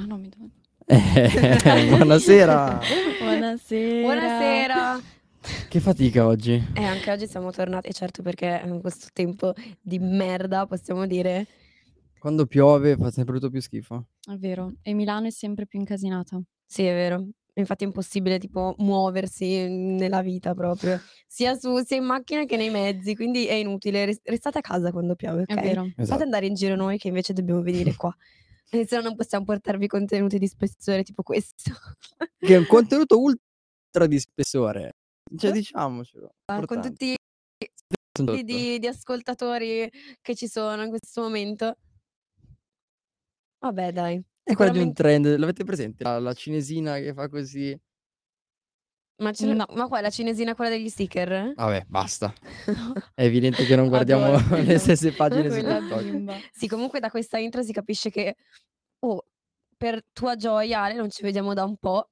Ah, 0.00 0.06
no, 0.06 0.16
mi. 0.16 0.30
Eh, 0.86 1.86
buonasera. 1.88 2.80
Buonasera. 3.20 4.00
Buonasera. 4.02 5.00
Che 5.68 5.80
fatica 5.80 6.26
oggi. 6.26 6.62
E 6.74 6.82
anche 6.84 7.10
oggi 7.10 7.26
siamo 7.26 7.50
tornati, 7.50 7.92
certo 7.92 8.22
perché 8.22 8.62
in 8.64 8.80
questo 8.80 9.08
tempo 9.12 9.52
di 9.80 9.98
merda 9.98 10.66
possiamo 10.66 11.06
dire 11.06 11.46
Quando 12.18 12.46
piove 12.46 12.96
fa 12.96 13.10
sempre 13.10 13.34
tutto 13.34 13.50
più 13.50 13.60
schifo. 13.60 14.06
È 14.26 14.34
vero. 14.36 14.74
E 14.82 14.94
Milano 14.94 15.26
è 15.26 15.30
sempre 15.30 15.66
più 15.66 15.78
incasinata. 15.78 16.40
sì, 16.66 16.84
è 16.84 16.92
vero. 16.94 17.26
Infatti 17.54 17.84
è 17.84 17.86
impossibile 17.88 18.38
tipo 18.38 18.74
muoversi 18.78 19.68
nella 19.68 20.22
vita 20.22 20.54
proprio, 20.54 20.98
sia, 21.26 21.54
su, 21.58 21.78
sia 21.84 21.96
in 21.98 22.04
macchina 22.04 22.44
che 22.44 22.56
nei 22.56 22.70
mezzi, 22.70 23.14
quindi 23.14 23.46
è 23.46 23.54
inutile. 23.54 24.06
Res- 24.06 24.20
Restate 24.24 24.58
a 24.58 24.62
casa 24.62 24.92
quando 24.92 25.14
piove, 25.14 25.42
È 25.46 25.52
ok? 25.52 25.60
vero. 25.60 25.82
Fate 25.88 26.02
Esatto. 26.02 26.22
andare 26.22 26.46
in 26.46 26.54
giro 26.54 26.74
noi 26.76 26.96
che 26.96 27.08
invece 27.08 27.32
dobbiamo 27.34 27.60
venire 27.60 27.94
qua. 27.96 28.14
E 28.72 28.86
se 28.86 28.96
no 28.96 29.02
non 29.02 29.16
possiamo 29.16 29.44
portarvi 29.44 29.88
contenuti 29.88 30.38
di 30.38 30.46
spessore 30.46 31.02
tipo 31.02 31.22
questo. 31.22 31.72
Che 32.38 32.54
è 32.54 32.56
un 32.56 32.66
contenuto 32.66 33.20
ultra 33.20 34.06
di 34.06 34.18
spessore. 34.18 34.92
Cioè, 35.36 35.50
diciamocelo. 35.50 36.34
Con 36.46 36.58
importante. 36.58 36.88
tutti 36.88 37.06
i 37.06 38.44
di, 38.44 38.78
di 38.78 38.86
ascoltatori 38.86 39.90
che 40.20 40.34
ci 40.34 40.48
sono 40.48 40.82
in 40.82 40.90
questo 40.90 41.22
momento. 41.22 41.76
Vabbè, 43.58 43.92
dai. 43.92 44.22
È 44.42 44.54
quella 44.54 44.72
di 44.72 44.80
un 44.80 44.92
trend. 44.92 45.36
L'avete 45.36 45.64
presente? 45.64 46.04
La, 46.04 46.18
la 46.18 46.32
cinesina 46.32 46.98
che 46.98 47.12
fa 47.12 47.28
così. 47.28 47.78
Ma, 49.20 49.32
ce 49.32 49.46
No. 49.52 49.66
ma 49.74 49.86
qua 49.86 49.98
è 49.98 50.02
la 50.02 50.10
cinesina 50.10 50.54
quella 50.54 50.70
degli 50.70 50.88
sticker? 50.88 51.52
Vabbè, 51.54 51.84
basta. 51.88 52.32
È 53.14 53.22
evidente 53.22 53.64
che 53.66 53.76
non 53.76 53.88
guardiamo 53.88 54.24
Adoro. 54.24 54.56
le 54.62 54.78
stesse 54.78 55.12
pagine 55.12 55.50
su 55.50 55.56
TikTok. 55.60 56.02
bimba. 56.02 56.34
Sì, 56.52 56.66
comunque 56.68 57.00
da 57.00 57.10
questa 57.10 57.38
intro 57.38 57.62
si 57.62 57.72
capisce 57.72 58.10
che, 58.10 58.36
oh, 59.00 59.24
per 59.76 60.02
tua 60.12 60.36
gioia, 60.36 60.82
Ale, 60.82 60.94
non 60.94 61.10
ci 61.10 61.22
vediamo 61.22 61.52
da 61.54 61.64
un 61.64 61.76
po'. 61.76 62.08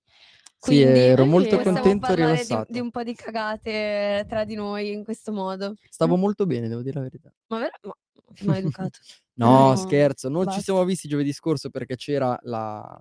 Sì, 0.60 0.72
Quindi 0.74 0.98
ero 0.98 1.24
molto 1.24 1.56
contento 1.60 1.88
e 1.88 1.98
parlare 1.98 2.16
di, 2.32 2.32
rilassato. 2.42 2.72
di 2.72 2.80
un 2.80 2.90
po' 2.90 3.02
di 3.04 3.14
cagate 3.14 4.26
tra 4.28 4.44
di 4.44 4.54
noi 4.56 4.90
in 4.92 5.04
questo 5.04 5.32
modo. 5.32 5.74
Stavo 5.88 6.16
molto 6.16 6.46
bene, 6.46 6.66
devo 6.68 6.82
dire 6.82 6.96
la 6.96 7.02
verità. 7.04 7.32
Ma 7.46 7.58
vera- 7.58 7.78
ma, 7.82 7.94
maleducato. 8.42 8.98
No, 9.38 9.68
No, 9.68 9.76
scherzo, 9.76 10.28
non 10.28 10.40
ci 10.42 10.46
basta. 10.46 10.62
siamo 10.62 10.84
visti 10.84 11.06
giovedì 11.06 11.32
scorso 11.32 11.70
perché 11.70 11.94
c'era 11.94 12.36
la, 12.42 13.00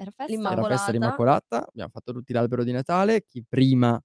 Era 0.00 0.10
festa? 0.12 0.32
L'Immacolata. 0.32 0.60
la 0.68 0.68
festa 0.76 0.90
dell'Immacolata. 0.92 1.66
Abbiamo 1.68 1.90
fatto 1.92 2.12
tutti 2.12 2.32
l'albero 2.32 2.64
di 2.64 2.72
Natale. 2.72 3.24
Chi 3.26 3.44
prima, 3.46 4.02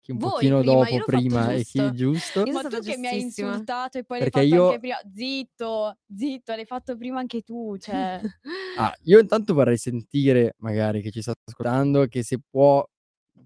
chi 0.00 0.12
un 0.12 0.18
Voi 0.18 0.30
pochino 0.30 0.60
prima, 0.60 0.72
dopo 0.74 1.04
prima 1.04 1.52
e 1.52 1.62
chi 1.64 1.78
giusto. 1.78 1.92
giusto. 1.94 2.42
Io 2.44 2.52
Ma 2.52 2.62
tu 2.62 2.78
che 2.80 2.96
mi 2.96 3.06
hai 3.06 3.20
insultato 3.20 3.98
e 3.98 4.04
poi 4.04 4.18
Perché 4.20 4.38
l'hai 4.40 4.48
fatto 4.48 4.62
io- 4.62 4.66
anche 4.68 4.78
prima. 4.80 4.96
Zitto, 5.14 5.98
zitto, 6.16 6.54
l'hai 6.54 6.64
fatto 6.64 6.96
prima 6.96 7.18
anche 7.18 7.42
tu. 7.42 7.76
Cioè, 7.76 8.20
Ah, 8.78 8.94
io 9.02 9.18
intanto 9.18 9.52
vorrei 9.52 9.76
sentire, 9.76 10.54
magari 10.58 11.02
chi 11.02 11.10
ci 11.10 11.20
sta 11.20 11.34
ascoltando, 11.44 12.06
che 12.06 12.22
se 12.22 12.38
può, 12.48 12.82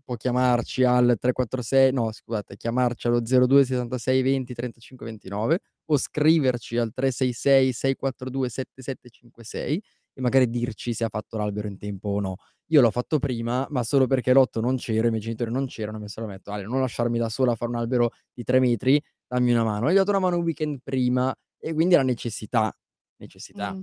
può 0.04 0.14
chiamarci 0.14 0.84
al 0.84 1.16
346, 1.18 1.92
no 1.92 2.12
scusate, 2.12 2.56
chiamarci 2.56 3.08
allo 3.08 3.20
02 3.20 3.64
66 3.64 4.22
20 4.22 4.54
35 4.54 5.06
29 5.06 5.58
o 5.86 5.96
scriverci 5.96 6.76
al 6.78 6.92
366 6.92 7.72
642 7.72 8.48
7756 8.48 9.82
e 10.20 10.22
magari 10.22 10.48
dirci 10.48 10.92
se 10.92 11.04
ha 11.04 11.08
fatto 11.08 11.36
l'albero 11.38 11.66
in 11.66 11.78
tempo 11.78 12.10
o 12.10 12.20
no. 12.20 12.36
Io 12.66 12.80
l'ho 12.80 12.90
fatto 12.92 13.18
prima, 13.18 13.66
ma 13.70 13.82
solo 13.82 14.06
perché 14.06 14.32
l'otto 14.32 14.60
non 14.60 14.76
c'ero, 14.76 15.08
i 15.08 15.10
miei 15.10 15.22
genitori 15.22 15.50
non 15.50 15.66
c'erano, 15.66 15.98
mi 15.98 16.08
sono 16.08 16.26
detto, 16.28 16.52
Ale, 16.52 16.62
non 16.64 16.78
lasciarmi 16.80 17.18
da 17.18 17.28
sola 17.28 17.52
a 17.52 17.54
fare 17.56 17.70
un 17.72 17.78
albero 17.78 18.12
di 18.32 18.44
tre 18.44 18.60
metri, 18.60 19.02
dammi 19.26 19.50
una 19.50 19.64
mano. 19.64 19.88
E 19.88 19.92
gli 19.92 19.96
ho 19.96 20.00
dato 20.00 20.10
una 20.10 20.20
mano 20.20 20.36
un 20.36 20.44
weekend 20.44 20.78
prima 20.84 21.34
e 21.58 21.72
quindi 21.74 21.94
era 21.94 22.04
necessità, 22.04 22.72
necessità. 23.16 23.72
mm, 23.74 23.80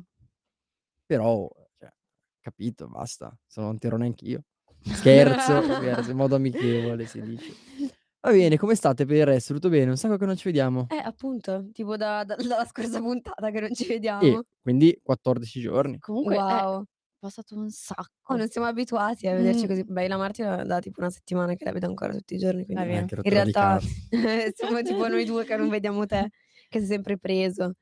Però, 1.05 1.49
cioè, 1.77 1.91
capito, 2.39 2.87
basta, 2.87 3.37
se 3.45 3.59
non 3.59 3.77
t'ero 3.77 3.97
neanch'io. 3.97 4.43
Scherzo, 4.87 5.61
scherzo, 5.63 6.11
in 6.11 6.15
modo 6.17 6.35
amichevole 6.35 7.05
si 7.07 7.19
dice. 7.21 7.53
Va 8.21 8.31
bene, 8.31 8.57
come 8.57 8.75
state 8.75 9.05
per 9.05 9.15
il 9.17 9.25
resto? 9.25 9.53
Tutto 9.53 9.69
bene? 9.69 9.91
Un 9.91 9.95
sacco 9.97 10.17
che 10.17 10.25
non 10.25 10.35
ci 10.35 10.45
vediamo. 10.45 10.87
Eh, 10.89 10.97
appunto, 10.97 11.69
tipo 11.71 11.95
da- 11.95 12.23
da- 12.23 12.35
dalla 12.59 12.65
scorsa 12.65 12.99
puntata 12.99 13.51
che 13.51 13.59
non 13.61 13.73
ci 13.73 13.83
E 13.85 13.87
vediamo. 13.87 14.43
quindi 14.61 14.99
14 15.01 15.59
giorni. 15.61 15.99
comunque 15.99 16.35
è 16.35 16.39
Wow. 16.39 16.83
passato 17.19 17.55
un 17.55 17.69
sacco. 17.69 18.09
Oh, 18.33 18.35
non 18.35 18.49
siamo 18.49 18.67
abituati 18.67 19.27
a 19.27 19.35
vederci 19.35 19.65
Mm. 19.65 19.67
così. 19.67 19.83
Beh, 19.85 20.07
la 20.07 20.17
Martina 20.17 20.63
da 20.63 20.79
tipo 20.79 20.99
una 20.99 21.09
settimana 21.11 21.53
che 21.53 21.63
la 21.63 21.71
vedo 21.71 21.85
ancora 21.87 22.13
tutti 22.13 22.35
i 22.35 22.37
giorni. 22.37 22.65
Quindi 22.65 22.83
È. 22.83 22.85
Eh, 22.85 22.89
che 22.89 22.95
in 22.95 23.07
rottura 23.07 23.21
di 23.21 23.29
realtà 23.29 23.79
siamo 24.55 24.81
tipo 24.81 25.07
noi 25.07 25.23
due 25.23 25.45
che 25.45 25.55
non 25.55 25.69
vediamo 25.69 26.05
te, 26.05 26.29
che 26.67 26.79
sei 26.79 26.87
sempre 26.87 27.17
preso. 27.17 27.73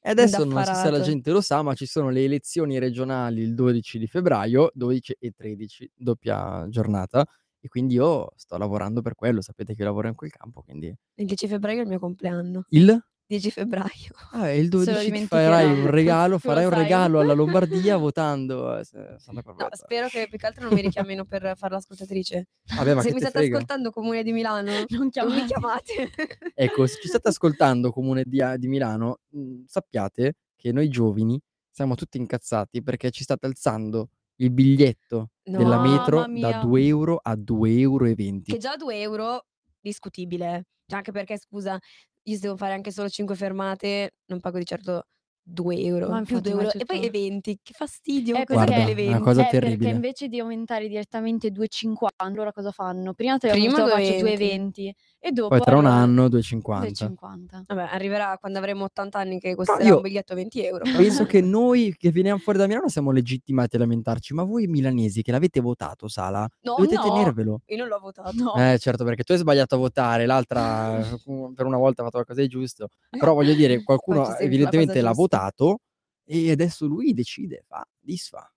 E 0.00 0.10
adesso 0.10 0.44
non 0.44 0.52
so 0.52 0.58
se 0.60 0.64
la 0.64 0.70
Indaffarato. 0.72 1.02
gente 1.04 1.30
lo 1.32 1.40
sa, 1.40 1.62
ma 1.62 1.74
ci 1.74 1.84
sono 1.86 2.10
le 2.10 2.24
elezioni 2.24 2.78
regionali 2.78 3.42
il 3.42 3.54
12 3.54 3.98
di 3.98 4.06
febbraio, 4.06 4.70
12 4.72 5.16
e 5.18 5.32
13, 5.36 5.90
doppia 5.94 6.66
giornata. 6.68 7.26
E 7.60 7.68
quindi 7.68 7.94
io 7.94 8.28
sto 8.36 8.56
lavorando 8.58 9.02
per 9.02 9.14
quello, 9.14 9.40
sapete 9.40 9.74
che 9.74 9.80
io 9.80 9.86
lavoro 9.88 10.08
in 10.08 10.14
quel 10.14 10.30
campo, 10.30 10.62
quindi... 10.62 10.94
Il 11.14 11.26
10 11.26 11.48
febbraio 11.48 11.78
è 11.78 11.82
il 11.82 11.88
mio 11.88 11.98
compleanno. 11.98 12.64
Il? 12.68 13.04
10 13.28 13.50
febbraio. 13.50 13.90
Ah, 14.32 14.52
il 14.52 14.68
Se 14.70 14.76
lo 14.76 14.84
12 14.84 14.98
ti 14.98 15.04
dimenticherà. 15.06 15.56
farai 15.56 15.66
un 15.80 15.90
regalo, 15.90 16.38
farai 16.38 16.64
un 16.64 16.70
regalo 16.74 17.18
alla 17.18 17.32
Lombardia 17.32 17.96
votando. 17.98 18.78
eh, 18.78 18.84
No, 19.24 19.68
spero 19.72 20.06
che 20.06 20.28
più 20.28 20.38
che 20.38 20.46
altro 20.46 20.62
non 20.64 20.72
mi 20.74 20.80
richiamino 20.80 21.24
per 21.24 21.54
fare 21.56 21.74
l'ascoltatrice. 21.74 22.46
Vabbè, 22.76 22.94
ma 22.94 23.00
Se 23.00 23.08
mi 23.08 23.14
te 23.14 23.20
state 23.22 23.38
frega? 23.38 23.54
ascoltando 23.56 23.90
comune 23.90 24.22
di 24.22 24.30
Milano, 24.32 24.70
Non 24.90 25.10
non 25.12 25.34
mi 25.34 25.44
chiamate. 25.44 26.10
Ecco, 26.54 26.86
se 26.86 27.00
ci 27.00 27.08
state 27.08 27.28
ascoltando 27.28 27.90
comune 27.90 28.22
di, 28.24 28.40
a- 28.40 28.56
di 28.56 28.68
Milano, 28.68 29.18
mh, 29.30 29.62
sappiate 29.66 30.34
che 30.54 30.70
noi 30.70 30.88
giovani 30.88 31.40
siamo 31.68 31.96
tutti 31.96 32.18
incazzati 32.18 32.80
perché 32.82 33.10
ci 33.10 33.24
state 33.24 33.46
alzando 33.46 34.10
il 34.36 34.50
biglietto 34.50 35.30
della 35.42 35.76
No, 35.76 35.90
metro 35.90 36.16
mamma 36.20 36.40
da 36.40 36.48
mia. 36.48 36.58
2 36.60 36.84
euro 36.86 37.18
a 37.22 37.34
2,20 37.36 37.80
euro. 37.80 38.04
Che 38.44 38.56
già 38.58 38.76
2 38.76 39.00
euro 39.00 39.46
discutibile. 39.80 40.64
Cioè, 40.86 40.98
anche 40.98 41.12
perché, 41.12 41.38
scusa, 41.38 41.78
io 42.22 42.34
se 42.34 42.40
devo 42.40 42.56
fare 42.56 42.74
anche 42.74 42.90
solo 42.92 43.08
5 43.08 43.34
fermate, 43.34 44.14
non 44.26 44.40
pago 44.40 44.58
di 44.58 44.64
certo 44.64 45.06
2 45.48 45.76
euro. 45.78 46.08
Ma 46.08 46.22
più 46.22 46.36
infatti, 46.36 46.50
2 46.50 46.54
ma 46.54 46.62
euro. 46.62 46.78
è 46.78 46.82
E 46.82 46.84
poi 46.84 46.96
tutto- 47.00 47.08
eventi, 47.16 47.58
che 47.62 47.72
fastidio. 47.72 48.34
Eh, 48.36 48.44
questa 48.44 48.64
Guarda, 48.64 48.74
che 48.74 48.80
è 48.90 48.94
le 48.94 49.02
una 49.02 49.10
20. 49.12 49.22
cosa 49.24 49.40
Eh, 49.40 49.44
perché 49.44 49.58
terribile. 49.66 49.90
invece 49.90 50.28
di 50.28 50.40
aumentare 50.40 50.88
direttamente 50.88 51.50
2,50, 51.52 52.34
loro 52.34 52.52
cosa 52.52 52.72
fanno? 52.72 53.14
Prima 53.14 53.38
te 53.38 53.50
Prima 53.50 53.74
faccio 53.76 53.84
2,20. 53.96 54.20
2,20 54.20 54.94
e 55.26 55.32
dopo 55.32 55.48
Poi 55.48 55.60
tra 55.60 55.76
un 55.76 55.86
anno 55.86 56.26
2,50. 56.26 56.60
2,50. 56.60 57.62
Vabbè, 57.66 57.88
arriverà 57.90 58.36
quando 58.38 58.58
avremo 58.58 58.84
80 58.84 59.18
anni 59.18 59.40
che 59.40 59.56
costerà 59.56 59.82
io 59.82 59.96
un 59.96 60.02
biglietto 60.02 60.34
20 60.36 60.64
euro. 60.64 60.84
Penso 60.96 61.24
che 61.26 61.40
noi 61.40 61.94
che 61.98 62.12
veniamo 62.12 62.38
fuori 62.38 62.58
da 62.58 62.66
Milano 62.68 62.88
siamo 62.88 63.10
legittimati 63.10 63.74
a 63.74 63.80
lamentarci, 63.80 64.34
ma 64.34 64.44
voi 64.44 64.68
milanesi 64.68 65.22
che 65.22 65.32
l'avete 65.32 65.60
votato, 65.60 66.06
Sala, 66.06 66.48
No, 66.60 66.74
dovete 66.76 66.94
no, 66.94 67.02
tenervelo. 67.02 67.60
io 67.66 67.76
non 67.76 67.88
l'ho 67.88 67.98
votato. 67.98 68.30
No. 68.34 68.54
Eh, 68.54 68.78
certo, 68.78 69.02
perché 69.02 69.24
tu 69.24 69.32
hai 69.32 69.38
sbagliato 69.38 69.74
a 69.74 69.78
votare, 69.78 70.26
l'altra 70.26 71.00
per 71.54 71.66
una 71.66 71.76
volta 71.76 72.02
ha 72.02 72.04
fatto 72.04 72.18
qualcosa 72.22 72.40
di 72.42 72.48
giusto. 72.48 72.88
Però 73.10 73.34
voglio 73.34 73.54
dire, 73.54 73.82
qualcuno 73.82 74.36
evidentemente 74.36 75.00
l'ha 75.00 75.12
giusta. 75.12 75.20
votato 75.22 75.78
e 76.24 76.52
adesso 76.52 76.86
lui 76.86 77.12
decide, 77.12 77.64
fa, 77.66 77.84
disfa. 77.98 78.48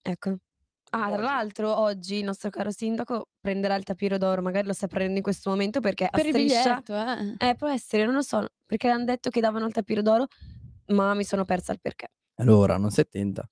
Ecco. 0.00 0.36
Ah, 0.94 1.10
tra 1.10 1.22
l'altro 1.22 1.76
oggi 1.76 2.16
il 2.16 2.24
nostro 2.24 2.50
caro 2.50 2.70
sindaco 2.70 3.28
prenderà 3.40 3.74
il 3.74 3.82
tapiro 3.82 4.16
d'oro, 4.16 4.42
magari 4.42 4.66
lo 4.66 4.72
sta 4.72 4.86
prendendo 4.86 5.16
in 5.16 5.22
questo 5.22 5.50
momento 5.50 5.80
perché 5.80 6.04
a 6.04 6.10
Per 6.10 6.26
il 6.26 6.32
striscia... 6.32 6.82
biglietto, 6.82 6.94
eh. 7.40 7.48
Eh, 7.48 7.54
può 7.56 7.68
essere, 7.68 8.04
non 8.04 8.14
lo 8.14 8.22
so, 8.22 8.46
perché 8.64 8.88
hanno 8.88 9.04
detto 9.04 9.30
che 9.30 9.40
davano 9.40 9.66
il 9.66 9.72
tapiro 9.72 10.02
d'oro, 10.02 10.26
ma 10.88 11.14
mi 11.14 11.24
sono 11.24 11.44
persa 11.44 11.72
il 11.72 11.80
perché. 11.80 12.08
Allora, 12.36 12.76
non 12.76 12.90
si 12.90 13.00
attenta. 13.00 13.48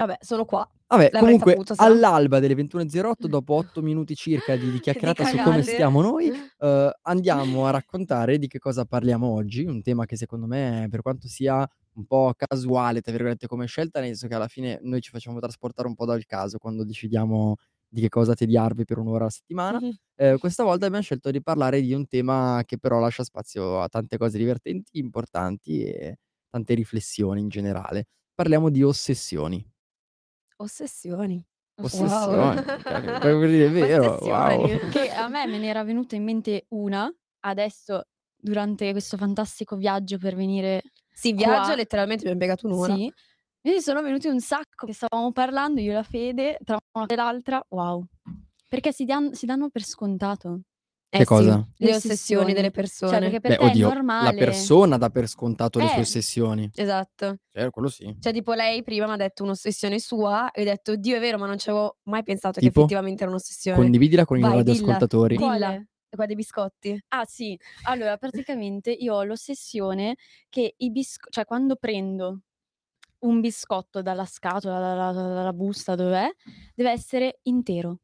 Vabbè, 0.00 0.16
sono 0.20 0.46
qua. 0.46 0.66
Vabbè, 0.86 1.10
L'avrei 1.12 1.38
comunque, 1.38 1.52
saputo, 1.52 1.74
se 1.74 1.82
no. 1.82 1.88
all'alba 1.92 2.38
delle 2.40 2.54
21.08, 2.54 3.26
dopo 3.26 3.54
8 3.54 3.82
minuti 3.82 4.14
circa 4.14 4.56
di, 4.56 4.70
di 4.72 4.80
chiacchierata 4.80 5.24
su 5.24 5.36
come 5.36 5.56
cagate. 5.56 5.62
stiamo 5.62 6.00
noi, 6.00 6.32
eh, 6.58 6.98
andiamo 7.02 7.66
a 7.66 7.70
raccontare 7.70 8.38
di 8.38 8.46
che 8.48 8.58
cosa 8.58 8.84
parliamo 8.86 9.28
oggi, 9.28 9.64
un 9.64 9.82
tema 9.82 10.06
che 10.06 10.16
secondo 10.16 10.46
me, 10.46 10.86
per 10.90 11.02
quanto 11.02 11.28
sia 11.28 11.68
un 12.00 12.06
po' 12.06 12.32
casuale, 12.36 13.00
tra 13.00 13.12
virgolette, 13.12 13.46
come 13.46 13.66
scelta, 13.66 14.00
nel 14.00 14.08
senso 14.10 14.28
che 14.28 14.34
alla 14.34 14.48
fine 14.48 14.78
noi 14.82 15.00
ci 15.00 15.10
facciamo 15.10 15.38
trasportare 15.38 15.88
un 15.88 15.94
po' 15.94 16.06
dal 16.06 16.24
caso 16.26 16.58
quando 16.58 16.84
decidiamo 16.84 17.56
di 17.88 18.00
che 18.00 18.08
cosa 18.08 18.34
tediarvi 18.34 18.84
per 18.84 18.98
un'ora 18.98 19.26
a 19.26 19.30
settimana. 19.30 19.78
Mhm. 19.80 19.90
Eh, 20.16 20.36
questa 20.38 20.62
volta 20.64 20.86
abbiamo 20.86 21.02
scelto 21.04 21.30
di 21.30 21.42
parlare 21.42 21.80
di 21.80 21.92
un 21.92 22.06
tema 22.06 22.62
che 22.64 22.78
però 22.78 22.98
lascia 23.00 23.24
spazio 23.24 23.80
a 23.80 23.88
tante 23.88 24.16
cose 24.16 24.38
divertenti, 24.38 24.98
importanti 24.98 25.82
e 25.84 26.16
tante 26.48 26.74
riflessioni 26.74 27.40
in 27.40 27.48
generale. 27.48 28.06
Parliamo 28.34 28.70
di 28.70 28.82
ossessioni. 28.82 29.64
Ossessioni. 30.56 31.44
Ossessioni, 31.82 32.60
cavolo, 32.84 33.18
proprio 33.18 33.46
dire 33.48 33.64
il 33.64 33.72
vero, 33.72 34.18
wow. 34.20 34.66
Che 34.90 35.10
a 35.10 35.28
me 35.28 35.46
me 35.46 35.58
ne 35.58 35.66
era 35.68 35.82
venuta 35.82 36.14
in 36.14 36.24
mente 36.24 36.66
una 36.70 37.10
adesso 37.40 38.04
durante 38.36 38.90
questo 38.92 39.16
fantastico 39.16 39.76
viaggio 39.76 40.18
per 40.18 40.34
venire 40.36 40.82
Sì, 41.20 41.32
viaggio 41.34 41.64
Qua. 41.66 41.74
letteralmente 41.74 42.24
mi 42.24 42.30
ha 42.30 42.32
impiegato 42.32 42.66
un'ora. 42.66 42.94
Sì. 42.94 43.12
Mi 43.62 43.80
sono 43.80 44.00
venuti 44.00 44.26
un 44.28 44.40
sacco 44.40 44.86
che 44.86 44.94
stavamo 44.94 45.32
parlando 45.32 45.80
io 45.82 45.90
e 45.90 45.94
la 45.94 46.02
Fede 46.02 46.58
tra 46.64 46.78
una 46.96 47.06
e 47.06 47.14
l'altra. 47.14 47.62
Wow. 47.68 48.06
Perché 48.66 48.90
si, 48.92 49.04
dan- 49.04 49.34
si 49.34 49.44
danno 49.44 49.68
per 49.68 49.82
scontato. 49.82 50.60
Eh 51.12 51.18
Che 51.18 51.24
sì, 51.24 51.28
cosa? 51.28 51.56
le 51.76 51.86
Le 51.88 51.94
ossessioni 51.96 52.52
delle 52.54 52.68
ossessioni. 52.68 52.70
persone. 52.70 53.10
Cioè, 53.12 53.20
perché 53.20 53.40
per 53.40 53.50
Beh, 53.50 53.56
te 53.56 53.62
è 53.64 53.68
oddio, 53.68 53.88
la 53.88 53.94
normale 53.94 54.36
persona 54.38 54.96
dà 54.96 55.10
per 55.10 55.26
scontato 55.26 55.78
le 55.80 55.88
sue 55.88 55.96
Eh. 55.96 56.00
ossessioni. 56.00 56.70
Esatto. 56.74 57.36
Cioè, 57.52 57.68
quello 57.70 57.88
sì. 57.88 58.16
Cioè, 58.20 58.32
tipo 58.32 58.52
lei 58.54 58.82
prima 58.84 59.06
m'ha 59.06 59.16
detto 59.16 59.42
un'ossessione 59.42 59.98
sua 59.98 60.52
e 60.52 60.62
ho 60.62 60.64
detto: 60.64 60.92
"Oddio, 60.92 61.16
è 61.16 61.20
vero, 61.20 61.36
ma 61.36 61.46
non 61.46 61.58
ci 61.58 61.68
avevo 61.68 61.98
mai 62.04 62.22
pensato 62.22 62.60
che 62.60 62.66
Tipo? 62.66 62.80
effettivamente 62.80 63.22
era 63.22 63.30
un'ossessione". 63.30 63.76
Condividila 63.76 64.24
con 64.24 64.38
i 64.38 64.40
Vai, 64.40 64.50
dilla, 64.50 64.62
radioascoltatori. 64.62 65.36
dilla. 65.36 65.48
Quale? 65.48 65.88
Quella 66.12 66.26
dei 66.26 66.34
biscotti. 66.34 67.00
Ah 67.12 67.24
sì, 67.24 67.58
allora 67.82 68.16
praticamente 68.18 68.90
io 68.92 69.14
ho 69.14 69.22
l'ossessione 69.24 70.16
che 70.48 70.74
i 70.76 70.90
bisco 70.92 71.28
cioè 71.30 71.44
quando 71.44 71.76
prendo 71.76 72.42
un 73.20 73.40
biscotto 73.40 74.02
dalla 74.02 74.24
scatola, 74.26 74.78
dalla 74.80 75.12
dalla 75.12 75.52
busta, 75.52 75.94
dov'è, 75.96 76.28
deve 76.74 76.90
essere 76.90 77.40
intero. 77.42 77.98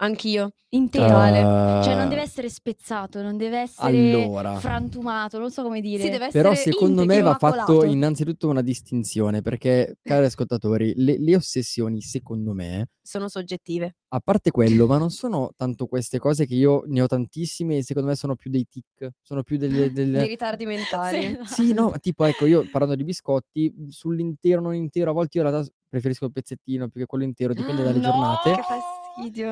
Anch'io. 0.00 0.52
Intero. 0.70 1.06
Totale. 1.06 1.82
Cioè 1.82 1.94
non 1.96 2.08
deve 2.10 2.20
Ah. 2.20 2.24
essere 2.24 2.50
spezzato, 2.50 3.22
non 3.22 3.38
deve 3.38 3.60
essere 3.60 3.88
Allora. 3.88 4.58
frantumato, 4.60 5.38
non 5.38 5.50
so 5.50 5.62
come 5.62 5.80
dire. 5.80 6.02
Sì, 6.02 6.10
deve 6.10 6.28
Però 6.30 6.54
secondo 6.54 7.06
me 7.06 7.22
va 7.22 7.34
fatto 7.38 7.84
innanzitutto 7.84 8.48
una 8.48 8.60
distinzione, 8.60 9.40
perché, 9.40 9.96
cari 10.02 10.26
ascoltatori, 10.26 10.92
le 10.96 11.18
le 11.18 11.34
ossessioni 11.36 12.02
secondo 12.02 12.52
me 12.52 12.90
Sono 13.00 13.28
soggettive. 13.28 13.96
a 14.08 14.20
parte 14.20 14.50
quello, 14.50 14.86
ma 14.86 14.98
non 14.98 15.08
sono 15.10 15.52
tanto 15.56 15.86
queste 15.86 16.18
cose 16.18 16.44
che 16.46 16.54
io 16.54 16.82
ne 16.86 17.00
ho 17.00 17.06
tantissime 17.06 17.78
e 17.78 17.82
secondo 17.82 18.10
me 18.10 18.14
sono 18.14 18.36
più 18.36 18.50
dei 18.50 18.66
tic, 18.68 19.08
sono 19.22 19.42
più 19.42 19.56
delle 19.56 19.90
Dei 19.90 20.10
del 20.10 20.26
ritardi 20.26 20.66
mentali. 20.66 21.38
Sì, 21.46 21.54
Sì, 21.68 21.72
no, 21.72 21.92
tipo 21.98 22.24
ecco 22.26 22.44
io 22.44 22.62
parlando 22.70 22.94
di 22.94 23.04
biscotti, 23.04 23.74
sull'intero, 23.88 24.60
non 24.60 24.74
intero, 24.74 25.10
a 25.10 25.14
volte 25.14 25.38
io 25.38 25.44
in 25.44 25.50
realtà 25.50 25.70
preferisco 25.88 26.26
il 26.26 26.32
pezzettino 26.32 26.88
più 26.88 27.00
che 27.00 27.06
quello 27.06 27.24
intero, 27.24 27.54
dipende 27.54 27.82
dalle 27.82 27.98
No! 28.00 28.04
giornate. 28.04 28.50
Che 28.50 28.62
fastidio. 28.62 28.97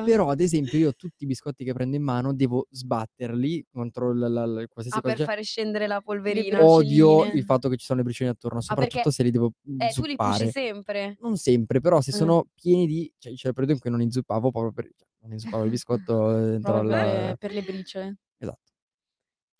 Però 0.03 0.29
ad 0.29 0.39
esempio 0.39 0.77
io 0.77 0.93
tutti 0.95 1.23
i 1.23 1.27
biscotti 1.27 1.63
che 1.65 1.73
prendo 1.73 1.95
in 1.97 2.03
mano 2.03 2.33
devo 2.33 2.67
sbatterli 2.69 3.65
contro 3.71 4.13
l 4.13 4.19
la 4.31 4.45
l 4.45 4.67
qualsiasi 4.69 4.99
Ah, 4.99 5.01
per 5.01 5.19
cosa 5.19 5.25
fare 5.25 5.43
scendere 5.43 5.87
la 5.87 6.01
polverina. 6.01 6.59
Odio 6.59 7.27
il 7.31 7.43
fatto 7.43 7.69
che 7.69 7.77
ci 7.77 7.85
sono 7.85 7.99
le 7.99 8.05
bricioline 8.05 8.33
attorno, 8.35 8.61
Ah, 8.69 8.75
perché 8.77 8.99
soprattutto 8.99 9.11
se 9.11 9.23
li 9.23 9.31
devo, 9.31 9.51
mhmm, 9.61 9.85
Eh, 9.85 9.93
tu 9.93 10.05
li 10.05 10.17
zuppare. 10.17 10.45
sempre. 10.45 11.19
Non 11.19 11.37
sempre, 11.37 11.79
però 11.81 12.01
se 12.01 12.11
Ah. 12.11 12.15
sono 12.17 12.45
pieni 12.53 12.85
di 12.87 13.11
cioè 13.17 13.33
c'era 13.33 13.49
il 13.49 13.53
periodo 13.55 13.73
in 13.73 13.79
cui 13.79 13.89
non 13.91 13.99
li 13.99 14.11
zuppavo 14.11 14.51
proprio 14.51 14.71
per 14.71 14.85
cioè 14.95 15.07
non 15.21 15.31
li 15.31 15.39
zuppavo 15.39 15.63
il 15.63 15.69
biscotto 15.71 16.31
dentro 16.45 16.77
per 16.77 16.79
al 16.79 16.87
le 16.87 17.35
per 17.39 17.51
le 17.53 17.63
briciole. 17.63 18.17
esatto. 18.39 18.71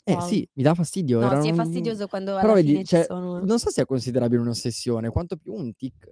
Eh 0.09 0.21
Wow. 0.21 0.21
sì, 0.21 0.47
mi 0.53 0.63
dà 0.63 0.73
fastidio, 0.73 1.21
No, 1.21 1.33
era 1.33 1.37
sì, 1.37 1.49
è 1.49 1.51
un 1.51 1.53
fastidioso 1.53 2.07
quando 2.07 2.37
però 2.37 2.53
alla 2.53 2.55
vedi, 2.55 2.83
cioè, 2.85 3.05
sono 3.07 3.39
non 3.39 3.59
so 3.59 3.69
se 3.69 3.81
è 3.81 3.85
considerabile 3.85 4.39
un'ossessione, 4.41 5.09
quanto 5.09 5.35
più 5.37 5.53
un 5.53 5.75
tic. 5.75 6.07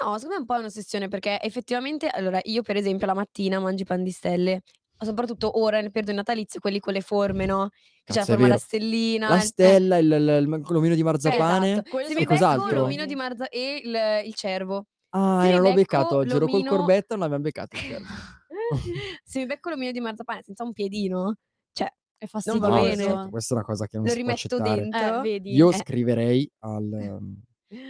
No, 0.00 0.14
secondo 0.18 0.28
me 0.30 0.34
è 0.36 0.38
un 0.40 0.46
po' 0.46 0.54
un'ossessione 0.54 1.06
perché 1.08 1.40
effettivamente 1.40 2.08
allora 2.08 2.40
io 2.44 2.62
per 2.62 2.76
esempio 2.76 3.06
la 3.06 3.14
mattina 3.14 3.60
mangio 3.60 3.82
i 3.84 3.86
pan 3.86 4.02
di 4.02 4.10
stelle, 4.10 4.62
soprattutto 4.98 5.60
ora 5.60 5.80
nel 5.80 5.92
periodo 5.92 6.16
natalizio, 6.16 6.58
quelli 6.58 6.80
con 6.80 6.92
le 6.92 7.00
forme, 7.00 7.46
no, 7.46 7.68
che 8.02 8.12
c'è 8.12 8.18
la 8.20 8.26
forma 8.26 8.46
della 8.48 8.58
stellina, 8.58 9.28
La 9.28 9.40
il 9.40 9.52
eh. 9.60 9.76
stella, 9.76 9.96
il 9.98 10.06
il 10.12 10.62
l'omino 10.68 10.94
di 10.94 11.02
marzapane 11.02 11.80
Esatto. 11.80 11.82
Quello 11.88 12.08
Se 12.08 12.12
sì, 12.12 12.20
mi 12.20 12.22
e 12.22 12.26
becco 12.26 12.70
cos'altro? 12.70 12.70
l'omino 12.70 13.06
di 13.06 13.14
marza 13.14 13.48
e 13.48 13.80
il 13.82 14.26
il 14.26 14.34
cervo. 14.34 14.86
Ah, 15.12 15.42
Se 15.42 15.48
e 15.48 15.52
non 15.52 15.62
l'ho 15.62 15.72
beccato 15.72 16.16
oggi, 16.16 16.34
ero 16.36 16.48
col 16.48 16.64
corbetto, 16.64 17.14
non 17.14 17.20
l'abbiam 17.20 17.42
beccato 17.42 17.74
il 17.76 17.82
cervo. 17.82 18.14
Se 19.24 19.38
mi 19.40 19.46
becco 19.46 19.70
l'omino 19.70 19.90
di 19.92 20.00
marzapane 20.00 20.42
senza 20.42 20.64
un 20.64 20.72
piedino, 20.72 21.36
cioè 21.72 21.88
È 22.18 22.26
va 22.58 22.70
No, 22.70 22.70
bene. 22.70 23.04
esatto, 23.06 23.30
questa 23.30 23.54
è 23.54 23.56
una 23.56 23.66
cosa 23.66 23.86
che 23.86 23.96
non 23.96 24.06
Lo 24.06 24.10
si 24.10 24.20
può 24.20 24.30
rimetto 24.32 24.32
accettare. 24.32 24.86
dentro. 24.88 24.90
Eh, 24.90 25.18
vedi? 25.20 25.54
Io 25.54 25.72
Eh. 25.72 25.80
scriverei 25.80 26.50
al 26.60 26.82
mhmm, 26.84 27.42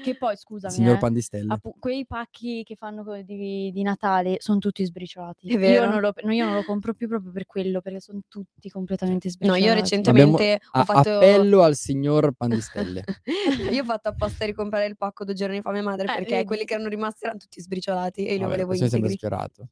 Che 0.02 0.16
poi 0.16 0.36
scusami, 0.36 0.72
signor 0.74 0.96
eh, 0.96 0.98
Pan 0.98 1.12
di 1.12 1.20
Stelle. 1.20 1.52
appu 1.52 1.74
quei 1.78 2.06
pacchi 2.06 2.62
che 2.64 2.74
fanno 2.76 3.04
co 3.04 3.20
di 3.22 3.70
di 3.72 3.82
Natale 3.82 4.36
son 4.40 4.58
tutti 4.58 4.84
sbriciolati. 4.84 5.48
È 5.48 5.52
Io 5.52 5.58
vero. 5.58 5.90
non 5.90 6.00
lo 6.00 6.12
no, 6.22 6.32
io 6.32 6.44
non 6.44 6.54
lo 6.54 6.64
compro 6.64 6.94
più 6.94 7.08
proprio 7.08 7.32
per 7.32 7.46
quello, 7.46 7.80
perché 7.80 8.00
son 8.00 8.22
tutti 8.28 8.68
completamente 8.70 9.28
No, 9.40 9.54
io 9.56 9.72
sbriciolati. 9.72 10.04
Abbiamo 10.04 10.36
recentemente 10.36 10.60
ho 10.72 10.78
a 10.80 10.84
fatto 10.84 11.10
appello 11.10 11.62
al 11.62 11.76
signor 11.76 12.32
Pan 12.32 12.50
di 12.50 12.60
Stelle. 12.60 13.04
io 13.70 13.82
ho 13.82 13.84
fatto 13.84 14.08
apposta 14.08 14.44
ricomprare 14.44 14.86
il 14.86 14.96
pacco 14.96 15.24
2 15.24 15.34
giorni 15.34 15.60
fa 15.60 15.70
a 15.70 15.72
mia 15.72 15.82
madre 15.82 16.08
Eh, 16.08 16.14
perché 16.14 16.34
vedi? 16.36 16.44
quelli 16.44 16.64
che 16.64 16.74
erano 16.74 16.88
rimasti 16.88 17.24
eran 17.24 17.38
tutti 17.38 17.60
sbriciolati 17.60 18.26
e 18.26 18.32
io 18.34 18.38
li 18.38 18.46
Vabbè, 18.46 18.48
volevo 18.48 18.66
questo 18.66 18.84
mi 18.84 18.90
sembra 18.90 19.10
integri. 19.10 19.16
sfiorato. 19.28 19.68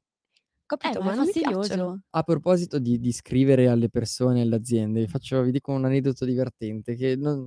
Capito, 0.66 0.98
Eh, 0.98 1.02
ma 1.02 1.04
ma 1.04 1.12
è 1.12 1.16
non 1.16 1.26
mi 1.26 1.32
piacciono. 1.34 1.84
fastidioso. 1.84 2.00
A 2.10 2.22
proposito 2.22 2.78
di 2.78 2.98
di 2.98 3.12
scrivere 3.12 3.68
alle 3.68 3.88
persone 3.90 4.40
e 4.40 4.42
alle 4.42 4.56
aziende, 4.56 5.00
vi 5.00 5.06
faccio 5.08 5.42
vi 5.42 5.50
dico 5.52 5.72
un 5.72 5.84
aneddoto 5.84 6.24
divertente 6.24 6.94
che 6.96 7.16
non 7.16 7.46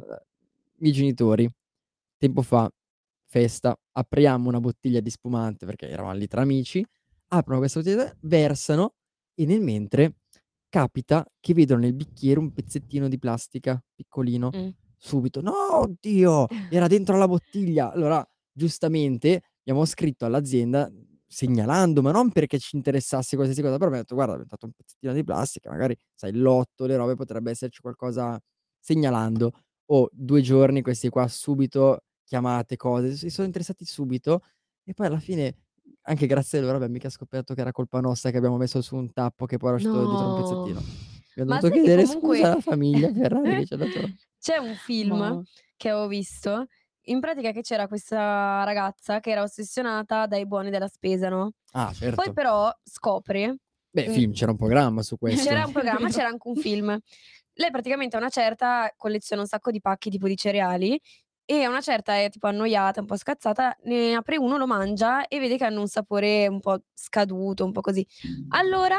i 0.77 0.81
miei 0.81 0.93
genitori 0.93 1.49
tempo 2.25 2.41
fa, 2.41 2.69
festa, 3.27 3.77
apriamo 3.93 4.47
una 4.49 4.59
bottiglia 4.59 4.99
di 5.01 5.09
spumante 5.09 5.65
perché 5.65 5.89
eravam 5.89 6.17
lì 6.17 6.27
tra 6.27 6.41
amici, 6.41 6.85
aprono 7.29 7.59
questa 7.59 7.79
bottiglia, 7.81 8.13
versano 8.21 8.95
e 9.35 9.45
nel 9.45 9.61
mentre 9.61 10.15
capita 10.69 11.25
che 11.39 11.53
vedono 11.53 11.81
nel 11.81 11.93
bicchiere 11.93 12.39
un 12.39 12.51
pezzettino 12.53 13.07
di 13.07 13.17
plastica 13.19 13.81
piccolino. 13.93 14.49
Mh. 14.53 14.69
Subito: 14.97 15.41
"No, 15.41 15.53
oddio, 15.79 16.47
era 16.67 16.87
dentro 16.87 17.15
alla 17.15 17.27
bottiglia". 17.27 17.91
Allora, 17.91 18.25
giustamente 18.51 19.41
abbiamo 19.61 19.85
scritto 19.85 20.25
all'azienda 20.25 20.91
segnalando, 21.27 22.01
ma 22.01 22.11
non 22.11 22.31
perché 22.31 22.59
ci 22.59 22.75
interessasse 22.75 23.35
qualsiasi 23.35 23.61
cosa, 23.61 23.73
però 23.75 23.87
abbiamo 23.87 24.03
detto: 24.03 24.15
"Guarda, 24.15 24.33
è 24.33 24.35
diventato 24.37 24.65
un 24.65 24.71
pezzettino 24.73 25.13
di 25.13 25.23
plastica, 25.23 25.69
magari 25.71 25.95
sai 26.13 26.31
il 26.31 26.41
lotto, 26.41 26.85
le 26.85 26.95
robe, 26.97 27.15
potrebbe 27.15 27.51
esserci 27.51 27.81
qualcosa" 27.81 28.39
segnalando. 28.79 29.51
Oh, 29.87 30.09
2 30.11 30.41
giorni 30.41 30.81
questi 30.81 31.09
qua 31.09 31.27
subito 31.27 32.01
chiamate, 32.25 32.75
cose, 32.75 33.15
si 33.15 33.29
sono 33.29 33.45
interessati 33.47 33.85
subito 33.85 34.41
e 34.83 34.93
poi 34.93 35.07
alla 35.07 35.19
fine, 35.19 35.55
anche 36.03 36.25
grazie 36.27 36.59
a 36.59 36.61
loro, 36.61 36.75
abbiam 36.75 36.91
mica 36.91 37.09
scoperto 37.09 37.53
che 37.53 37.61
era 37.61 37.71
colpa 37.71 37.99
nostra 38.01 38.31
che 38.31 38.37
abbiamo 38.37 38.57
messo 38.57 38.81
su 38.81 38.95
un 38.95 39.11
tappo 39.13 39.45
che 39.45 39.57
poi 39.57 39.69
era 39.69 39.77
uscito 39.77 40.05
dietro 40.05 40.25
un 40.27 40.33
No. 40.33 40.41
pezzettino. 40.41 40.79
Abbiamo 41.37 41.59
dovuto 41.59 41.69
chiedere 41.81 42.03
comunque 42.05 42.35
scusa 42.37 42.51
alla 42.51 42.61
famiglia 42.61 43.11
Ferrari 43.13 43.55
che 43.57 43.65
ci 43.65 43.73
ha 43.73 43.77
dato 43.77 44.09
c'è 44.39 44.57
un 44.57 44.75
film 44.75 45.17
Ma 45.17 45.41
che 45.75 45.89
avevo 45.89 46.07
visto, 46.07 46.65
in 47.07 47.19
pratica 47.19 47.51
che 47.51 47.61
c'era 47.61 47.87
questa 47.87 48.63
ragazza 48.63 49.19
che 49.19 49.31
era 49.31 49.41
ossessionata 49.43 50.25
dai 50.27 50.45
buoni 50.47 50.69
della 50.69 50.87
spesa, 50.87 51.27
no, 51.29 51.51
Ah, 51.71 51.87
poi 51.87 51.95
certo. 51.95 52.31
però 52.33 52.71
scopre 52.83 53.57
Beh, 53.89 54.09
film, 54.09 54.31
c'era 54.33 54.51
un 54.51 54.57
programma 54.57 55.01
su 55.01 55.17
c'era 55.19 55.19
questo. 55.19 55.65
un 55.65 55.71
programma, 55.73 56.09
c'era 56.09 56.27
anche 56.29 56.47
un 56.47 56.55
film. 56.61 56.97
Lei 57.57 57.71
praticamente 57.71 58.15
a 58.15 58.19
una 58.19 58.29
certa 58.29 58.93
colleziona 58.95 59.41
un 59.41 59.47
sacco 59.47 59.71
di 59.71 59.79
pacchi 59.81 60.09
tipo 60.09 60.27
di 60.27 60.35
cereali 60.35 60.99
e 61.45 61.63
a 61.63 61.69
una 61.69 61.81
certa 61.81 62.15
è 62.19 62.29
tipo 62.29 62.47
annoiata, 62.47 63.01
un 63.01 63.05
po' 63.07 63.17
scazzata, 63.17 63.75
ne 63.83 64.13
apre 64.15 64.37
uno, 64.37 64.57
lo 64.57 64.67
mangia 64.67 65.27
e 65.27 65.39
vede 65.39 65.57
che 65.57 65.65
hanno 65.65 65.81
un 65.81 65.87
sapore 65.87 66.47
un 66.47 66.59
po' 66.59 66.79
scaduto, 66.93 67.65
un 67.65 67.71
po' 67.71 67.81
così. 67.81 68.05
Allora 68.49 68.97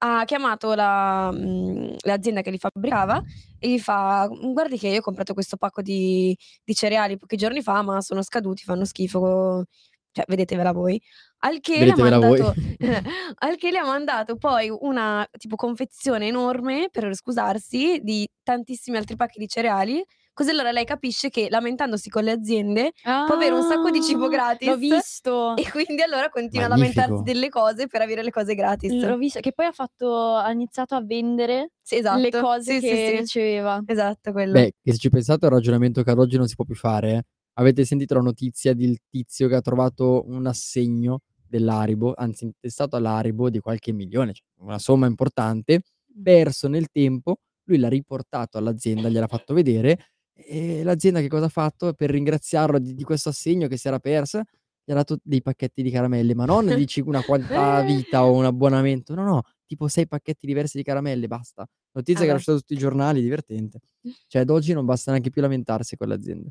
ha 0.00 0.24
chiamato 0.24 0.74
la 0.74 1.30
mhmm, 1.32 1.96
l'azienda 2.04 2.40
che 2.42 2.50
li 2.52 2.58
fabbricava 2.58 3.20
e 3.58 3.68
gli 3.70 3.78
fa: 3.80 4.28
"Mhmm, 4.30 4.52
guardi 4.52 4.78
che 4.78 4.88
io 4.88 4.98
ho 4.98 5.02
comprato 5.02 5.34
questo 5.34 5.56
pacco 5.56 5.82
di 5.82 6.36
di 6.64 6.74
cereali 6.74 7.16
pochi 7.16 7.36
giorni 7.36 7.62
fa, 7.62 7.82
ma 7.82 8.00
sono 8.00 8.22
scaduti, 8.22 8.62
fanno 8.64 8.84
schifo, 8.84 9.64
cioè 10.12 10.24
vedetevela 10.28 10.72
voi". 10.72 11.00
Al 11.40 11.60
che 11.60 11.84
mandato 11.96 12.54
al 13.38 13.56
che 13.56 13.70
le 13.70 13.78
ha 13.78 13.84
mandato 13.84 14.36
poi 14.36 14.70
una 14.80 15.26
tipo 15.38 15.56
confezione 15.56 16.26
enorme, 16.28 16.88
per 16.92 17.14
scusarsi, 17.14 18.00
di 18.02 18.28
tantissimi 18.42 18.96
altri 18.96 19.16
pacchi 19.16 19.38
di 19.40 19.48
cereali, 19.48 20.04
così 20.38 20.50
allora 20.50 20.70
lei 20.70 20.84
capisce 20.84 21.30
che 21.30 21.48
lamentandosi 21.50 22.08
con 22.10 22.22
le 22.22 22.30
aziende 22.30 22.92
può 23.02 23.34
avere 23.34 23.54
un 23.54 23.62
sacco 23.62 23.90
di 23.90 24.00
cibo 24.00 24.26
Ah, 24.26 24.28
gratis 24.28 24.68
l'ho 24.68 24.76
visto. 24.76 25.56
e 25.56 25.68
quindi 25.68 26.00
allora 26.02 26.28
continua 26.28 26.66
a 26.66 26.68
lamentarsi 26.68 27.10
Magnifico. 27.10 27.32
delle 27.32 27.48
cose 27.48 27.86
per 27.88 28.02
avere 28.02 28.22
le 28.22 28.30
cose 28.30 28.54
gratis. 28.54 28.92
L'ho 28.92 29.16
visto, 29.16 29.40
che 29.40 29.52
poi 29.52 29.66
ha 29.66 29.72
fatto 29.72 30.34
ha 30.36 30.48
iniziato 30.52 30.94
a 30.94 31.02
vendere 31.02 31.72
Sì, 31.82 31.96
esatto. 31.96 32.20
le 32.20 32.30
cose 32.30 32.74
Sì, 32.78 32.86
che 32.86 32.96
sì. 33.10 33.16
riceveva. 33.16 33.82
Esatto, 33.84 34.30
quello. 34.30 34.52
Beh, 34.52 34.74
che 34.80 34.92
se 34.92 34.98
ci 34.98 35.08
pensate 35.08 35.46
è 35.46 35.48
un 35.48 35.54
ragionamento 35.56 36.02
che 36.04 36.10
ad 36.12 36.18
oggi 36.20 36.36
non 36.36 36.46
si 36.46 36.54
può 36.54 36.64
più 36.64 36.76
fare, 36.76 37.12
eh. 37.12 37.22
Avete 37.54 37.84
sentito 37.84 38.14
la 38.14 38.20
notizia 38.20 38.72
del 38.74 38.96
tizio 39.10 39.48
che 39.48 39.56
ha 39.56 39.60
trovato 39.60 40.22
un 40.28 40.46
assegno 40.46 41.22
dell'Haribo, 41.44 42.14
anzi 42.16 42.44
intestato 42.44 42.94
all'Haribo 42.94 43.50
di 43.50 43.58
qualche 43.58 43.90
milione, 43.92 44.32
cioè 44.34 44.44
una 44.60 44.78
somma 44.78 45.06
importante, 45.08 45.80
perso 46.22 46.68
nel 46.68 46.86
tempo, 46.92 47.38
lui 47.64 47.78
l'ha 47.78 47.88
riportato 47.88 48.58
all'azienda, 48.58 49.08
gliel'ha 49.08 49.26
fatto 49.26 49.54
vedere 49.54 49.98
e 50.38 50.82
l'azienda 50.82 51.20
che 51.20 51.28
cosa 51.28 51.46
ha 51.46 51.48
fatto? 51.48 51.92
Per 51.94 52.10
ringraziarlo 52.10 52.78
di 52.78 52.94
di 52.94 53.02
questo 53.04 53.28
assegno 53.30 53.66
che 53.68 53.76
si 53.76 53.88
era 53.88 53.98
perso, 53.98 54.42
gli 54.84 54.92
ha 54.92 54.94
dato 54.94 55.18
dei 55.22 55.42
pacchetti 55.42 55.82
di 55.82 55.90
caramelle, 55.90 56.34
ma 56.34 56.44
non 56.44 56.66
dici 56.86 57.00
una 57.00 57.22
quantità 57.22 57.82
vita 57.82 58.24
o 58.24 58.32
un 58.32 58.44
abbonamento, 58.44 59.14
no, 59.14 59.24
no, 59.24 59.42
tipo 59.66 59.88
6 59.88 60.06
pacchetti 60.08 60.46
diversi 60.46 60.76
di 60.78 60.82
caramelle, 60.84 61.26
basta. 61.26 61.66
Notizia 61.92 62.24
Ah 62.24 62.28
che 62.28 62.32
uscita 62.34 62.52
su 62.52 62.58
tutti 62.60 62.74
i 62.74 62.78
giornali, 62.78 63.20
divertente. 63.20 63.80
Cioè 64.28 64.42
ad 64.42 64.50
oggi 64.50 64.72
non 64.72 64.84
basta 64.86 65.10
neanche 65.10 65.30
più 65.30 65.42
lamentarsi 65.42 65.96
con 65.96 66.08
le 66.08 66.14
aziende. 66.14 66.50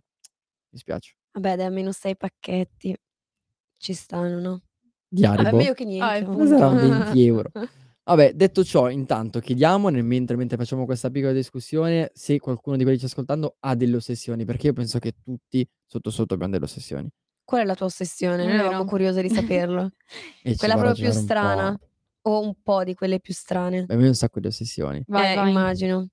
Mi 0.70 0.80
spiace. 0.80 1.16
Vabbè 1.32 1.56
dai, 1.56 1.66
almeno 1.68 1.92
6 1.92 2.18
pacchetti 2.18 2.96
ci 3.78 3.94
stanno, 3.94 4.40
no? 4.40 4.62
Di 5.08 5.22
Vabbè, 5.24 5.40
Haribo? 5.42 5.58
meglio 5.58 5.74
che 5.74 5.84
Ah, 6.00 6.20
niente. 6.20 6.48
saran 6.48 6.76
20 6.78 7.32
€. 7.32 7.52
Vabbè, 8.08 8.34
detto 8.34 8.64
ciò, 8.64 8.90
intanto 8.90 9.40
chiediamo 9.40 9.90
nel 9.90 10.04
mentre 10.04 10.38
mentre 10.38 10.56
facciamo 10.56 10.86
questa 10.86 11.10
piccola 11.10 11.34
discussione, 11.34 12.10
se 12.14 12.40
qualcuno 12.40 12.78
di 12.78 12.84
quelli 12.84 12.98
che 12.98 13.04
ci 13.06 13.10
sta 13.10 13.20
ascoltando 13.22 13.58
ha 13.60 13.76
delle 13.76 13.98
ossessioni, 13.98 14.46
perché 14.46 14.68
io 14.68 14.74
penso 14.74 14.98
che 15.00 15.16
tutti 15.22 15.68
sotto 15.86 16.10
sotto 16.10 16.34
abbiam 16.36 16.50
delle 16.52 16.64
ossessioni. 16.64 17.10
Qual 17.44 17.62
è 17.62 17.66
la 17.66 17.76
tua 17.76 17.86
ossessione? 17.88 18.44
Noi 18.46 18.54
eravamo 18.54 18.72
Vero. 18.78 18.86
curiose 18.86 19.22
di 19.22 19.30
saperlo. 19.30 19.90
Quella 20.58 20.76
proprio 20.76 20.94
più 20.94 21.06
un 21.08 21.12
strana. 21.12 21.78
po'. 21.78 21.86
o 22.30 22.42
un 22.42 22.54
po' 22.62 22.84
di 22.84 22.94
quelle 22.94 23.20
più 23.22 23.34
strane? 23.34 23.86
Beh, 23.86 23.96
me 23.96 24.08
un 24.08 24.14
sacco 24.16 24.40
di 24.42 24.48
ossessioni. 24.48 25.02
Vai, 25.08 25.32
Eh, 25.32 25.36
vai. 25.36 25.50
immagino. 25.50 26.08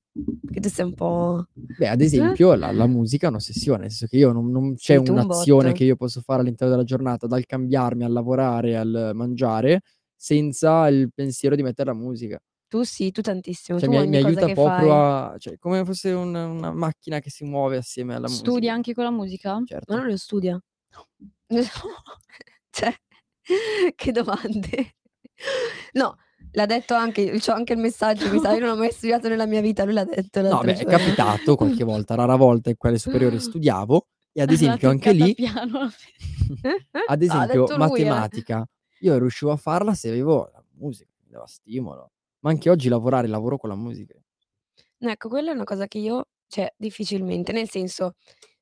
Che 0.52 0.60
tu 0.60 0.68
sei 0.68 0.84
un 0.84 0.94
po' 0.94 1.46
Beh, 1.52 1.88
ad 1.88 2.00
esempio, 2.00 2.54
la, 2.54 2.70
la 2.70 2.86
musica 2.86 3.26
è 3.26 3.30
un'ossessione, 3.30 3.80
nel 3.82 3.90
senso 3.90 4.06
che 4.06 4.16
io 4.18 4.30
non, 4.30 4.48
non 4.50 4.74
c'è 4.76 4.94
un 4.94 5.08
un'azione 5.08 5.64
botto. 5.70 5.76
che 5.78 5.84
io 5.84 5.96
posso 5.96 6.20
fare 6.20 6.40
all'interno 6.42 6.72
della 6.72 6.84
giornata, 6.86 7.26
dal 7.26 7.44
cambiarmi 7.46 8.04
al 8.04 8.12
lavorare, 8.12 8.76
al 8.76 9.10
mangiare, 9.14 9.80
senza 10.16 10.88
il 10.88 11.10
pensiero 11.14 11.54
di 11.56 11.62
mettere 11.62 11.90
la 11.92 11.96
musica. 11.96 12.38
Tu 12.68 12.82
sì, 12.82 13.10
tu 13.12 13.20
tantissimo. 13.20 13.78
Cioè, 13.78 13.88
tu 13.88 13.94
mi, 13.94 14.06
mi 14.08 14.16
aiuta 14.16 14.46
proprio 14.46 14.64
fai. 14.66 14.90
a... 14.90 15.34
Cioè, 15.38 15.58
come 15.58 15.84
fosse 15.84 16.10
un- 16.10 16.34
una 16.34 16.72
macchina 16.72 17.20
che 17.20 17.30
si 17.30 17.44
muove 17.44 17.76
assieme 17.76 18.14
alla 18.14 18.28
musica. 18.28 18.72
anche 18.72 18.94
con 18.94 19.04
la 19.04 19.10
musica? 19.10 19.62
Certo. 19.64 19.92
Ma 19.92 20.00
non 20.00 20.08
lo 20.10 20.16
studia? 20.16 20.60
Cioè, 22.70 22.92
che 23.94 24.12
domande. 24.12 24.96
No, 25.92 26.16
l'ha 26.52 26.66
detto 26.66 26.94
anche, 26.94 27.38
c'ho 27.38 27.52
anche 27.52 27.72
il 27.74 27.78
messaggio, 27.78 28.28
mi 28.30 28.38
sa, 28.40 28.52
io 28.52 28.60
non 28.60 28.70
ho 28.70 28.76
mai 28.76 28.90
studiato 28.90 29.28
nella 29.28 29.46
mia 29.46 29.60
vita, 29.60 29.84
lui 29.84 29.94
l'ha 29.94 30.04
detto 30.04 30.40
No, 30.40 30.60
beh, 30.60 30.72
è 30.72 30.76
giorno. 30.84 30.98
capitato 30.98 31.54
qualche 31.54 31.84
volta, 31.84 32.14
rara 32.16 32.34
volta 32.36 32.70
in 32.70 32.76
quale 32.76 32.98
superiore 32.98 33.38
studiavo, 33.38 34.08
e 34.32 34.42
ad 34.42 34.50
esempio 34.50 34.90
anche 34.90 35.12
lì, 35.12 35.34
ad 37.06 37.20
No, 37.20 37.24
esempio, 37.24 37.66
detto 37.66 37.76
lui, 37.76 38.02
eh. 38.02 38.42
Io 39.04 39.18
riuscivo 39.18 39.52
a 39.52 39.56
farla 39.56 39.94
se 39.94 40.08
avevo 40.08 40.50
la 40.52 40.64
musica, 40.76 41.10
mi 41.24 41.30
dava 41.30 41.46
stimolo. 41.46 42.12
Ma 42.40 42.50
anche 42.50 42.70
oggi 42.70 42.88
lavorare, 42.88 43.26
lavoro 43.26 43.58
con 43.58 43.68
la 43.68 43.76
musica. 43.76 44.14
No, 44.98 45.10
ecco, 45.10 45.28
quella 45.28 45.50
è 45.50 45.54
una 45.54 45.64
cosa 45.64 45.86
che 45.86 45.98
io, 45.98 46.28
cioè, 46.46 46.72
difficilmente, 46.76 47.52
nel 47.52 47.68
senso, 47.68 48.14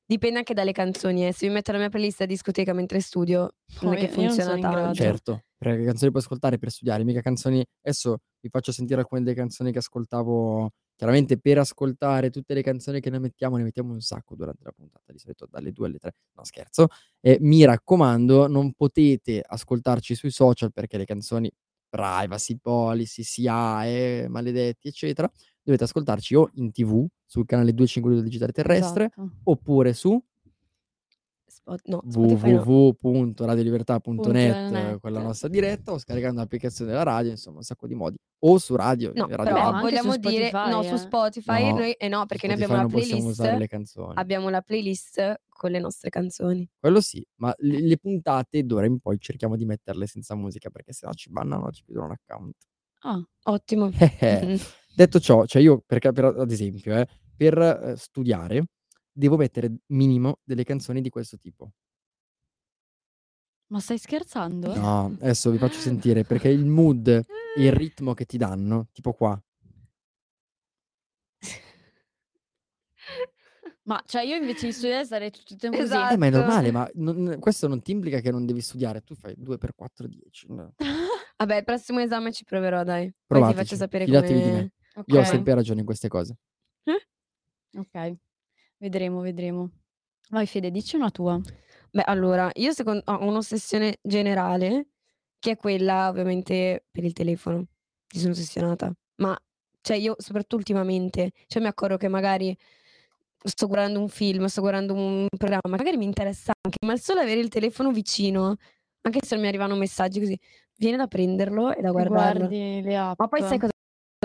dipende 0.05 0.39
anche 0.39 0.53
dalle 0.53 0.73
canzoni, 0.73 1.27
eh. 1.27 1.33
Se 1.33 1.47
mi 1.47 1.53
metto 1.53 1.71
la 1.71 1.77
mia 1.77 1.89
playlist 1.89 2.21
a 2.21 2.25
discoteca 2.25 2.73
mentre 2.73 2.99
studio, 2.99 3.55
non 3.81 3.93
è 3.93 3.97
che 3.97 4.07
Poi 4.07 4.25
funziona 4.25 4.57
tanto. 4.59 4.93
Certo, 4.93 5.43
perché 5.57 5.85
canzoni 5.85 6.11
puoi 6.11 6.23
ascoltare 6.23 6.57
per 6.57 6.71
studiare, 6.71 7.03
mica 7.03 7.21
canzoni... 7.21 7.63
Adesso 7.81 8.17
vi 8.41 8.49
faccio 8.49 8.71
sentire 8.71 8.99
alcune 8.99 9.21
delle 9.21 9.35
canzoni 9.35 9.71
che 9.71 9.79
ascoltavo. 9.79 10.71
Chiaramente 10.95 11.37
per 11.39 11.57
ascoltare 11.57 12.29
tutte 12.29 12.53
le 12.53 12.61
canzoni 12.61 12.99
che 13.01 13.09
ne 13.09 13.19
mettiamo, 13.19 13.57
ne 13.57 13.63
mettiamo 13.63 13.91
un 13.93 14.01
sacco 14.01 14.35
durante 14.35 14.63
la 14.63 14.71
puntata, 14.71 15.11
di 15.11 15.17
solito 15.19 15.47
dalle 15.49 15.71
2 15.71 15.87
alle 15.87 15.97
3. 15.97 16.13
No, 16.35 16.43
scherzo. 16.45 16.87
E 17.19 17.37
mi 17.41 17.65
raccomando, 17.65 18.47
non 18.47 18.73
potete 18.73 19.41
ascoltarci 19.45 20.15
sui 20.15 20.31
social 20.31 20.71
perché 20.71 20.97
le 20.97 21.05
canzoni 21.05 21.51
privacy 21.89 22.57
policy, 22.59 23.23
SIAE, 23.23 24.27
maledetti, 24.27 24.87
eccetera, 24.87 25.29
dovete 25.61 25.83
ascoltarci 25.83 26.35
o 26.35 26.49
in 26.55 26.71
TV 26.71 27.05
sul 27.25 27.45
canale 27.45 27.73
252 27.73 28.15
del 28.21 28.25
digitale 28.29 28.51
terrestre 28.51 29.05
Esatto. 29.05 29.31
oppure 29.43 29.93
su 29.93 30.21
Spot- 31.53 31.87
no, 31.87 32.01
no. 32.03 32.11
www.radiolibertà.net 32.19 34.01
Punto 34.01 34.29
con 34.99 35.11
la 35.11 35.17
net. 35.19 35.27
nostra 35.27 35.47
diretta 35.47 35.91
o 35.91 35.97
scaricando 35.99 36.39
l'applicazione 36.39 36.91
della 36.91 37.03
radio, 37.03 37.31
insomma, 37.31 37.57
un 37.57 37.63
sacco 37.63 37.87
di 37.87 37.93
modi. 37.95 38.17
O 38.45 38.57
su 38.57 38.75
radio, 38.75 39.11
No, 39.13 39.27
radio 39.27 39.53
però 39.53 39.79
vogliamo 39.79 40.11
su 40.13 40.17
dire, 40.19 40.51
no, 40.51 40.81
Spotify, 40.81 40.87
su 40.87 40.93
eh. 40.93 40.97
Spotify 40.97 41.69
No, 41.69 41.77
noi, 41.77 41.91
eh 41.93 42.07
no, 42.09 42.19
su 42.21 42.25
perché 42.25 42.47
noi 42.47 42.55
abbiamo 42.55 42.75
la 42.75 42.85
playlist, 42.87 43.67
canzoni. 43.67 44.13
abbiamo 44.15 44.49
la 44.49 44.61
playlist 44.61 45.41
con 45.47 45.71
le 45.71 45.79
nostre 45.79 46.09
canzoni. 46.09 46.69
Quello 46.79 46.99
sì, 47.01 47.25
ma 47.35 47.53
le, 47.59 47.79
le 47.81 47.97
puntate 47.97 48.63
d'ora 48.65 48.85
in 48.85 48.99
poi 48.99 49.17
cerchiamo 49.19 49.55
di 49.55 49.65
metterle 49.65 50.07
senza 50.07 50.35
musica 50.35 50.69
perché 50.69 50.91
sennò 50.91 51.13
ci 51.13 51.29
bannano, 51.29 51.71
ci 51.71 51.83
chiudono 51.85 52.07
un 52.07 52.11
account. 52.11 52.55
Ah, 53.05 53.21
Ottimo. 53.51 53.91
Eh, 54.19 54.59
Detto 54.95 55.19
ciò, 55.19 55.45
cioè 55.45 55.61
io, 55.61 55.81
per, 55.85 55.99
per- 56.11 56.25
ad 56.37 56.51
esempio, 56.51 56.95
eh, 56.97 57.07
per 57.35 57.57
eh, 57.57 57.95
studiare 57.97 58.63
devo 59.13 59.37
mettere 59.37 59.71
minimo 59.87 60.39
delle 60.43 60.63
canzoni 60.63 61.01
di 61.01 61.09
questo 61.09 61.37
tipo. 61.37 61.71
ma 63.67 63.79
stai 63.79 63.97
scherzando? 63.97 64.71
No, 64.73 65.05
adesso 65.21 65.49
vi 65.49 65.57
faccio 65.57 65.79
sentire 65.79 66.23
perché 66.23 66.47
il 66.49 66.65
mood 66.65 67.07
e 67.07 67.25
il 67.57 67.71
ritmo 67.73 68.13
che 68.13 68.25
ti 68.25 68.37
danno, 68.37 68.87
tipo 68.91 69.13
qua. 69.13 69.41
Ma 73.85 74.01
cioè 74.05 74.23
io 74.23 74.35
invece 74.35 74.67
di 74.67 74.71
studiare 74.71 75.05
sarei 75.05 75.29
tutto 75.31 75.53
il 75.53 75.59
tempo 75.59 75.77
così. 75.77 75.87
Esatto. 75.89 76.13
Eh, 76.13 76.17
ma 76.17 76.25
è 76.27 76.29
normale, 76.29 76.71
ma 76.71 76.89
non- 76.93 77.37
questo 77.39 77.67
non 77.67 77.81
ti 77.81 77.91
implica 77.91 78.19
che 78.21 78.31
non 78.31 78.45
devi 78.45 78.61
studiare. 78.61 79.01
Tu 79.01 79.13
fai 79.15 79.33
2 79.37 79.57
per 79.57 79.73
4, 79.75 80.07
10. 80.07 80.47
no. 80.53 80.73
Vabbè, 81.37 81.57
il 81.57 81.63
prossimo 81.63 81.99
esame 81.99 82.31
ci 82.31 82.45
proverò, 82.45 82.83
dai. 82.83 83.03
Poi 83.05 83.11
ti 83.11 83.15
Provateci, 83.25 83.57
faccio 83.57 83.75
sapere 83.75 84.05
fidatevi 84.05 84.39
di 84.39 84.45
come... 84.45 84.53
me. 84.61 84.71
Io 85.07 85.19
ho 85.19 85.23
Ok, 85.23 85.27
sempre 85.27 85.53
ragione 85.55 85.79
in 85.79 85.85
queste 85.85 86.07
cose. 86.07 86.35
ok. 87.75 88.15
Vedremo, 88.83 89.21
vedremo. 89.21 89.69
Vai 90.31 90.45
Fede, 90.45 90.69
dici 90.69 90.97
una 90.97 91.09
tua. 91.09 91.39
Beh, 91.89 92.01
allora, 92.01 92.51
io 92.55 92.73
secondo 92.73 93.01
ho 93.05 93.25
un'ossessione 93.25 93.99
generale, 94.01 94.87
che 95.39 95.51
è 95.51 95.55
quella 95.55 96.09
ovviamente 96.09 96.83
per 96.91 97.05
il 97.05 97.13
telefono. 97.13 97.65
Ci 98.05 98.19
sono 98.19 98.33
ossessionata. 98.33 98.91
Ma, 99.21 99.39
cioè, 99.79 99.95
io 99.95 100.15
soprattutto 100.17 100.57
ultimamente, 100.57 101.31
cioè 101.47 101.61
mi 101.61 101.69
accorgo 101.69 101.95
che 101.95 102.09
magari 102.09 102.53
sto 103.41 103.67
guardando 103.67 104.01
un 104.01 104.09
film, 104.09 104.47
sto 104.47 104.59
guardando 104.59 104.93
un 104.93 105.27
programma, 105.29 105.77
magari 105.77 105.95
mi 105.95 106.03
interessa 106.03 106.51
anche, 106.59 106.79
ma 106.85 106.91
il 106.91 106.99
solo 106.99 107.21
avere 107.21 107.39
il 107.39 107.47
telefono 107.47 107.89
vicino, 107.89 108.57
anche 108.99 109.19
se 109.21 109.35
non 109.35 109.43
mi 109.45 109.49
arrivano 109.49 109.75
messaggi 109.75 110.19
così, 110.19 110.37
viene 110.75 110.97
da 110.97 111.07
prenderlo 111.07 111.73
e 111.73 111.81
da 111.81 111.91
guardarlo. 111.91 112.47
Guardi 112.47 112.81
le 112.81 112.97
app. 112.97 113.17
Ma 113.17 113.29
poi 113.29 113.43
sai 113.43 113.59
cosa 113.59 113.71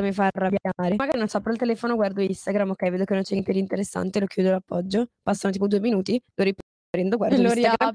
mi 0.03 0.13
fa 0.13 0.31
arrabbiare? 0.33 0.97
Magari 0.97 1.19
non 1.19 1.29
so, 1.29 1.39
apro 1.39 1.53
il 1.53 1.59
telefono, 1.59 1.95
guardo 1.95 2.21
Instagram, 2.21 2.71
ok, 2.71 2.91
vedo 2.91 3.05
che 3.05 3.15
non 3.15 3.23
c'è 3.23 3.33
niente 3.33 3.53
di 3.53 3.59
interessante, 3.59 4.21
lo 4.21 4.27
chiudo 4.27 4.51
l'appoggio, 4.51 5.09
passano 5.23 5.53
tipo 5.53 5.67
due 5.67 5.81
minuti, 5.81 6.21
lo 6.35 6.45
riprendo, 6.45 7.17
guardo 7.17 7.35
E 7.35 7.39
lo 7.39 7.53
Instagram, 7.53 7.93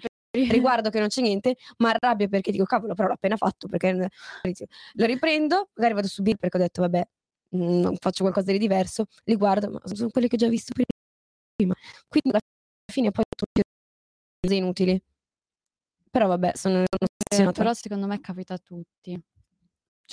riguardo 0.50 0.90
che 0.90 1.00
non 1.00 1.08
c'è 1.08 1.22
niente, 1.22 1.56
ma 1.78 1.92
arrabbio 1.92 2.28
perché 2.28 2.52
dico 2.52 2.66
cavolo, 2.66 2.94
però 2.96 3.08
l'ho 3.10 3.14
appena 3.14 3.38
fatto, 3.38 3.68
perché 3.68 3.94
lo 3.94 5.06
riprendo, 5.06 5.70
magari 5.76 5.94
vado 5.96 6.08
su 6.08 6.22
Bill 6.22 6.38
perché 6.38 6.58
ho 6.58 6.60
detto 6.60 6.82
vabbè, 6.82 7.08
mm, 7.56 7.94
faccio 8.00 8.24
qualcosa 8.24 8.52
di 8.52 8.58
diverso, 8.58 9.06
li 9.26 9.36
guardo, 9.36 9.70
ma 9.70 9.80
sono 9.84 10.10
quelli 10.10 10.28
che 10.28 10.36
ho 10.36 10.40
già 10.40 10.48
visto 10.48 10.74
prima. 10.74 11.76
Quindi 12.08 12.30
alla 12.30 12.40
fine 12.92 13.12
poi 13.12 13.24
ho 13.24 13.36
tutti 13.36 13.62
cose 14.42 14.56
inutili. 14.56 15.02
Però 16.10 16.28
vabbè, 16.28 16.52
sono 16.56 16.84
Eh, 16.84 17.52
però 17.52 17.74
secondo 17.74 18.06
me 18.06 18.20
capita 18.20 18.54
a 18.54 18.60
tutti. 18.60 19.20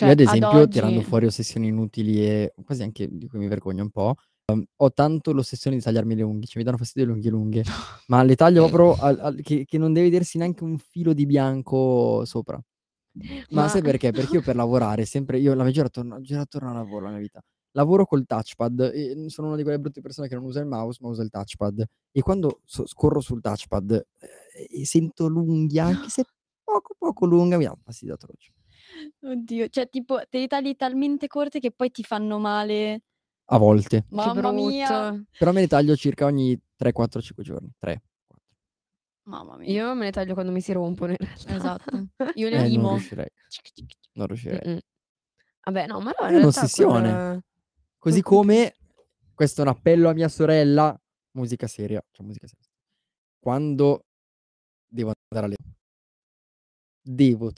Io 0.07 0.13
ad 0.13 0.21
esempio, 0.21 0.69
tirando 0.69 0.99
oggi- 0.99 1.09
fuori 1.09 1.27
ossessioni 1.27 1.67
inutili 1.69 2.25
e 2.25 2.55
quasi 2.65 2.83
anche 2.83 3.09
di 3.11 3.27
cui 3.29 3.39
mi 3.39 3.49
vergogno 3.49 3.83
un 3.83 3.91
po', 3.91 4.15
ehm, 4.47 4.65
ho 4.77 4.93
tanto 4.93 5.33
l'ossessione 5.33 5.77
di 5.77 5.83
tagliarmi 5.83 6.15
le 6.15 6.23
unghie, 6.23 6.47
cioè 6.47 6.59
mi 6.59 6.65
danno 6.65 6.77
fastidio 6.79 7.09
le 7.09 7.15
unghie 7.15 7.31
lunghe, 7.31 7.63
ma 8.09 8.23
le 8.23 8.35
taglio 8.37 8.69
proprio 8.69 8.95
al- 9.05 9.19
al- 9.21 9.41
che, 9.43 9.65
che 9.65 9.79
non 9.79 9.93
deve 9.93 10.09
vedersi 10.09 10.39
neanche 10.39 10.65
un 10.65 10.79
filo 10.79 11.13
di 11.13 11.27
bianco 11.27 12.25
sopra. 12.25 12.61
Ma, 13.13 13.63
Ma- 13.63 13.69
sai 13.69 13.83
perché? 13.83 14.13
Perché 14.13 14.37
io 14.37 14.43
per 14.43 14.55
lavorare 14.55 15.05
sempre, 15.05 15.39
io 15.39 15.53
la 15.55 15.69
gira 15.71 15.87
attorno, 15.87 16.21
gira 16.21 16.41
attorno 16.43 16.69
al 16.71 16.77
lavoro 16.77 17.05
la 17.07 17.11
mia 17.11 17.19
vita. 17.21 17.41
Lavoro 17.73 18.05
col 18.07 18.25
touchpad 18.27 18.91
e 18.95 19.25
sono 19.29 19.49
una 19.49 19.57
di 19.57 19.63
quelle 19.63 19.79
brutte 19.79 20.01
persone 20.01 20.27
che 20.29 20.35
non 20.35 20.45
usa 20.45 20.61
il 20.61 20.67
mouse, 20.67 20.99
ma 21.03 21.09
usa 21.09 21.23
il 21.23 21.31
touchpad. 21.31 21.85
E 22.13 22.21
quando 22.23 22.61
so- 22.65 22.87
scorro 22.87 23.21
sul 23.21 23.41
touchpad 23.41 23.93
eh, 24.19 24.81
e 24.81 24.87
sento 24.87 25.29
l'unghia, 25.29 25.85
anche 25.87 26.09
se 26.09 26.25
poco 26.65 26.95
poco 26.99 27.27
lunga, 27.27 27.57
mi 27.59 27.65
dà 27.65 27.71
un 27.73 27.81
fastidio 27.83 28.15
atroce. 28.15 28.53
Oddio, 29.23 29.69
cioè 29.69 29.89
tipo 29.89 30.21
te 30.29 30.39
li 30.39 30.47
tagli 30.47 30.75
talmente 30.77 31.27
corte 31.27 31.59
che 31.61 31.71
poi 31.73 31.91
ti 31.91 32.03
fanno 32.03 32.39
male. 32.39 33.03
A 33.53 33.59
volte. 33.59 34.07
Mamma 34.11 34.53
mia. 34.53 35.23
Però 35.39 35.53
me 35.53 35.61
ne 35.61 35.67
taglio 35.67 35.97
circa 35.97 36.25
ogni 36.27 36.59
3, 36.77 36.93
4, 36.93 37.21
5 37.21 37.43
giorni. 37.45 37.71
3. 37.79 38.03
Mamma 39.25 39.57
mia. 39.57 39.69
Io 39.71 39.95
me 39.95 40.05
ne 40.07 40.11
taglio 40.13 40.35
quando 40.35 40.53
mi 40.53 40.61
si 40.61 40.73
rompono 40.73 41.13
in 41.13 41.19
realtà. 41.19 41.55
Esatto. 41.55 42.09
Io 42.35 42.49
le 42.49 42.57
Eh, 42.57 42.61
non 42.61 42.69
limo. 42.69 42.91
riuscirei. 42.91 43.29
Non 44.13 44.27
riuscirei. 44.27 44.61
Mm-mm. 44.67 44.79
Vabbè, 45.63 45.87
no, 45.87 46.01
ma 46.01 46.13
no, 46.19 46.27
in 46.29 46.35
È 46.35 46.39
un'ossessione. 46.39 47.11
con- 47.13 47.41
Così 47.99 48.23
come, 48.23 48.77
questo 49.35 49.61
è 49.61 49.65
un 49.65 49.71
appello 49.71 50.09
a 50.09 50.15
mia 50.15 50.29
sorella, 50.29 50.99
musica 51.33 51.67
seria, 51.67 52.03
cioè 52.11 52.25
musica 52.25 52.47
seria. 52.47 52.67
Quando 53.39 54.05
devo 54.89 55.13
andare 55.29 55.47
alle... 55.47 55.57
Devo 57.03 57.47
le 57.47 57.53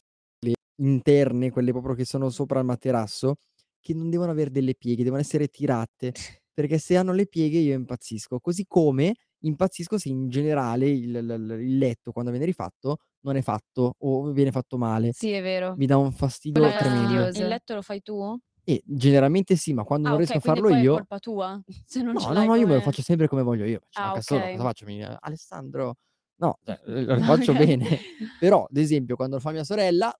interne, 0.76 1.50
quelle 1.50 1.70
proprio 1.72 1.94
che 1.94 2.04
sono 2.04 2.30
sopra 2.30 2.58
il 2.60 2.64
materasso, 2.66 3.36
che 3.80 3.94
non 3.94 4.10
devono 4.10 4.30
avere 4.30 4.50
delle 4.50 4.74
pieghe, 4.74 5.02
devono 5.04 5.20
essere 5.20 5.48
tirate, 5.48 6.12
perché 6.52 6.78
se 6.78 6.96
hanno 6.96 7.12
le 7.12 7.26
pieghe 7.26 7.58
io 7.58 7.74
impazzisco. 7.74 8.38
Così 8.40 8.64
come 8.66 9.14
impazzisco 9.44 9.98
se 9.98 10.08
in 10.08 10.28
generale 10.28 10.88
il, 10.88 11.14
il- 11.16 11.56
il 11.60 11.78
letto, 11.78 12.12
quando 12.12 12.30
viene 12.30 12.46
rifatto, 12.46 12.98
non 13.24 13.36
è 13.36 13.42
fatto 13.42 13.94
o 13.98 14.30
viene 14.32 14.50
fatto 14.52 14.78
male. 14.78 15.12
Sì, 15.12 15.30
è 15.30 15.42
vero. 15.42 15.74
Mi 15.76 15.86
dà 15.86 15.96
un 15.96 16.12
fastidio 16.12 16.60
Quello 16.62 16.74
è 16.74 16.76
tremendo. 16.76 17.38
Il 17.38 17.46
letto 17.48 17.74
lo 17.74 17.82
fai 17.82 18.02
tu? 18.02 18.38
E 18.64 18.80
generalmente 18.84 19.56
sì, 19.56 19.72
ma 19.72 19.82
quando 19.82 20.06
Ah, 20.06 20.10
non 20.10 20.18
riesco 20.18 20.36
a 20.38 20.40
farlo 20.40 20.68
poi 20.68 20.78
è 20.78 20.82
io... 20.82 20.92
colpa 20.92 21.18
tua. 21.18 21.60
Se 21.86 22.02
non 22.02 22.14
No, 22.14 22.20
ce 22.20 22.32
no, 22.32 22.44
no, 22.44 22.54
io 22.56 22.66
me 22.66 22.74
lo 22.74 22.80
faccio 22.80 23.02
sempre 23.02 23.26
come 23.26 23.42
voglio 23.42 23.64
io. 23.64 23.80
Ci 23.88 24.00
Ah, 24.00 24.04
manca 24.04 24.20
solo, 24.20 24.48
cosa 24.48 24.62
faccio? 24.64 24.84
Mi- 24.84 25.02
Alessandro, 25.02 25.94
no, 26.36 26.58
cioè, 26.64 26.78
lo 26.84 27.22
faccio 27.22 27.52
Ok. 27.56 27.56
bene. 27.56 28.02
Però, 28.36 28.64
ad 28.64 28.76
esempio, 28.76 29.16
quando 29.16 29.36
lo 29.36 29.40
fa 29.40 29.50
mia 29.52 29.64
sorella, 29.64 30.12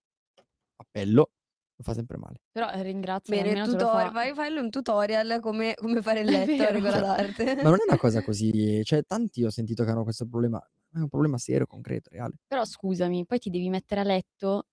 appello, 0.76 1.31
lo 1.76 1.83
fa 1.85 1.95
sempre 1.95 2.17
male. 2.19 2.41
Però 2.50 2.71
eh, 2.71 2.83
ringrazio, 2.83 3.35
Bene, 3.35 3.57
lo 3.59 3.64
tutorial, 3.67 4.07
fa. 4.07 4.11
vai 4.12 4.35
farle 4.35 4.61
un 4.61 4.71
tutorial 4.71 5.41
come, 5.41 5.75
come 5.75 6.02
fare 6.02 6.21
il 6.21 6.26
letto 6.31 6.62
a 6.62 6.71
regola 6.71 6.93
Cioè, 6.93 7.00
d'arte. 7.00 7.45
Ma 7.57 7.62
non 7.71 7.79
è 7.81 7.85
una 7.88 7.99
cosa 7.99 8.23
così, 8.25 8.83
cioè, 8.85 9.02
tanti 9.05 9.45
ho 9.45 9.50
sentito 9.50 9.85
che 9.85 9.91
hanno 9.91 10.02
questo 10.05 10.26
problema, 10.26 10.59
è 10.93 10.99
un 10.99 11.09
problema 11.09 11.38
serio, 11.38 11.67
concreto, 11.67 12.11
reale. 12.11 12.35
Però 12.47 12.64
scusami, 12.64 13.25
poi 13.26 13.38
ti 13.38 13.50
devi 13.50 13.69
mettere 13.69 14.00
a 14.00 14.05
letto 14.05 14.67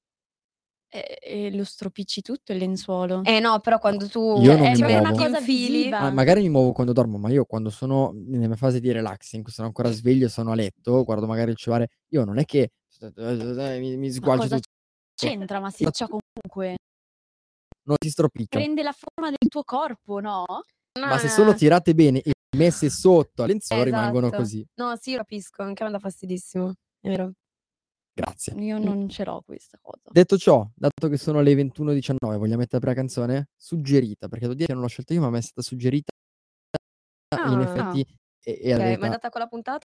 E 0.91 1.19
e 1.21 1.55
lo 1.55 1.63
stropicci 1.63 2.21
tutto 2.23 2.51
il 2.51 2.57
lenzuolo. 2.57 3.21
Eh 3.23 3.39
no, 3.39 3.59
però 3.59 3.77
quando 3.77 4.07
tu 4.07 4.41
Io 4.41 4.57
non 4.57 4.57
Cioè, 4.57 4.69
mi 4.69 4.73
è 4.73 4.77
proprio 4.77 4.99
una 4.99 5.09
muovo. 5.11 5.23
cosa 5.25 5.39
visiva. 5.39 5.99
Ah, 5.99 6.11
magari 6.11 6.41
mi 6.41 6.49
muovo 6.49 6.71
quando 6.71 6.93
dormo, 6.93 7.19
ma 7.19 7.29
io 7.29 7.45
quando 7.45 7.69
sono 7.69 8.11
nella 8.15 8.47
mia 8.47 8.55
fase 8.55 8.79
di 8.79 8.91
relax, 8.91 9.33
in 9.33 9.43
cui 9.43 9.51
sono 9.51 9.67
ancora 9.67 9.91
sveglio 9.91 10.25
e 10.25 10.29
sono 10.29 10.49
a 10.51 10.55
letto, 10.55 11.03
guardo 11.03 11.27
magari 11.27 11.51
il 11.51 11.57
cellulare, 11.57 11.89
io 12.09 12.25
non 12.25 12.39
è 12.39 12.45
che 12.45 12.71
mi 13.79 13.97
mi 13.97 14.19
cosa 14.19 14.55
tutto. 14.55 14.69
C'entra? 15.27 15.59
Ma 15.59 15.69
si 15.69 15.87
cioè 15.91 16.07
comunque 16.07 16.75
Non 17.87 17.95
si 18.03 18.09
stropiccia. 18.09 18.57
prende 18.57 18.83
la 18.83 18.93
forma 18.93 19.29
del 19.29 19.47
tuo 19.49 19.63
corpo, 19.63 20.19
no? 20.19 20.45
Ma 20.99 21.17
se 21.17 21.27
sono 21.29 21.53
tirate 21.53 21.93
bene 21.93 22.21
e 22.21 22.33
messe 22.57 22.89
sotto 22.89 23.43
al 23.43 23.49
lenzuolo 23.49 23.83
rimangono 23.83 24.27
Esatto. 24.27 24.41
così. 24.41 24.65
No, 24.75 24.95
sì, 24.97 25.15
capisco, 25.15 25.61
anche 25.63 25.83
a 25.83 25.85
me 25.85 25.91
dà 25.93 25.99
fastidissimo. 25.99 26.73
È 26.99 27.07
vero. 27.09 27.31
Grazie. 28.13 28.53
Io 28.55 28.77
non 28.79 29.07
ce 29.07 29.23
l'ho 29.23 29.41
questa 29.45 29.77
cosa. 29.81 30.09
Detto 30.11 30.37
ciò, 30.37 30.67
dato 30.75 31.07
che 31.07 31.17
sono 31.17 31.39
le 31.41 31.53
21:19, 31.55 32.37
vogliamo 32.37 32.57
mettere 32.59 32.85
la 32.85 32.93
canzone? 32.93 33.47
Suggerita, 33.55 34.27
perché 34.27 34.45
devo 34.45 34.55
dire 34.55 34.65
che 34.67 34.73
non 34.73 34.81
l'ho 34.81 34.89
scelta 34.89 35.13
io, 35.13 35.21
ma 35.21 35.29
m'è 35.29 35.41
stata 35.41 35.61
suggerita 35.61 36.11
in 37.47 37.59
Ah. 37.59 37.61
effetti 37.63 38.05
e 38.43 38.59
e 38.61 38.73
Okay, 38.73 38.77
ma 38.77 38.77
è 38.77 38.81
arrivata 38.91 39.09
data 39.11 39.29
con 39.29 39.41
la 39.41 39.47
puntata 39.47 39.85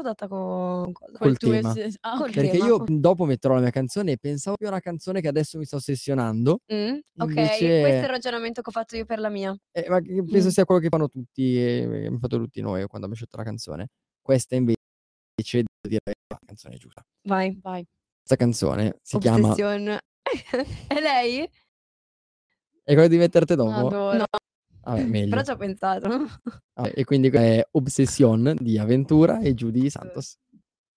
o 0.00 0.02
data 0.02 0.28
con 0.28 0.92
cosa? 0.92 1.18
Col 1.18 1.18
Col 1.18 1.36
tuo 1.36 1.50
tema. 1.50 1.70
esse 1.70 1.96
ah 2.00 2.16
Col. 2.16 2.30
Perché 2.32 2.50
tema. 2.52 2.66
io, 2.66 2.84
dopo 2.86 3.24
metterò 3.24 3.54
la 3.54 3.60
mia 3.60 3.70
canzone 3.70 4.12
e 4.12 4.16
pensavo 4.18 4.56
più 4.56 4.66
a 4.66 4.70
una 4.70 4.80
canzone 4.80 5.20
che 5.20 5.28
adesso 5.28 5.58
mi 5.58 5.64
sta 5.64 5.76
ossessionando. 5.76 6.60
Mh, 6.66 6.74
okay, 6.74 6.98
Invece 7.16 7.80
questo 7.80 7.86
è 7.86 8.02
il 8.02 8.08
ragionamento 8.08 8.62
che 8.62 8.68
ho 8.68 8.72
fatto 8.72 8.96
io 8.96 9.04
per 9.04 9.18
la 9.18 9.28
mia. 9.28 9.56
Eh, 9.72 9.86
ma 9.88 10.00
che 10.00 10.22
penso 10.24 10.48
Mh. 10.48 10.50
sia 10.50 10.64
quello 10.64 10.80
che 10.80 10.88
fanno 10.88 11.08
tutti 11.08 11.52
che 11.54 11.82
abbiamo 11.86 12.18
fatto 12.18 12.38
tutti 12.38 12.60
noi 12.60 12.78
quando 12.86 13.06
abbiamo 13.06 13.14
scelto 13.14 13.36
la 13.36 13.44
canzone. 13.44 13.88
Questa 14.20 14.54
invece 14.54 14.78
devo 15.42 15.64
dire 15.88 16.00
è 16.04 16.12
la 16.28 16.38
canzone 16.44 16.76
giusta. 16.76 17.04
Vai. 17.22 17.58
Vai. 17.62 17.84
Questa 18.24 18.36
canzone 18.36 18.98
si 19.02 19.18
chiama 19.18 19.48
Obsession. 19.48 19.98
È 20.88 21.00
lei? 21.00 21.48
È 22.82 22.92
quella 22.92 23.08
di 23.08 23.16
metterte 23.16 23.54
dopo? 23.54 23.86
Adoro. 23.86 24.16
No. 24.18 24.24
Vabbè, 24.84 25.28
Però 25.28 25.42
ci 25.42 25.50
ho 25.50 25.56
pensato. 25.56 26.08
Vabbè, 26.74 26.92
e 26.94 27.04
quindi 27.04 27.28
è 27.28 27.66
Obsession 27.72 28.56
di 28.58 28.78
Aventura 28.78 29.40
e 29.40 29.54
Judy 29.54 29.90
Santos. 29.90 30.36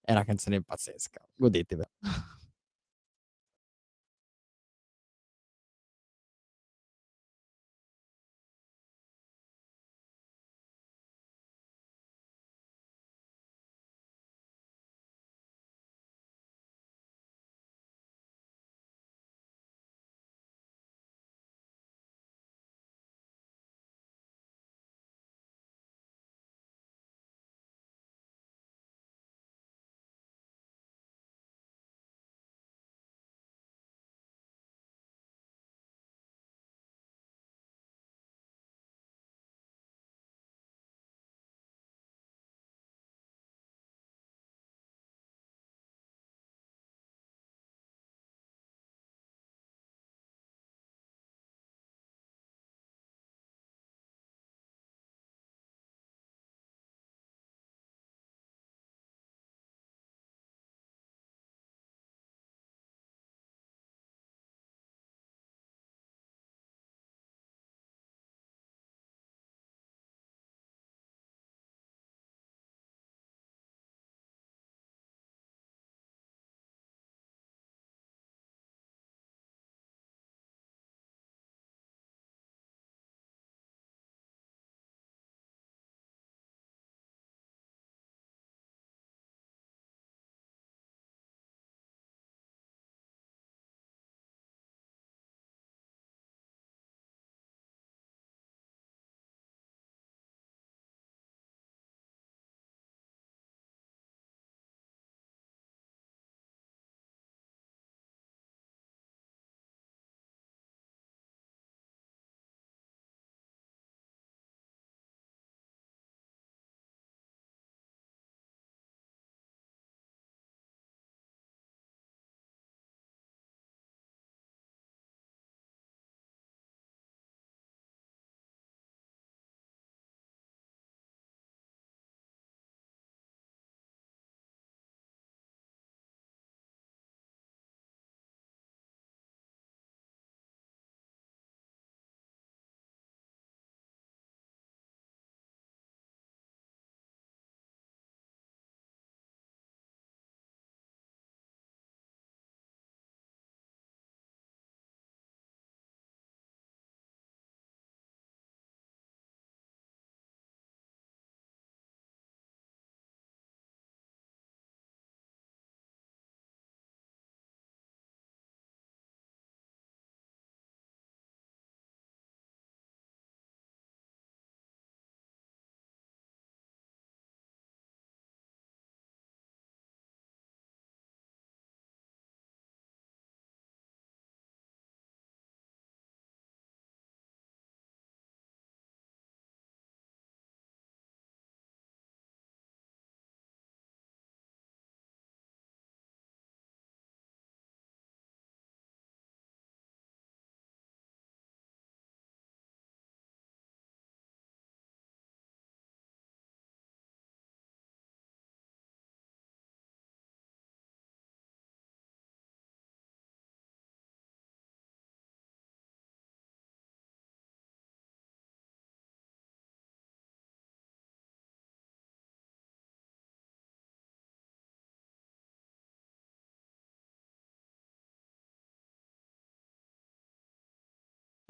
È 0.01 0.11
una 0.11 0.23
canzone 0.23 0.61
pazzesca, 0.61 1.21
godetevela. 1.35 1.89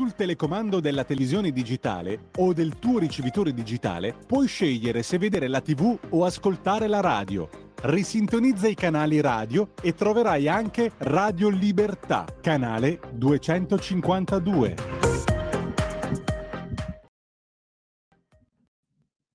Sul 0.08 0.16
telecomando 0.16 0.80
della 0.80 1.04
televisione 1.04 1.52
digitale 1.52 2.30
o 2.38 2.54
del 2.54 2.80
tuo 2.80 2.98
ricevitore 2.98 3.54
digitale 3.54 4.16
puoi 4.26 4.48
scegliere 4.48 5.04
se 5.04 5.18
vedere 5.18 5.50
la 5.50 5.60
TV 5.60 6.00
o 6.12 6.24
ascoltare 6.24 6.88
la 6.88 7.02
radio. 7.02 7.50
Risintonizza 7.82 8.70
i 8.70 8.74
canali 8.74 9.20
radio 9.20 9.74
e 9.82 9.94
troverai 9.94 10.48
anche 10.48 10.94
Radio 11.00 11.50
Libertà, 11.50 12.26
canale 12.40 13.02
252. 13.16 14.76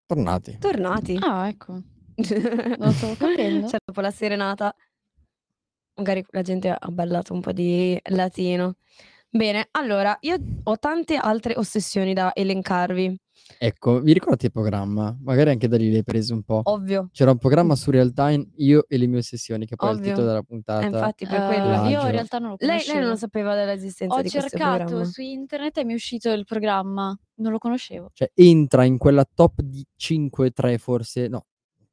Tornati. 0.07 0.57
Tornati. 0.59 1.19
Ah, 1.21 1.49
ecco. 1.49 1.83
Non 2.79 2.93
stavo 2.93 3.15
capendo. 3.15 3.69
Cioè, 3.69 3.79
dopo 3.85 4.01
la 4.01 4.11
serenata, 4.11 4.75
magari 5.97 6.25
la 6.31 6.41
gente 6.41 6.71
ha 6.71 6.91
ballato 6.91 7.35
un 7.35 7.43
po' 7.43 7.53
di 7.53 8.01
latino. 8.05 8.77
Bene, 9.35 9.69
allora, 9.71 10.15
io 10.21 10.37
ho 10.63 10.79
tante 10.79 11.17
altre 11.17 11.55
ossessioni 11.57 12.13
da 12.13 12.35
elencarvi. 12.35 13.19
Ecco, 13.59 14.01
vi 14.01 14.13
ricordate 14.13 14.47
il 14.47 14.53
programma? 14.53 15.17
Magari 15.23 15.49
anche 15.49 15.69
da 15.69 15.79
lì 15.79 15.91
l'hai 15.91 16.05
preso 16.05 16.35
un 16.35 16.43
po'. 16.43 16.61
Ovvio. 16.65 17.09
C'era 17.13 17.31
un 17.31 17.39
programma 17.39 17.75
su 17.75 17.91
Real 17.91 18.13
Time, 18.13 18.51
io 18.57 18.85
e 18.87 18.99
le 18.99 19.07
mie 19.07 19.21
ossessioni, 19.21 19.65
che 19.65 19.75
poi 19.77 19.89
è 19.89 19.93
il 19.93 19.99
Ovvio. 20.01 20.11
titolo 20.11 20.27
della 20.27 20.39
Eh, 20.41 20.45
puntata. 20.45 20.85
infatti, 20.85 21.27
per 21.27 21.41
Eh, 21.41 21.47
quello. 21.47 21.89
io 21.89 22.01
in 22.03 22.11
realtà 22.11 22.39
non 22.41 22.51
lo 22.51 22.57
Lei, 22.59 22.69
conoscevo. 22.69 22.99
lei 22.99 23.07
non 23.09 23.17
sapeva 23.17 23.55
dell'esistenza 23.55 24.15
Ho 24.15 24.21
di 24.21 24.29
questo 24.29 24.49
cercato 24.51 24.77
programma. 24.85 25.05
su 25.07 25.21
internet 25.23 25.79
e 25.79 25.85
mi 25.87 25.93
è 25.93 25.95
uscito 25.97 26.31
il 26.31 26.45
programma. 26.45 27.19
Non 27.37 27.53
lo 27.53 27.59
conoscevo. 27.59 28.11
Cioè, 28.13 28.31
entra 28.35 28.85
in 28.85 28.99
quella 28.99 29.25
top 29.35 29.63
di 29.63 29.83
5-3 29.97 30.77
forse, 30.77 31.29
no, 31.29 31.47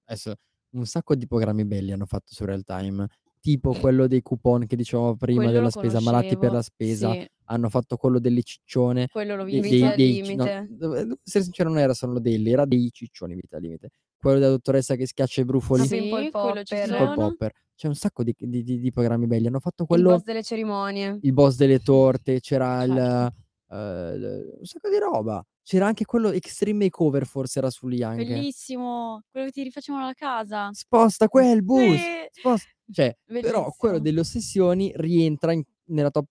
adesso 0.06 0.34
un 0.72 0.86
sacco 0.86 1.16
di 1.16 1.26
programmi 1.26 1.64
belli 1.66 1.94
hanno 1.94 2.06
fatto 2.06 2.34
su 2.34 2.44
Real 2.44 2.64
Time, 2.66 3.08
tipo 3.42 3.74
quello 3.74 4.08
dei 4.08 4.22
coupon 4.22 4.66
che 4.68 4.76
dicevamo 4.76 5.16
prima 5.16 5.38
Quello 5.44 5.52
della 5.52 5.64
lo 5.66 5.70
spesa, 5.72 6.02
malati 6.02 6.28
per 6.38 6.52
la 6.52 6.62
conoscevo. 6.62 6.62
spesa, 6.62 7.12
Sì, 7.14 7.28
hanno 7.46 7.70
fatto 7.70 7.96
quello 7.98 8.20
delle 8.20 8.44
ciccione, 8.44 9.08
quello 9.10 9.44
dei, 9.44 9.60
visto. 9.62 9.70
Vita 9.70 9.96
dei, 9.96 10.20
al 10.20 10.26
dei- 10.26 10.36
no, 10.36 10.44
limite. 10.44 10.68
devo 10.70 11.18
essere 11.26 11.44
sincero, 11.44 11.70
non 11.70 11.80
era 11.80 11.94
solo 11.94 12.20
delle, 12.20 12.50
era 12.50 12.66
dei 12.66 12.90
ciccioni 12.92 13.36
vita 13.36 13.56
al 13.58 13.62
limite. 13.64 13.90
Quello 14.20 14.38
della 14.40 14.52
dottoressa 14.52 14.96
che 14.96 15.08
schiaccia 15.08 15.42
i 15.42 15.46
brufoli, 15.46 15.84
Sì, 15.86 16.02
ci 16.02 16.10
Popper. 16.10 16.64
Pimple. 16.66 17.14
Popper. 17.16 17.52
C'è 17.76 17.88
un 17.88 17.96
sacco 17.96 18.24
di, 18.24 18.36
di- 18.38 18.64
di- 18.64 18.80
di 18.80 18.92
programmi 18.92 19.26
belli. 19.28 19.48
Hanno 19.48 19.62
fatto 19.62 19.84
Il 19.84 19.88
quello, 19.88 20.10
boss 20.10 20.24
delle 20.24 20.44
cerimonie. 20.44 21.18
il 21.22 21.32
boss 21.34 21.56
delle 21.56 21.80
torte, 21.80 22.42
c'era 22.42 22.84
il, 22.84 22.94
Certo. 22.94 23.76
eh, 23.76 24.16
il- 24.16 24.56
un 24.60 24.66
sacco 24.66 24.90
di 24.90 24.98
roba. 25.00 25.42
C'era 25.70 25.86
anche 25.86 26.04
quello 26.04 26.32
Extreme 26.32 26.86
Makeover, 26.86 27.28
forse 27.28 27.60
era 27.60 27.70
su 27.70 27.86
lì 27.86 28.02
anche. 28.02 28.26
Bellissimo. 28.26 29.22
Quello 29.30 29.46
che 29.46 29.52
ti 29.52 29.62
rifacevano 29.62 30.04
la 30.06 30.14
casa. 30.14 30.70
Sposta 30.72 31.28
quel 31.28 31.64
bus. 31.64 31.96
Sì. 31.96 32.28
sposta- 32.32 32.70
Cioè, 32.92 33.16
però 33.24 33.72
quello 33.78 34.00
delle 34.00 34.22
ossessioni 34.22 34.92
rientra 34.96 35.52
in- 35.52 35.62
nella 35.90 36.10
top 36.10 36.26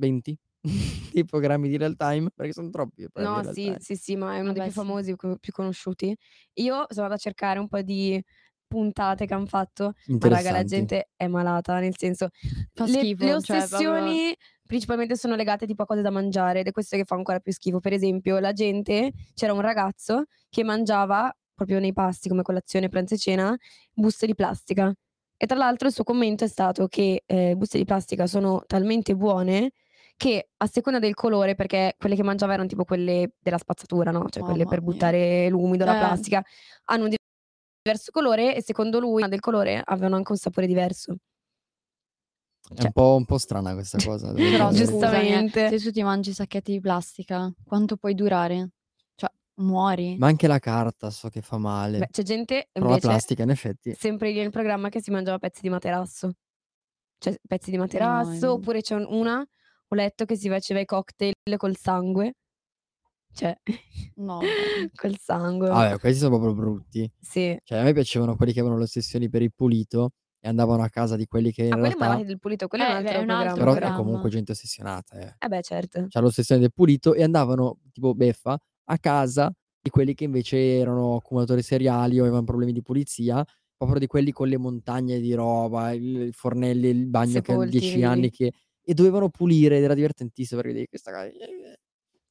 20 0.00 0.36
dei 1.14 1.24
programmi 1.24 1.68
di 1.68 1.76
real 1.76 1.94
time, 1.94 2.30
perché 2.34 2.52
sono 2.52 2.68
troppi. 2.70 3.06
No, 3.14 3.44
sì, 3.52 3.76
sì, 3.78 3.94
sì, 3.94 4.16
ma 4.16 4.34
è 4.34 4.40
uno 4.40 4.50
dei 4.50 4.62
Vabbè, 4.62 4.72
più 4.72 4.72
sì. 4.72 4.86
famosi, 4.88 5.14
più 5.38 5.52
conosciuti. 5.52 6.06
Io 6.54 6.72
sono 6.88 7.02
andata 7.06 7.14
a 7.14 7.16
cercare 7.18 7.60
un 7.60 7.68
po' 7.68 7.80
di 7.80 8.20
puntate 8.66 9.24
che 9.26 9.34
hanno 9.34 9.46
fatto, 9.46 9.92
ma 10.08 10.28
raga, 10.28 10.50
la 10.50 10.64
gente 10.64 11.10
è 11.14 11.28
malata, 11.28 11.78
nel 11.78 11.96
senso, 11.96 12.30
Fa 12.72 12.86
le, 12.86 12.90
schifo. 12.98 13.24
le 13.24 13.40
cioè, 13.40 13.58
proprio- 13.68 13.92
ossessioni 13.92 14.36
principalmente 14.74 15.16
sono 15.16 15.36
legate 15.36 15.66
tipo 15.66 15.82
a 15.82 15.86
cose 15.86 16.02
da 16.02 16.10
mangiare 16.10 16.60
ed 16.60 16.66
è 16.66 16.72
questo 16.72 16.96
che 16.96 17.04
fa 17.04 17.14
ancora 17.14 17.38
più 17.38 17.52
schifo. 17.52 17.78
Per 17.78 17.92
esempio, 17.92 18.40
la 18.40 18.52
gente, 18.52 19.12
c'era 19.32 19.52
un 19.52 19.60
ragazzo 19.60 20.24
che 20.50 20.64
mangiava 20.64 21.32
proprio 21.54 21.78
nei 21.78 21.92
pasti 21.92 22.28
come 22.28 22.42
colazione, 22.42 22.88
pranzo 22.88 23.14
e 23.14 23.18
cena, 23.18 23.56
buste 23.92 24.26
di 24.26 24.34
plastica. 24.34 24.92
E 25.36 25.46
tra 25.46 25.56
l'altro 25.56 25.86
il 25.86 25.94
suo 25.94 26.02
commento 26.02 26.42
è 26.42 26.48
stato 26.48 26.88
che 26.88 27.22
eh, 27.24 27.54
buste 27.56 27.78
di 27.78 27.84
plastica 27.84 28.26
sono 28.26 28.64
talmente 28.66 29.14
buone 29.14 29.70
che 30.16 30.48
a 30.56 30.66
seconda 30.66 30.98
del 30.98 31.14
colore, 31.14 31.54
perché 31.54 31.94
quelle 31.96 32.16
che 32.16 32.22
mangiava 32.24 32.54
erano 32.54 32.68
tipo 32.68 32.84
quelle 32.84 33.34
della 33.38 33.58
spazzatura, 33.58 34.10
no? 34.10 34.28
Cioè 34.28 34.42
quelle 34.42 34.64
Mamma 34.64 34.70
per 34.70 34.82
mia. 34.82 34.90
buttare 34.92 35.48
l'umido, 35.50 35.84
la 35.84 35.94
Eh. 35.94 35.98
plastica, 35.98 36.42
hanno 36.86 37.04
un 37.04 37.14
diverso 37.82 38.10
colore 38.10 38.56
e 38.56 38.62
secondo 38.62 38.98
lui 38.98 39.28
del 39.28 39.40
colore 39.40 39.80
avevano 39.84 40.16
anche 40.16 40.32
un 40.32 40.38
sapore 40.38 40.66
diverso. 40.66 41.16
È 42.70 42.74
Cioè- 42.76 42.86
un 42.86 42.92
po', 42.92 43.14
un 43.16 43.24
po' 43.24 43.38
strana 43.38 43.74
questa 43.74 43.98
cosa. 44.04 44.32
Però 44.34 44.70
la. 44.70 44.72
Giustamente. 44.76 45.68
se 45.68 45.84
tu 45.84 45.90
ti 45.90 46.02
mangi 46.02 46.30
i 46.30 46.34
sacchetti 46.34 46.72
di 46.72 46.80
plastica, 46.80 47.52
quanto 47.64 47.96
puoi 47.96 48.14
durare? 48.14 48.70
Cioè, 49.14 49.30
muori. 49.56 50.16
Ma 50.16 50.26
anche 50.28 50.46
la 50.46 50.58
carta 50.58 51.10
so 51.10 51.28
che 51.28 51.42
fa 51.42 51.58
male. 51.58 51.98
Beh, 51.98 52.08
c'è 52.10 52.22
gente 52.22 52.68
Però 52.72 52.86
la 52.86 52.92
invece 52.92 53.08
plastica, 53.08 53.42
in 53.42 53.50
effetti. 53.50 53.94
sempre 53.94 54.30
lì 54.32 54.38
nel 54.38 54.50
programma 54.50 54.88
che 54.88 55.02
si 55.02 55.10
mangiava 55.10 55.38
pezzi 55.38 55.60
di 55.60 55.68
materasso. 55.68 56.32
Cioè 57.18 57.38
pezzi 57.46 57.70
di 57.70 57.76
materasso, 57.78 58.46
No, 58.46 58.52
oppure 58.54 58.80
c'è 58.82 58.94
un- 58.94 59.06
una, 59.08 59.38
ho 59.40 59.94
letto 59.94 60.24
che 60.24 60.36
si 60.36 60.48
faceva 60.48 60.80
i 60.80 60.84
cocktail 60.84 61.32
col 61.56 61.76
sangue. 61.76 62.34
Cioè, 63.32 63.54
No, 64.16 64.40
col 64.94 65.18
sangue. 65.18 65.68
Vabbè, 65.68 65.98
questi 65.98 66.18
sono 66.20 66.38
proprio 66.38 66.54
brutti. 66.54 67.10
Sì. 67.20 67.56
Cioè, 67.62 67.78
a 67.78 67.82
me 67.82 67.92
piacevano 67.92 68.36
quelli 68.36 68.52
che 68.52 68.60
avevano 68.60 68.78
le 68.80 68.86
ossessioni 68.86 69.28
per 69.28 69.42
il 69.42 69.52
pulito 69.54 70.12
e 70.44 70.48
andavano 70.48 70.82
a 70.82 70.90
casa 70.90 71.16
di 71.16 71.24
quelli 71.24 71.50
che 71.52 71.62
in 71.64 71.72
Ah, 71.72 71.76
realtà... 71.76 71.96
malati 72.04 72.24
del 72.24 72.38
pulito, 72.38 72.68
quello 72.68 72.84
è 72.84 72.88
un 72.88 72.92
Eh, 72.92 72.96
altro 72.98 73.12
beh, 73.12 73.18
è 73.18 73.22
un 73.22 73.30
altro 73.30 73.54
programma. 73.54 73.78
Però 73.80 73.94
è 73.94 73.96
comunque 74.04 74.28
gente 74.28 74.52
ossessionata, 74.52 75.18
eh. 75.18 75.34
Eh 75.38 75.48
beh, 75.48 75.62
certo. 75.62 76.04
C'ha 76.10 76.20
l'ossessione 76.20 76.60
del 76.60 76.70
pulito 76.70 77.14
e 77.14 77.22
andavano, 77.22 77.78
tipo 77.92 78.14
beffa, 78.14 78.58
a 78.84 78.98
casa 78.98 79.50
di 79.80 79.88
quelli 79.88 80.12
che 80.12 80.24
invece 80.24 80.58
erano 80.76 81.16
accumulatori 81.16 81.62
seriali 81.62 82.18
o 82.18 82.22
avevano 82.24 82.44
problemi 82.44 82.72
di 82.72 82.82
pulizia, 82.82 83.42
proprio 83.74 83.98
di 83.98 84.06
quelli 84.06 84.32
con 84.32 84.48
le 84.48 84.58
montagne 84.58 85.18
di 85.18 85.32
roba, 85.32 85.92
il 85.92 86.26
i 86.28 86.32
fornelli, 86.32 86.88
il 86.88 87.06
bagno 87.06 87.40
che 87.40 87.52
hanno 87.52 87.62
Sepolti 87.62 87.78
10 87.78 87.96
lì. 87.96 88.04
anni 88.04 88.30
che... 88.30 88.52
E 88.86 88.92
dovevano 88.92 89.30
pulire 89.30 89.78
ed 89.78 89.82
era 89.84 89.94
divertentissimo 89.94 90.60
perché 90.60 90.74
vedi 90.76 90.88
questa 90.88 91.10
cosa... 91.10 91.28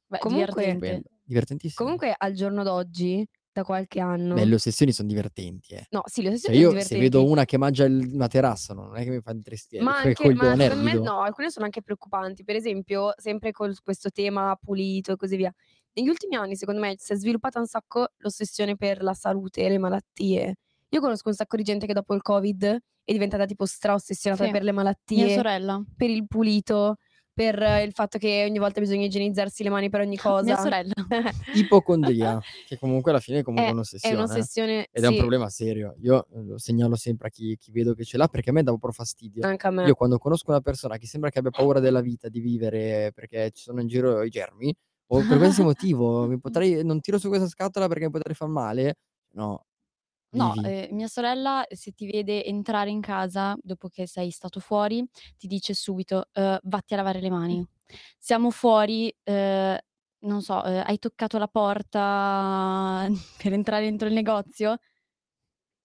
Beh, 0.06 0.20
Comunque- 0.20 0.46
divertente. 0.62 0.86
Stupendo, 0.86 1.08
Divertentissimo. 1.26 1.84
Comunque 1.84 2.14
al 2.16 2.34
giorno 2.34 2.62
d'oggi, 2.64 3.28
da 3.54 3.64
qualche 3.64 4.00
anno... 4.00 4.34
Beh, 4.34 4.46
le 4.46 4.56
ossessioni 4.56 4.92
sono 4.92 5.08
divertenti, 5.08 5.76
eh. 5.76 5.86
No, 5.92 6.02
sì, 6.06 6.22
le 6.24 6.30
Cioè 6.30 6.36
ossessioni 6.36 6.56
sono 6.58 6.74
io 6.74 6.82
se 6.82 6.96
divertenti. 6.96 7.04
vedo 7.04 7.30
una 7.32 7.46
che 7.46 7.58
mangia 7.58 7.86
il 7.86 8.10
materasso 8.16 8.74
non 8.74 8.96
è 8.98 9.04
che 9.04 9.12
mi 9.12 9.22
fa 9.22 9.32
intristire, 9.32 9.84
Ma 9.84 9.98
anche, 10.02 10.10
ma 10.10 10.16
coglione 10.16 10.64
secondo 10.70 10.84
me 10.84 10.94
no, 10.96 11.22
alcune 11.22 11.50
sono 11.52 11.66
anche 11.66 11.82
preoccupanti. 11.84 12.44
Per 12.44 12.56
esempio, 12.56 13.14
sempre 13.18 13.52
con 13.52 13.74
questo 13.84 14.10
tema 14.10 14.58
pulito 14.60 15.14
e 15.14 15.16
così 15.16 15.36
via. 15.38 15.54
Negli 15.94 16.10
ultimi 16.10 16.36
anni, 16.36 16.56
secondo 16.56 16.82
me, 16.82 16.96
si 16.98 17.14
è 17.14 17.16
sviluppata 17.16 17.60
un 17.60 17.68
sacco 17.68 18.08
l'ossessione 18.18 18.76
per 18.76 19.04
la 19.04 19.14
salute 19.14 19.62
e 19.64 19.70
le 19.70 19.78
malattie. 19.78 20.56
Io 20.90 21.00
conosco 21.00 21.30
un 21.30 21.36
sacco 21.36 21.56
di 21.56 21.64
gente 21.64 21.86
che 21.86 21.94
dopo 21.94 22.16
il 22.16 22.22
Covid 22.24 22.64
è 23.06 23.12
diventata 23.12 23.46
tipo 23.46 23.66
stra-ossessionata 23.66 24.46
Sì. 24.46 24.52
per 24.52 24.64
le 24.64 24.72
Mia 24.72 24.82
malattie, 24.82 25.36
sorella. 25.36 25.84
per 25.96 26.10
il 26.10 26.26
pulito, 26.28 26.96
per 27.34 27.62
eh, 27.62 27.84
il 27.84 27.92
fatto 27.94 28.18
che 28.18 28.46
ogni 28.48 28.60
volta 28.60 28.80
bisogna 28.80 29.06
igienizzarsi 29.06 29.64
le 29.64 29.70
mani 29.70 29.90
per 29.90 30.02
ogni 30.02 30.18
cosa. 30.18 30.44
Mia 30.44 30.58
sorella. 30.58 30.94
Ipocondria, 31.56 32.40
che 32.68 32.78
comunque 32.78 33.12
alla 33.12 33.20
fine 33.20 33.40
è 33.40 33.44
comunque 33.44 33.66
È- 33.68 33.70
È 33.70 33.74
un'ossessione. 33.74 34.16
eh. 34.16 34.18
un'ossessione, 34.18 34.88
Ed 34.92 35.04
è 35.04 35.08
un 35.08 35.14
sì, 35.14 35.20
problema 35.20 35.50
serio. 35.50 35.96
Io 36.02 36.26
eh, 36.34 36.44
lo 36.44 36.58
segnalo 36.58 36.96
sempre 36.96 37.28
a 37.28 37.32
chi, 37.32 37.58
chi 37.58 37.72
vedo 37.72 37.94
che 37.94 38.04
ce 38.04 38.18
l'ha 38.18 38.28
perché 38.28 38.50
a 38.50 38.54
me 38.54 38.62
dà 38.64 38.70
proprio 38.72 38.92
fastidio. 38.92 39.46
anche 39.48 39.68
a 39.68 39.72
me. 39.72 39.86
Io 39.88 39.96
quando 39.96 40.18
conosco 40.18 40.52
una 40.52 40.62
persona 40.62 40.98
che 40.98 41.08
sembra 41.08 41.30
che 41.30 41.40
abbia 41.40 41.52
paura 41.52 41.80
della 41.80 42.02
vita, 42.02 42.30
di 42.30 42.40
vivere 42.40 43.12
perché 43.14 43.52
ci 43.52 43.64
sono 43.64 43.82
in 43.82 43.88
giro 43.88 44.24
i 44.24 44.30
germi, 44.30 44.74
o 45.08 45.18
per 45.20 45.28
qualsiasi 45.38 45.64
motivo, 45.64 46.28
mi 46.28 46.40
potrei, 46.40 46.84
non 46.84 47.00
tiro 47.02 47.18
su 47.18 47.28
questa 47.30 47.48
scatola 47.48 47.88
perché 47.88 48.06
mi 48.06 48.12
potrei 48.12 48.36
far 48.36 48.48
male, 48.50 48.96
no. 49.36 49.66
No, 50.34 50.54
vivi. 50.54 50.68
eh, 50.68 50.90
mia 50.92 51.08
sorella 51.08 51.64
se 51.70 51.92
ti 51.92 52.06
vede 52.10 52.44
entrare 52.46 52.90
in 52.90 53.02
casa 53.02 53.56
dopo 53.62 53.88
che 53.90 54.08
sei 54.08 54.32
stato 54.32 54.60
fuori, 54.60 55.06
ti 55.38 55.48
dice 55.48 55.74
subito, 55.74 56.28
eh, 56.34 56.60
vatti 56.64 56.94
a 56.94 56.98
lavare 56.98 57.20
le 57.22 57.30
mani. 57.30 57.66
Siamo 58.18 58.50
fuori, 58.50 59.16
eh, 59.24 59.80
non 60.20 60.42
so, 60.42 60.64
eh, 60.64 60.78
hai 60.80 60.98
toccato 60.98 61.38
la 61.38 61.48
porta 61.48 63.08
per 63.42 63.54
entrare 63.54 63.84
dentro 63.86 64.08
il 64.08 64.14
negozio? 64.14 64.78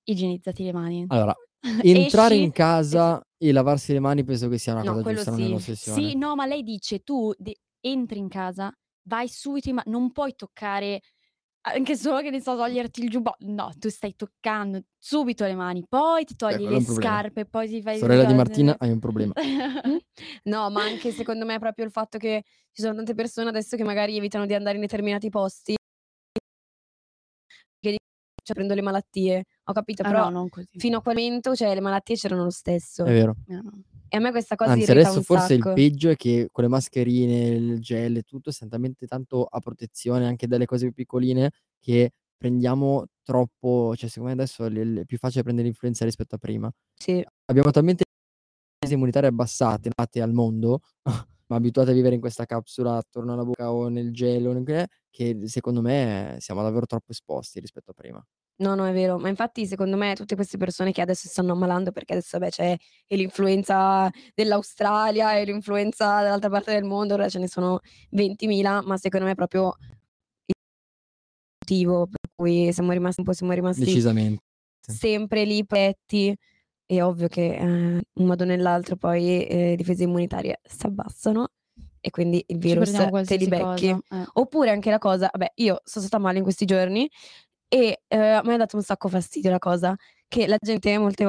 Igienizzati 0.05 0.65
le 0.65 0.73
mani. 0.73 1.07
Allora, 1.09 1.35
entrare 1.83 2.35
Esci 2.35 2.43
in 2.43 2.51
casa 2.53 3.21
e 3.37 3.53
lavarsi 3.53 3.93
le 3.93 4.01
mani 4.01 4.25
penso 4.25 4.49
che 4.49 4.59
sia 4.59 4.73
una 4.73 4.83
No, 4.85 4.93
cosa 4.93 5.03
quello 5.03 5.17
giusta, 5.19 5.31
non 5.33 5.41
è 5.41 5.45
sì. 5.45 5.49
un'ossessione. 5.49 6.01
Sì, 6.11 6.17
no, 6.17 6.35
ma 6.35 6.47
lei 6.47 6.63
dice 6.63 7.01
tu 7.01 7.33
de- 7.37 7.59
entri 7.81 8.19
in 8.19 8.29
casa, 8.29 8.73
vai 9.03 9.29
subito, 9.29 9.69
in 9.69 9.75
ma 9.77 9.83
non 9.87 10.11
puoi 10.13 10.35
toccare 10.35 11.01
anche 11.73 11.97
solo 11.97 12.21
che 12.21 12.31
ne 12.31 12.41
so, 12.41 12.57
toglierti 12.57 13.03
il 13.03 13.11
giubbotto. 13.11 13.45
No, 13.47 13.71
tu 13.79 13.89
stai 13.89 14.15
toccando 14.17 14.83
subito 14.99 15.45
le 15.45 15.55
mani, 15.55 15.85
poi 15.89 16.25
ti 16.25 16.37
togli 16.37 16.65
è 16.67 16.69
le 16.69 16.81
scarpe, 16.81 17.45
poi 17.47 17.69
ti 17.69 17.83
fai 17.83 17.99
Sorella 17.99 18.25
di 18.25 18.35
Martina, 18.35 18.77
hai 18.79 18.91
un 18.91 18.99
problema. 18.99 19.33
No, 20.45 20.71
ma 20.71 20.83
anche 20.83 21.13
secondo 21.13 21.45
me 21.45 21.59
proprio 21.59 21.85
il 21.85 21.91
fatto 21.93 22.19
che 22.19 22.43
ci 22.73 22.83
sono 22.83 22.95
tante 22.95 23.15
persone 23.15 23.49
adesso 23.51 23.77
che 23.77 23.85
magari 23.85 24.17
evitano 24.17 24.47
di 24.47 24.55
andare 24.55 24.77
in 24.77 24.81
determinati 24.83 25.29
posti 25.29 25.77
che 27.81 27.97
cioè, 28.43 28.55
prendo 28.57 28.75
le 28.75 28.83
malattie. 28.83 29.45
Ho 29.65 29.73
capito, 29.73 30.03
Ah, 30.03 30.09
però 30.09 30.25
no, 30.25 30.31
non 30.31 30.49
così. 30.49 30.79
fino 30.79 30.99
a 30.99 31.03
quel 31.03 31.17
momento, 31.17 31.55
cioè, 31.55 31.75
le 31.75 31.81
malattie 31.81 32.17
c'erano 32.17 32.45
lo 32.45 32.51
stesso. 32.51 33.05
È 33.05 33.13
vero. 33.13 33.37
No, 33.47 33.61
no. 33.63 33.83
E 34.11 34.17
a 34.17 34.21
me 34.21 34.31
questa 34.31 34.57
cosa 34.57 34.73
Anzi, 34.73 34.91
adesso 34.91 35.23
forse 35.23 35.55
il 35.55 35.73
peggio 35.75 36.11
è 36.11 36.17
che 36.17 36.49
con 36.51 36.65
le 36.65 36.71
mascherine, 36.71 37.49
il 37.49 37.81
gel 37.81 38.17
e 38.17 38.23
tutto, 38.23 38.51
siamo 38.51 38.73
talmente 38.73 39.07
tanto 39.07 39.45
a 39.45 39.61
protezione 39.61 40.27
anche 40.27 40.47
dalle 40.47 40.67
cose 40.67 40.85
più 40.87 40.95
piccoline 40.95 41.51
che 41.81 42.13
prendiamo 42.37 43.07
troppo, 43.23 43.95
cioè 43.97 44.09
secondo 44.09 44.35
me 44.35 44.41
adesso 44.43 44.65
è 44.67 45.05
più 45.05 45.19
facile 45.19 45.43
prendere 45.43 45.67
l'influenza 45.69 46.05
rispetto 46.05 46.37
a 46.37 46.39
prima. 46.39 46.71
Sì. 46.95 47.25
Abbiamo 47.47 47.71
talmente 47.71 48.05
le 48.87 48.95
immunitarie 48.95 49.29
abbassate 49.29 49.91
al 50.23 50.33
mondo 50.33 50.81
abituati 51.49 51.91
a 51.91 51.93
vivere 51.93 52.15
in 52.15 52.21
questa 52.21 52.45
capsula 52.47 52.97
attorno 52.97 53.33
alla 53.33 53.45
bocca 53.45 53.73
o 53.73 53.89
nel 53.89 54.13
gelo, 54.13 54.63
che 55.11 55.41
secondo 55.45 55.81
me 55.83 56.37
siamo 56.41 56.63
davvero 56.63 56.87
troppo 56.87 57.13
esposti 57.13 57.61
rispetto 57.61 57.91
a 57.91 57.95
prima. 57.95 58.25
No, 58.61 58.75
no, 58.75 58.87
è 58.87 58.93
vero. 58.93 59.19
Ma 59.19 59.29
infatti 59.29 59.67
secondo 59.67 59.97
me 59.97 60.15
tutte 60.15 60.35
queste 60.35 60.57
persone 60.57 60.91
che 60.91 61.01
adesso 61.01 61.23
si 61.23 61.29
stanno 61.29 61.53
ammalando 61.53 61.93
perché 61.93 62.15
adesso 62.15 62.39
vabbè 62.39 62.51
c'è 62.51 62.77
l'influenza 63.09 64.11
dell'Australia 64.35 65.37
e 65.37 65.45
l'influenza 65.45 66.23
dall'altra 66.23 66.51
parte 66.51 66.73
del 66.73 66.85
mondo, 66.85 67.15
ora 67.15 67.29
ce 67.29 67.39
ne 67.39 67.49
sono 67.49 67.81
20.000, 68.11 68.83
ma 68.83 68.97
secondo 68.97 69.27
me 69.27 69.33
è 69.33 69.37
proprio 69.37 69.77
il 70.47 70.55
motivo 71.61 72.07
per 72.07 72.31
cui 72.35 72.73
siamo 72.73 72.91
rimasti 72.93 73.21
un 73.21 73.27
po' 73.27 73.33
siamo 73.33 73.53
rimasti 73.53 73.85
Decisamente. 73.85 74.43
sempre 74.81 75.45
lì 75.45 75.65
protetti. 75.65 76.37
È 76.85 77.03
ovvio 77.03 77.29
che 77.29 77.55
eh, 77.55 77.65
un 77.65 78.27
modo 78.27 78.45
o 78.45 78.47
nell'altro 78.47 78.97
poi 78.97 79.47
eh, 79.47 79.57
le 79.69 79.77
difese 79.77 80.05
immunitarie 80.05 80.61
si 80.65 80.87
abbassano 80.87 81.49
e 82.01 82.11
quindi 82.11 82.43
il 82.49 82.59
virus 82.59 82.91
te 83.25 83.37
li 83.37 83.47
becchi. 83.47 83.89
eh. 83.89 84.25
Oppure 84.35 84.71
anche 84.71 84.91
la 84.91 84.99
cosa, 84.99 85.29
vabbè, 85.31 85.53
io 85.57 85.81
sono 85.85 86.05
stata 86.07 86.23
male 86.23 86.39
in 86.39 86.45
questi 86.45 86.65
giorni 86.65 87.09
e 87.69 88.01
eh, 88.07 88.17
a 88.17 88.43
me 88.45 88.55
ha 88.55 88.57
dato 88.57 88.77
un 88.77 88.83
sacco 88.83 89.09
fastidio 89.09 89.51
la 89.51 89.59
cosa 89.59 89.95
che 90.27 90.47
la 90.47 90.57
gente 90.59 90.97
molte 90.99 91.25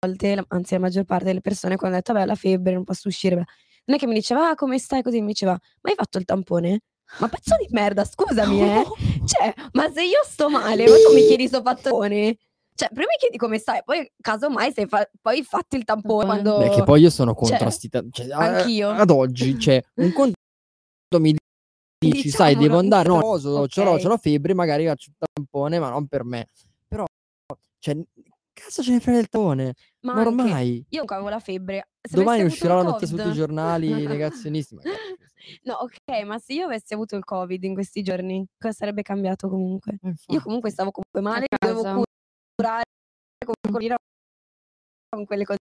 volte, 0.00 0.44
anzi 0.48 0.74
la 0.74 0.80
maggior 0.80 1.04
parte 1.04 1.26
delle 1.26 1.40
persone, 1.40 1.76
quando 1.76 1.96
ha 1.96 2.00
detto, 2.00 2.12
vabbè, 2.12 2.26
la 2.26 2.34
febbre, 2.34 2.74
non 2.74 2.84
posso 2.84 3.08
uscire, 3.08 3.36
beh", 3.36 3.44
non 3.86 3.96
è 3.96 3.98
che 3.98 4.06
mi 4.06 4.14
diceva, 4.14 4.50
ah, 4.50 4.54
come 4.54 4.78
stai? 4.78 5.02
Così 5.02 5.20
mi 5.20 5.28
diceva, 5.28 5.52
ma 5.52 5.90
hai 5.90 5.96
fatto 5.96 6.18
il 6.18 6.24
tampone? 6.24 6.80
Ma 7.18 7.28
pezzo 7.28 7.54
di 7.58 7.66
merda, 7.70 8.04
scusami, 8.04 8.62
eh. 8.62 8.84
Cioè, 9.24 9.54
ma 9.72 9.90
se 9.90 10.04
io 10.04 10.20
sto 10.24 10.48
male, 10.48 10.88
ma 10.88 10.96
tu 10.96 11.12
mi 11.14 11.24
chiedi 11.26 11.46
sto 11.46 11.62
tampone? 11.62 12.36
Cioè, 12.74 12.88
prima 12.88 13.06
mi 13.08 13.16
chiedi 13.18 13.36
come 13.36 13.58
stai, 13.58 13.82
poi 13.84 14.10
casomai 14.20 14.72
se 14.72 14.86
fa- 14.86 15.08
poi 15.20 15.42
fatti 15.44 15.76
il 15.76 15.84
tampone 15.84 16.24
quando... 16.24 16.58
Beh, 16.58 16.70
che 16.70 16.82
poi 16.82 17.02
io 17.02 17.10
sono 17.10 17.34
cioè, 17.34 17.48
contro 17.48 17.70
sti 17.70 17.88
ta 17.88 18.02
cioè, 18.10 18.30
a 18.30 18.38
anch'io. 18.38 18.90
ad 18.90 19.10
oggi, 19.10 19.58
cioè, 19.58 19.82
un 19.96 20.12
conto 20.12 20.34
mi 21.20 21.36
dici: 22.10 22.30
"Sai, 22.30 22.56
devo 22.56 22.78
andare, 22.78 23.08
no, 23.08 23.16
però, 23.16 23.28
coso, 23.28 23.66
c'ho 23.66 23.96
c'ho 23.96 24.08
la 24.08 24.16
febbre, 24.16 24.54
magari 24.54 24.86
faccio 24.86 25.10
il 25.10 25.16
tampone, 25.18 25.78
ma 25.78 25.90
non 25.90 26.06
per 26.06 26.24
me". 26.24 26.46
Però, 26.86 27.04
cioè, 27.78 27.96
cazzo 28.52 28.82
ce 28.82 28.92
ne 28.92 29.00
frega 29.00 29.18
del 29.18 29.28
tampone? 29.28 29.74
Ma 30.00 30.14
Ma 30.14 30.20
ormai 30.22 30.84
io 30.88 31.04
comunque 31.04 31.14
avevo 31.14 31.30
la 31.30 31.40
febbre. 31.40 31.88
Se 32.00 32.16
domani 32.16 32.42
uscirà 32.42 32.74
la 32.74 32.80
il 32.80 32.86
notizia 32.86 33.06
su 33.08 33.16
tutti 33.16 33.28
i 33.28 33.32
giornali 33.32 33.88
negazionisti, 34.06 34.74
magari. 34.74 34.96
No, 35.64 35.74
ok, 35.74 36.24
ma 36.24 36.38
se 36.38 36.54
io 36.54 36.64
avessi 36.66 36.94
avuto 36.94 37.16
il 37.16 37.24
Covid 37.24 37.62
in 37.64 37.74
questi 37.74 38.02
giorni, 38.02 38.46
cosa 38.58 38.74
sarebbe 38.74 39.02
cambiato 39.02 39.48
comunque? 39.48 39.98
Eh, 40.02 40.14
Io 40.28 40.40
comunque 40.40 40.70
stavo 40.70 40.90
comunque 40.90 41.20
male, 41.20 41.46
dovevo 41.58 42.02
curare 42.56 42.84
comunque 43.44 43.96
con 45.14 45.24
quelle 45.26 45.44
cose. 45.44 45.58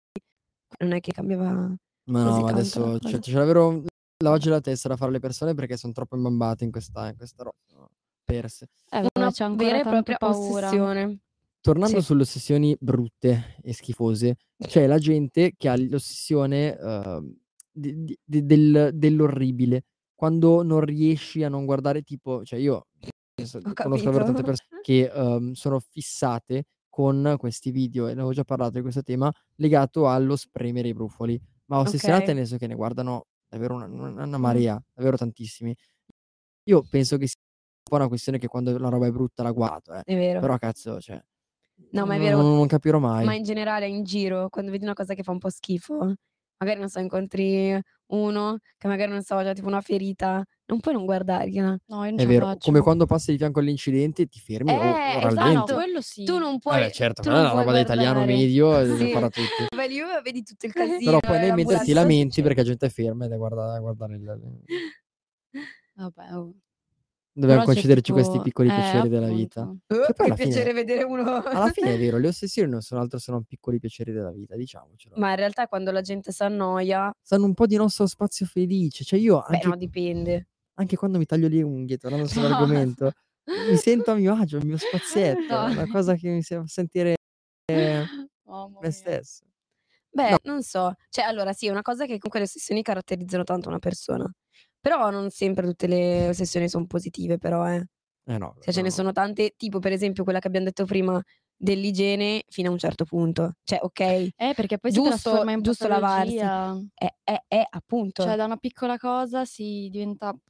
Non 0.81 0.92
è 0.92 1.01
che 1.01 1.12
cambiava. 1.12 1.74
Ma 2.11 2.22
no, 2.22 2.46
adesso 2.46 2.98
cosa. 3.01 3.18
c'è 3.18 3.33
davvero 3.33 3.83
lavaggio 4.24 4.48
della 4.48 4.61
testa 4.61 4.88
da 4.88 4.96
fare 4.96 5.11
alle 5.11 5.20
persone 5.20 5.54
perché 5.54 5.76
son 5.76 5.92
troppo 5.92 6.16
imbambate 6.16 6.64
in 6.64 6.70
questa 6.72 7.09
in 7.09 7.16
questa 7.16 7.42
roba, 7.44 7.57
sono 7.66 7.88
perse. 8.24 8.68
Eh, 8.90 9.07
Una 9.16 9.31
c'è 9.31 9.44
ancora 9.44 9.76
vera 9.76 9.78
e 9.81 9.85
tanta 9.85 9.87
propria 9.87 10.16
paura. 10.16 10.78
ossessione. 10.78 11.20
Tornando 11.61 12.00
Sì. 12.00 12.02
sulle 12.02 12.22
ossessioni 12.22 12.76
brutte 12.81 13.57
e 13.62 13.72
schifose, 13.74 14.37
c'è 14.59 14.87
la 14.87 14.98
gente 14.98 15.52
che 15.57 15.68
ha 15.68 15.76
l'ossessione, 15.76 16.76
uhm, 16.81 17.37
di 17.72 17.94
di 18.04 18.18
di 18.24 18.44
del 18.46 18.90
dell'orribile. 18.94 19.85
Quando 20.14 20.62
non 20.62 20.81
riesci 20.81 21.44
a 21.44 21.48
non 21.48 21.64
guardare 21.64 22.02
tipo 22.02 22.44
cioè 22.44 22.59
io 22.59 22.87
adesso 23.37 23.61
Ho 23.64 23.72
conosco 23.81 24.04
davvero 24.07 24.24
tante 24.24 24.42
capito. 24.42 24.44
persone 24.44 24.66
che, 24.81 25.11
uhm, 25.14 25.52
sono 25.52 25.81
fissate 25.81 26.64
con 26.88 27.37
questi 27.38 27.70
video, 27.70 28.04
e 28.07 28.09
ne 28.09 28.14
avevo 28.20 28.33
già 28.33 28.44
parlato 28.44 28.72
di 28.74 28.83
questo 28.83 29.02
tema, 29.02 29.33
legato 29.57 30.09
allo 30.09 30.37
spremere 30.37 30.88
i 30.88 30.92
brufoli, 30.94 31.40
ma 31.66 31.78
ossessionate 31.81 32.33
Ok. 32.33 32.35
nel 32.35 32.46
senso 32.46 32.59
che 32.59 32.66
ne 32.68 32.74
guardano 32.74 33.26
davvero 33.48 33.74
una 33.74 33.87
una 34.24 34.38
marea, 34.38 34.80
davvero 34.94 35.16
tantissimi. 35.16 35.74
Io 36.64 36.82
penso 36.88 37.16
che 37.16 37.26
sia 37.26 37.38
un 37.40 37.82
po' 37.90 37.96
una 37.96 38.08
questione 38.08 38.38
che 38.38 38.46
quando 38.48 38.76
la 38.78 38.88
roba 38.88 39.06
è 39.06 39.11
brutta 39.11 39.42
la 39.42 39.52
guardo, 39.52 39.94
eh, 39.94 40.02
È 40.04 40.14
vero. 40.14 40.40
però 40.40 40.58
cazzo, 40.58 41.00
cioè 41.00 41.20
No, 41.92 42.06
ma 42.06 42.14
è 42.14 42.18
non 42.18 42.26
vero. 42.26 42.42
non 42.42 42.66
capirò 42.66 42.98
Ma 42.98 43.22
mai. 43.24 43.37
in 43.38 43.44
generale 43.44 43.87
in 43.88 44.02
giro, 44.04 44.48
quando 44.50 44.70
vedi 44.70 44.84
una 44.84 44.94
cosa 44.94 45.14
che 45.14 45.22
fa 45.22 45.30
un 45.32 45.38
po' 45.38 45.48
schifo, 45.50 46.14
magari 46.58 46.78
non 46.80 46.88
so, 46.88 46.98
incontri 47.00 47.80
uno 48.09 48.59
che 48.77 48.88
magari 48.88 49.11
non 49.11 49.23
so, 49.23 49.37
ha 49.37 49.53
tipo 49.53 49.66
una 49.66 49.81
ferita, 49.81 50.42
non 50.66 50.81
puoi 50.81 50.94
non 50.94 51.05
guardargliela. 51.05 51.77
No, 51.87 52.05
io 52.05 52.11
non 52.11 52.14
È 52.14 52.18
ce 52.18 52.25
la 52.25 52.33
vero, 52.33 52.44
faccio. 52.47 52.59
come 52.61 52.81
quando 52.81 53.07
passi 53.07 53.31
di 53.33 53.37
fianco 53.38 53.61
all'incidente 53.61 54.27
ti 54.27 54.38
fermi 54.40 54.71
o 54.71 54.75
o 54.75 54.79
Eh, 54.81 54.83
Ah, 54.85 55.14
no, 55.14 55.21
rallenti. 55.21 55.51
esatto. 55.51 55.75
quello 55.75 56.01
sì. 56.01 56.25
Tu 56.25 56.38
non 56.38 56.59
puoi 56.59 56.79
Vabbè 56.81 56.90
certo, 56.90 57.23
tu 57.23 57.29
quella 57.29 57.38
è 57.38 57.42
non 57.42 57.53
una 57.53 57.62
puoi 57.62 57.75
roba 57.75 57.77
da 57.77 57.92
italiano 57.94 58.14
guardare. 58.25 58.38
medio 58.38 58.79
e 58.79 58.87
lo 58.87 58.97
Sì. 58.97 59.11
farà 59.12 59.29
tutti. 59.29 59.66
Vai 59.77 59.88
lì 59.88 59.99
e 59.99 60.21
vedi 60.23 60.42
tutto 60.42 60.66
il 60.66 60.73
Però 60.75 60.87
casino, 60.87 60.99
Però 61.05 61.21
poi 61.21 61.38
nel 61.40 61.55
mentre 61.55 61.79
ti 61.81 61.92
lamenti 61.92 62.42
perché 62.42 62.59
la 62.61 62.66
gente 62.66 62.87
è 62.87 62.90
ferma 62.90 63.25
ed 63.27 63.33
è 63.33 63.37
guarda 63.37 63.75
a 63.75 63.79
guardare 63.81 64.14
il 64.14 64.23
Vabbè, 65.94 66.35
oh. 66.35 66.55
Dobbiamo 67.38 67.62
Però 67.62 67.72
concederci 67.72 68.11
questi 68.12 68.33
tipo 68.33 68.42
piccoli 68.42 68.68
eh, 68.68 68.74
piaceri 68.74 69.09
della 69.09 69.29
vita. 69.29 69.61
appunto. 69.61 69.94
Uh, 69.94 70.07
Che 70.07 70.14
fine 70.14 70.35
piacere 70.35 70.72
vedere 70.72 71.05
uno 71.05 71.22
alla 71.40 71.70
fine 71.70 71.94
è 71.94 71.98
vero, 71.98 72.18
le 72.18 72.27
ossessioni 72.27 72.68
non 72.68 72.81
sono 72.81 73.01
altro 73.01 73.18
se 73.20 73.31
non 73.31 73.44
piccoli 73.44 73.79
piaceri 73.79 74.11
della 74.11 74.33
vita, 74.33 74.57
diciamocelo. 74.57 75.14
Ma 75.18 75.31
in 75.31 75.37
realtà 75.37 75.68
quando 75.68 75.92
la 75.92 76.01
gente 76.01 76.33
s'annoia 76.33 77.14
Sanno 77.22 77.44
un 77.44 77.55
po' 77.55 77.66
di 77.66 77.77
nostro 77.77 78.07
spazio 78.09 78.44
felice, 78.44 79.05
cioè 79.05 79.20
io 79.20 79.44
beh 79.48 79.55
anche 79.55 79.68
no, 79.68 79.77
dipende. 79.77 80.48
anche 80.74 80.96
quando 80.96 81.18
mi 81.18 81.27
taglio 81.27 81.46
le 81.46 81.62
unghie, 81.62 81.96
tornando 81.96 82.24
No. 82.27 82.31
sull'argomento, 82.33 83.12
mi 83.70 83.77
sento 83.77 84.11
a 84.11 84.14
mio 84.16 84.35
agio, 84.35 84.57
il 84.57 84.66
mio 84.66 84.77
spazietto, 84.77 85.66
è 85.66 85.70
una 85.70 85.87
cosa 85.87 86.14
che 86.16 86.29
mi 86.31 86.42
fa 86.42 86.64
sentire 86.66 87.14
Mamma 88.48 88.79
me 88.81 88.90
stesso. 88.90 89.44
Beh, 90.11 90.31
No. 90.31 90.37
non 90.44 90.62
so. 90.62 90.92
Cioè, 91.11 91.24
allora 91.24 91.53
sì, 91.53 91.66
è 91.66 91.70
una 91.70 91.83
cosa 91.83 92.03
che 92.03 92.12
comunque 92.18 92.40
le 92.40 92.46
ossessioni 92.46 92.83
caratterizzano 92.83 93.44
tanto 93.44 93.68
una 93.68 93.79
persona. 93.79 94.29
Però 94.80 95.10
non 95.10 95.30
sempre 95.30 95.66
tutte 95.66 95.86
le 95.86 96.28
ossessioni 96.28 96.68
son 96.68 96.86
positive 96.86 97.38
però, 97.38 97.68
eh. 97.68 97.84
Eh 98.28 98.36
no, 98.38 98.54
Cioè 98.60 98.74
ce 98.74 98.82
ne 98.82 98.88
no. 98.88 98.94
sono 98.94 99.12
tante, 99.12 99.54
tipo 99.56 99.78
per 99.78 99.92
esempio 99.92 100.22
quella 100.22 100.38
che 100.38 100.48
abbiam 100.48 100.64
detto 100.64 100.84
prima 100.84 101.20
dell'igiene 101.56 102.42
fino 102.48 102.68
a 102.68 102.72
un 102.72 102.78
certo 102.78 103.04
punto. 103.04 103.54
Cioè, 103.64 103.78
okay, 103.82 104.30
Eh, 104.36 104.52
perché 104.54 104.78
poi 104.78 104.92
si 104.92 104.98
giusto 104.98 105.30
trasforma 105.30 105.52
in 105.52 105.62
giusto 105.62 105.88
lavarsi. 105.88 106.36
Eh, 106.36 107.14
eh, 107.24 107.42
eh, 107.48 107.66
appunto. 107.70 108.22
Cioè 108.22 108.36
da 108.36 108.44
una 108.44 108.58
piccola 108.58 108.98
cosa 108.98 109.44
si 109.46 109.88
diventa 109.90 110.26
Ma 110.32 110.40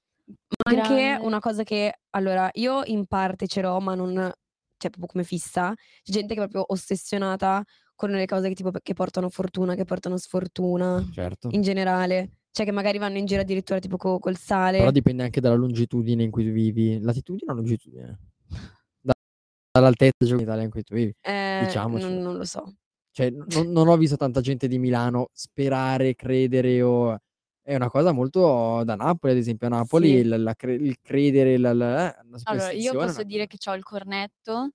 anche 0.65 0.95
grande. 0.95 1.25
una 1.27 1.39
cosa 1.39 1.63
che 1.63 2.01
allora 2.11 2.51
io 2.55 2.83
in 2.85 3.07
parte 3.07 3.47
ce 3.47 3.63
l'ho, 3.63 3.79
ma 3.81 3.95
non 3.95 4.15
cioè 4.15 4.91
proprio 4.91 5.07
come 5.07 5.25
fissa, 5.25 5.73
c'è 5.75 6.13
gente 6.13 6.35
che 6.35 6.41
è 6.43 6.49
proprio 6.49 6.65
ossessionata 6.73 7.63
con 7.95 8.11
le 8.11 8.27
cose 8.27 8.49
che 8.49 8.55
tipo 8.55 8.71
che 8.71 8.93
portano 8.93 9.29
fortuna, 9.29 9.75
che 9.77 9.85
portano 9.85 10.17
sfortuna, 10.19 11.05
Certo. 11.13 11.49
in 11.53 11.63
generale. 11.63 12.38
Cioè 12.59 12.67
che 12.67 12.73
magari 12.73 12.99
vanno 12.99 13.19
in 13.19 13.25
giro 13.25 13.43
addirittura 13.43 13.79
tipo 13.79 13.97
co 13.97 14.19
col 14.19 14.37
Però 14.81 14.91
sale. 14.91 14.93
dipende 14.93 15.25
anche 15.25 15.41
dalla 15.41 15.57
longitudine 15.57 16.23
in 16.23 16.31
cui 16.31 16.45
tu 16.45 16.51
vivi. 16.53 17.01
Latitudine 17.01 17.51
o 17.51 17.55
longitudine? 17.55 18.19
Da 19.01 19.13
dall'altezza 19.73 20.25
geometrale 20.27 20.65
in 20.65 20.71
cui 20.71 20.83
tu 20.85 20.95
vivi, 20.95 21.15
Eh, 21.25 21.33
non 21.33 21.65
diciamocelo. 21.65 22.21
non 22.23 22.37
lo 22.37 22.45
so. 22.45 22.79
Cioè, 23.13 23.31
non 23.31 23.71
non 23.73 23.89
ho 23.89 23.97
visto 23.97 24.17
tanta 24.17 24.41
gente 24.41 24.69
di 24.69 24.79
Milano 24.79 25.31
sperare, 25.33 26.15
credere 26.15 26.83
o 26.83 27.19
è 27.63 27.75
una 27.77 27.91
cosa 27.91 28.13
molto 28.13 28.83
da 28.85 28.95
Napoli, 28.97 29.33
ad 29.33 29.39
esempio. 29.39 29.67
A 29.69 29.71
Napoli 29.71 30.09
Sì. 30.09 30.15
il 30.15 30.43
la 30.43 30.55
cre 30.55 30.75
il 30.75 30.99
credere, 31.03 31.59
la 31.59 31.73
la 31.75 32.15
eh, 32.21 32.25
la 32.31 32.39
Allora, 32.45 32.71
io 32.71 32.95
posso 32.95 33.23
dire 33.25 33.47
che 33.47 33.59
c'ho 33.59 33.75
il 33.75 33.83
cornetto 33.83 34.71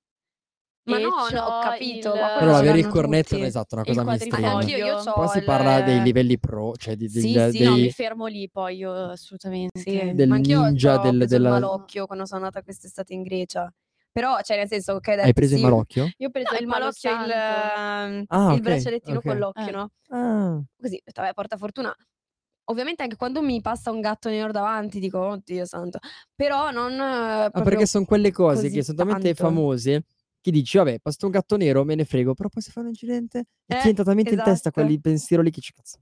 Ma 0.88 0.98
no, 0.98 1.30
no, 1.30 1.46
ho 1.46 1.54
capito, 1.58 2.18
il 2.18 2.18
ma 2.18 2.30
Però 2.36 2.56
avere 2.56 2.78
il 2.80 2.88
cornetto 2.88 3.36
è 3.36 3.46
esatto, 3.46 3.76
una 3.76 3.86
il 3.86 4.02
cosa 4.02 4.04
Ma 4.04 4.40
mainstream. 4.40 4.40
neanch'io, 4.40 4.78
io 4.78 4.96
quadrifoglio. 4.98 5.10
Qua 5.12 5.28
c'ho 5.28 5.28
si 5.28 5.42
parla 5.44 5.82
dei 5.82 6.02
il 6.02 6.02
livelli 6.02 6.40
pro, 6.40 6.74
cioè 6.76 6.96
di 6.96 7.10
Sì, 7.16 7.38
del 7.38 7.40
sì, 7.40 7.62
No, 7.62 7.78
mi 7.78 7.90
dei 7.90 7.92
fermo 7.92 8.26
lì 8.26 8.50
poi 8.50 8.78
io 8.78 8.92
assolutamente. 8.92 9.70
Sì, 9.76 10.12
del 10.12 10.30
ma 10.30 10.36
anch'io 10.36 10.62
ninja, 10.62 10.98
c'ho 11.00 11.00
del 11.00 11.16
preso 11.16 11.36
il 11.36 11.44
della 11.44 11.46
malocchio 11.46 12.06
quando 12.06 12.26
sono 12.26 12.40
andata 12.46 12.64
quest'estate 12.64 13.14
in 13.14 13.22
Grecia. 13.24 13.72
Però, 14.12 14.40
cioè 14.42 14.58
nel 14.58 14.68
senso, 14.68 14.94
ho 14.94 15.00
Hai 15.22 15.34
preso 15.34 15.54
il 15.56 15.60
sì 15.60 15.62
malocchio? 15.62 16.14
Io 16.18 16.28
ho 16.28 16.32
preso 16.32 16.54
No, 16.54 16.60
il 16.60 16.62
il 16.62 16.68
malocchio, 16.68 17.12
il 17.12 18.28
Ah, 18.30 18.54
il 18.54 18.62
okay, 18.62 18.90
braccialettino 19.02 19.22
con 19.22 19.38
okay. 19.38 19.40
l'occhio, 19.40 19.72
Eh. 19.72 19.74
no, 19.74 19.90
Ah. 20.10 20.64
così, 20.80 21.02
ho 21.06 21.12
"Vabbè, 21.22 21.34
porta 21.34 21.58
fortuna". 21.58 21.96
Ovviamente 22.66 23.04
anche 23.04 23.16
quando 23.18 23.42
mi 23.42 23.62
passa 23.62 23.92
un 23.92 24.02
gatto 24.02 24.30
nero 24.30 24.52
davanti 24.52 25.00
dico: 25.00 25.20
"Oddio 25.20 25.66
santo". 25.66 26.00
Però 26.36 26.72
non 26.72 27.52
Ah, 27.56 27.62
perché 27.62 27.86
proprio 27.86 27.86
son 27.86 28.04
quelle 28.06 28.32
cose 28.32 28.72
che 28.72 28.82
son 28.82 28.96
talmente 28.96 29.36
tanto. 29.36 29.36
famose 29.36 30.06
che 30.44 30.52
dici: 30.52 30.78
"Vabbè, 30.78 31.00
passa 31.00 31.26
un 31.26 31.32
gatto 31.32 31.58
nero, 31.58 31.84
me 31.86 31.96
ne 31.96 32.06
frego", 32.06 32.34
però 32.36 32.50
poi 32.50 32.62
se 32.62 32.72
fai 32.72 32.84
un 32.84 32.90
incidente 32.90 33.46
e 33.66 33.76
ti 33.76 33.88
Eh, 33.88 33.92
entra 33.92 34.04
talmente 34.04 34.36
in 34.36 34.42
testa 34.42 34.72
esatto. 34.72 34.72
quel 34.72 35.00
pensiero 35.02 35.42
lì 35.44 35.50
che 35.52 35.60
dici: 35.62 35.74
"Cazzo, 35.74 36.00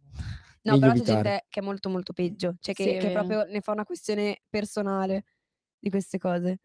No, 0.63 0.77
però 0.77 0.93
c'è 0.93 1.01
evitare". 1.01 1.03
gente 1.03 1.45
che 1.49 1.59
è 1.59 1.63
molto, 1.63 1.89
molto 1.89 2.13
peggio, 2.13 2.55
cioè 2.59 2.73
Sì, 2.73 2.95
che 2.95 2.97
è 2.97 2.97
che 2.97 3.09
proprio 3.09 3.43
ne 3.45 3.61
fa 3.61 3.71
una 3.71 3.83
questione 3.85 4.41
personale 4.47 5.23
di 5.79 5.89
queste 5.89 6.17
cose. 6.19 6.59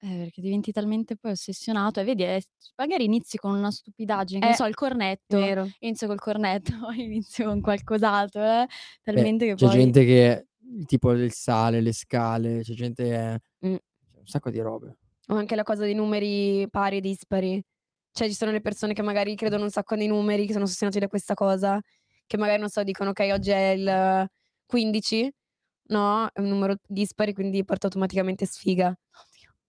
Eh, 0.00 0.18
perché 0.18 0.40
diventi 0.42 0.72
talmente 0.72 1.16
poi 1.16 1.32
ossessionato 1.32 2.00
e 2.00 2.04
vedi, 2.04 2.24
ehm, 2.24 2.40
magari 2.76 3.04
inizi 3.04 3.38
con 3.38 3.54
una 3.56 3.70
stupidaggine, 3.70 4.52
Eh, 4.52 4.54
so, 4.54 4.66
il 4.66 4.74
cornetto, 4.74 5.38
vero. 5.40 5.74
inizio 5.80 6.06
col 6.08 6.20
cornetto, 6.20 6.72
poi 6.80 7.04
inizio 7.04 7.46
con 7.46 7.60
qualcos'altro, 7.62 8.42
eh, 8.44 8.66
Beh, 9.12 9.30
talmente 9.32 9.46
che 9.46 9.54
c'è 9.54 9.66
poi 9.66 9.68
gente 9.68 10.04
che 10.04 10.48
tipo 10.86 11.12
il 11.12 11.32
sale, 11.32 11.80
le 11.80 11.92
scale, 11.92 12.60
c'è 12.62 12.74
gente 12.74 13.04
c'è 14.10 14.18
un 14.18 14.26
sacco 14.26 14.50
di 14.50 14.60
robe. 14.60 14.98
O 15.28 15.34
anche 15.36 15.54
la 15.56 15.62
cosa 15.62 15.82
dei 15.84 15.94
numeri 15.94 16.66
pari 16.70 16.98
e 16.98 17.00
dispari. 17.00 17.62
Cioè 18.12 18.28
ci 18.28 18.34
sono 18.34 18.50
le 18.52 18.60
persone 18.60 18.92
che 18.94 19.02
magari 19.02 19.34
credono 19.34 19.64
un 19.64 19.70
sacco 19.70 19.94
nei 19.96 20.06
numeri, 20.06 20.46
che 20.46 20.52
sono 20.52 20.64
ossessionati 20.64 20.98
da 21.00 21.08
questa 21.08 21.34
cosa, 21.34 21.80
che 22.26 22.36
magari 22.36 22.60
non 22.60 22.68
so, 22.68 22.82
dicono: 22.84 23.10
"Okay, 23.10 23.30
oggi 23.32 23.50
è 23.50 23.70
il 23.70 24.26
15, 24.66 25.30
no, 25.88 26.28
è 26.32 26.40
un 26.40 26.48
numero 26.48 26.76
dispari, 26.86 27.32
quindi 27.32 27.64
porta 27.64 27.86
automaticamente 27.86 28.46
sfiga. 28.46 28.94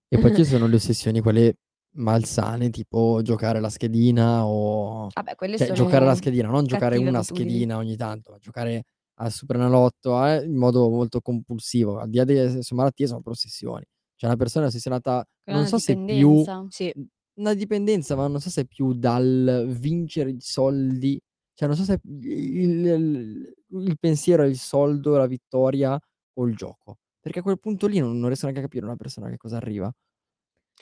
E 0.09 0.19
poi 0.19 0.35
ci 0.35 0.43
sono 0.45 0.67
le 0.67 0.75
ossessioni, 0.75 1.21
quelle 1.21 1.55
malsane, 1.95 2.69
tipo 2.69 3.21
giocare 3.23 3.57
alla 3.57 3.69
schedina 3.69 4.45
o 4.45 5.09
Vabbè, 5.13 5.35
quelle 5.35 5.57
cioè 5.57 5.67
sono 5.67 5.79
giocare 5.79 6.03
alla 6.05 6.15
schedina, 6.15 6.49
non 6.49 6.65
giocare 6.65 6.97
una 6.97 7.19
abitudini. 7.19 7.49
schedina 7.49 7.77
ogni 7.77 7.95
tanto, 7.95 8.31
ma 8.31 8.37
giocare 8.37 8.83
al 9.15 9.31
Superenalotto, 9.31 10.25
eh, 10.25 10.43
in 10.43 10.55
modo 10.55 10.89
molto 10.89 11.21
compulsivo. 11.21 11.99
Al 11.99 12.09
di 12.09 12.17
là 12.17 12.23
delle 12.25 12.59
malattie 12.71 13.07
sono 13.07 13.21
ossessioni. 13.23 13.85
Cioè 14.15 14.29
una 14.29 14.37
persona 14.37 14.67
ossessionata, 14.67 15.25
Quella 15.43 15.59
è 15.59 15.61
non 15.61 15.61
una 15.61 15.69
so 15.69 15.77
se 15.77 15.97
più 16.03 16.47
dipendenza. 16.47 16.65
Sì. 16.69 16.93
una 17.39 17.53
dipendenza, 17.53 18.15
ma 18.15 18.27
non 18.27 18.39
so 18.39 18.49
se 18.49 18.61
è 18.61 18.65
più 18.65 18.93
dal 18.93 19.65
vincere 19.79 20.31
i 20.31 20.39
soldi, 20.41 21.19
cioè 21.53 21.67
non 21.67 21.77
so 21.77 21.83
se 21.83 21.99
il 22.03 22.85
il 22.85 23.53
il 23.69 23.97
pensiero 23.99 24.43
è 24.43 24.47
il 24.47 24.57
soldo, 24.57 25.17
la 25.17 25.27
vittoria 25.27 25.99
o 26.37 26.47
il 26.47 26.55
gioco. 26.55 26.97
Perché 27.19 27.39
a 27.39 27.41
quel 27.43 27.59
punto 27.59 27.87
lì 27.87 27.99
non 27.99 28.17
non 28.19 28.27
riesco 28.27 28.45
neanche 28.45 28.61
a 28.61 28.65
capire 28.65 28.85
una 28.85 28.95
persona 28.95 29.27
a 29.27 29.29
che 29.31 29.37
cosa 29.37 29.57
arriva. 29.57 29.91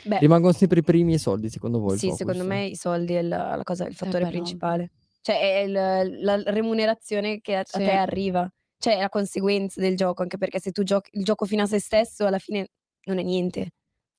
Beh, 0.06 0.19
Rimangono 0.19 0.54
sempre 0.54 0.80
i 0.80 0.84
primi 0.84 1.13
e 1.13 1.15
i 1.15 1.19
soldi 1.19 1.50
secondo 1.50 1.80
voi 1.80 1.93
il 1.96 2.00
sì, 2.00 2.12
secondo 2.12 2.43
me 2.43 2.65
i 2.67 2.76
soldi 2.76 3.13
è 3.13 3.22
la 3.22 3.56
la 3.56 3.63
cosa 3.63 3.86
il 3.88 3.96
fattore 3.96 4.26
però 4.26 4.30
principale. 4.32 4.91
Cioè 5.22 5.39
è 5.39 5.58
il 5.60 6.22
la 6.24 6.41
remunerazione 6.46 7.39
che 7.41 7.56
a 7.56 7.60
a 7.62 7.63
Sì. 7.65 7.78
te 7.80 7.91
arriva. 7.91 8.50
Cioè 8.78 8.98
è 8.98 9.02
la 9.02 9.10
conseguenza 9.10 9.80
del 9.80 9.96
gioco, 9.96 10.22
anche 10.24 10.38
perché 10.38 10.60
se 10.60 10.72
tu 10.72 10.84
giochi 10.84 11.10
il 11.17 11.24
gioco 11.24 11.46
fino 11.46 11.63
a 11.63 11.65
se 11.67 11.80
stesso 11.80 12.26
alla 12.26 12.39
fine 12.39 12.67
non 13.06 13.20
è 13.20 13.24
niente. 13.24 13.72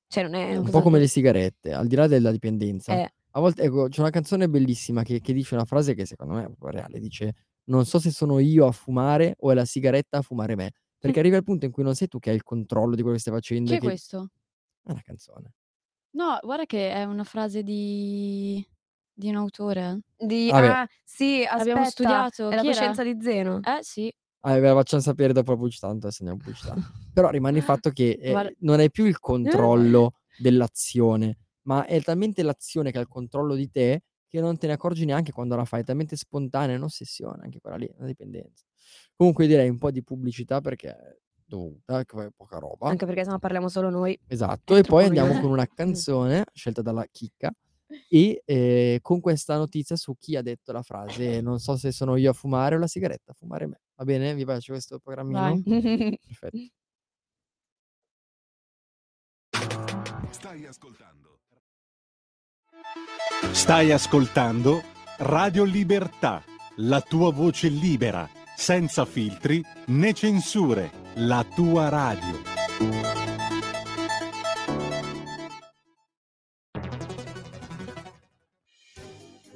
Cioè 0.07 0.23
non 0.23 0.35
è 0.35 0.55
È 0.57 0.57
Un 0.57 0.69
cosa 0.69 0.81
po' 0.81 0.81
come 0.81 0.99
le 0.99 1.07
sigarette, 1.07 1.73
al 1.73 1.87
di 1.87 1.95
là 1.95 2.07
della 2.07 2.31
dipendenza. 2.31 2.99
eh, 2.99 3.09
A 3.31 3.39
volte 3.39 3.63
ecco, 3.63 3.87
c'è 3.89 3.99
una 4.01 4.09
canzone 4.11 4.47
bellissima 4.47 5.01
che 5.03 5.19
che 5.19 5.33
dice 5.33 5.55
una 5.55 5.65
frase 5.65 5.93
che 5.95 6.05
secondo 6.05 6.33
me 6.35 6.41
è 6.43 6.45
proprio 6.45 6.69
reale, 6.71 6.99
dice: 6.99 7.33
"Non 7.65 7.85
so 7.85 7.99
se 7.99 8.11
sono 8.11 8.39
io 8.39 8.65
a 8.67 8.71
fumare 8.71 9.35
o 9.39 9.51
è 9.51 9.55
la 9.55 9.65
sigaretta 9.65 10.19
a 10.19 10.21
fumare 10.21 10.55
me". 10.55 10.71
Perché 10.97 11.19
arriva 11.19 11.37
il 11.37 11.43
punto 11.43 11.65
in 11.65 11.71
cui 11.71 11.83
non 11.83 11.95
sei 11.95 12.07
tu 12.07 12.19
che 12.19 12.29
hai 12.29 12.35
il 12.35 12.43
controllo 12.43 12.95
di 12.95 13.01
quello 13.01 13.15
che 13.15 13.21
stai 13.21 13.33
facendo 13.33 13.73
Chi 13.73 13.75
è 13.75 13.79
che 13.79 13.87
questo? 13.89 14.29
è 14.83 14.91
una 14.91 15.01
canzone. 15.03 15.53
No, 16.13 16.39
guarda 16.41 16.65
che 16.65 16.91
è 16.91 17.03
una 17.03 17.23
frase 17.25 17.61
di 17.63 18.65
di 19.17 19.29
un 19.29 19.35
autore. 19.35 19.99
di 20.17 20.51
ah, 20.51 20.85
sì, 21.03 21.43
Abbiamo 21.55 21.83
aspetta, 21.83 22.25
studiato. 22.25 22.47
è 22.47 22.55
la 22.55 22.63
coscienza 22.63 23.03
di 23.03 23.15
Zeno. 23.21 23.63
Eh 23.63 23.79
sì. 23.81 24.11
Ah, 24.47 24.59
ve 24.59 24.67
la 24.67 24.73
facciamo 24.75 25.01
sapere 25.01 25.33
dopo 25.33 25.51
la 25.51 25.57
pubblicità, 25.57 25.87
tanto 25.87 26.05
adesso 26.05 26.21
andiamo 26.21 26.41
pubblicità. 26.43 26.77
Però 27.11 27.29
rimane 27.29 27.57
il 27.57 27.63
fatto 27.63 27.89
che, 27.89 28.11
ehm, 28.11 28.31
Guarda 28.33 28.51
non 28.59 28.79
hai 28.79 28.91
più 28.91 29.05
il 29.05 29.19
controllo 29.19 30.13
dell'azione, 30.35 31.37
ma 31.63 31.85
è 31.85 31.99
talmente 32.01 32.43
l'azione 32.43 32.91
che 32.91 32.97
ha 32.99 33.01
il 33.01 33.07
controllo 33.07 33.55
di 33.55 33.69
te, 33.71 34.03
che 34.27 34.39
non 34.41 34.57
te 34.57 34.67
ne 34.67 34.73
accorgi 34.73 35.05
neanche 35.05 35.31
quando 35.31 35.55
la 35.55 35.65
fai, 35.65 35.81
è 35.81 35.83
talmente 35.83 36.15
spontanea, 36.15 36.75
è 36.75 36.77
un'ossessione 36.77 37.43
anche 37.43 37.59
quella 37.59 37.77
lì, 37.77 37.87
è 37.87 37.93
una 37.97 38.07
dipendenza. 38.07 38.65
Comunque 39.15 39.47
direi 39.47 39.69
un 39.69 39.77
po' 39.77 39.89
di 39.91 40.03
pubblicità 40.03 40.61
perché 40.61 40.89
è 40.89 41.17
dovuta, 41.45 42.03
che 42.03 42.25
è 42.25 42.29
poca 42.35 42.57
roba. 42.59 42.89
Anche 42.89 43.05
perché 43.05 43.23
sennò 43.23 43.39
parliamo 43.39 43.69
solo 43.69 43.89
noi. 43.89 44.19
Esatto, 44.27 44.75
e 44.75 44.83
poi 44.83 45.05
andiamo 45.05 45.31
con 45.41 45.49
una 45.49 45.65
canzone 45.67 46.43
scelta 46.53 46.81
dalla 46.83 47.05
Chicca 47.09 47.51
e, 48.07 48.41
ehm, 48.45 48.99
con 49.01 49.19
questa 49.21 49.57
notizia 49.57 49.95
su 49.95 50.15
chi 50.19 50.35
ha 50.35 50.41
detto 50.41 50.71
la 50.71 50.83
frase: 50.83 51.39
"Non 51.41 51.59
so 51.59 51.77
se 51.77 51.91
sono 51.91 52.15
io 52.17 52.31
a 52.31 52.33
fumare 52.33 52.75
o 52.75 52.79
la 52.79 52.87
sigaretta 52.87 53.31
a 53.31 53.35
fumare 53.35 53.67
me". 53.67 53.79
Va 53.97 54.03
bene? 54.03 54.33
Vi 54.33 54.43
piace 54.43 54.71
questo 54.71 54.99
programmino? 54.99 55.39
Vai. 55.39 55.63
Perfetto. 56.27 56.57
Stai 60.31 60.65
ascoltando. 60.65 61.39
Stai 63.51 63.91
ascoltando 63.91 64.83
Radio 65.17 65.63
Libertà, 65.63 66.43
la 66.77 66.99
tua 66.99 67.31
voce 67.31 67.69
libera, 67.69 68.29
senza 68.55 69.05
filtri 69.05 69.63
né 69.87 70.13
censure, 70.13 70.91
la 71.15 71.45
tua 71.55 71.87
radio. 71.87 72.64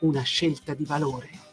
una 0.00 0.22
scelta 0.22 0.74
di 0.74 0.84
valore. 0.84 1.49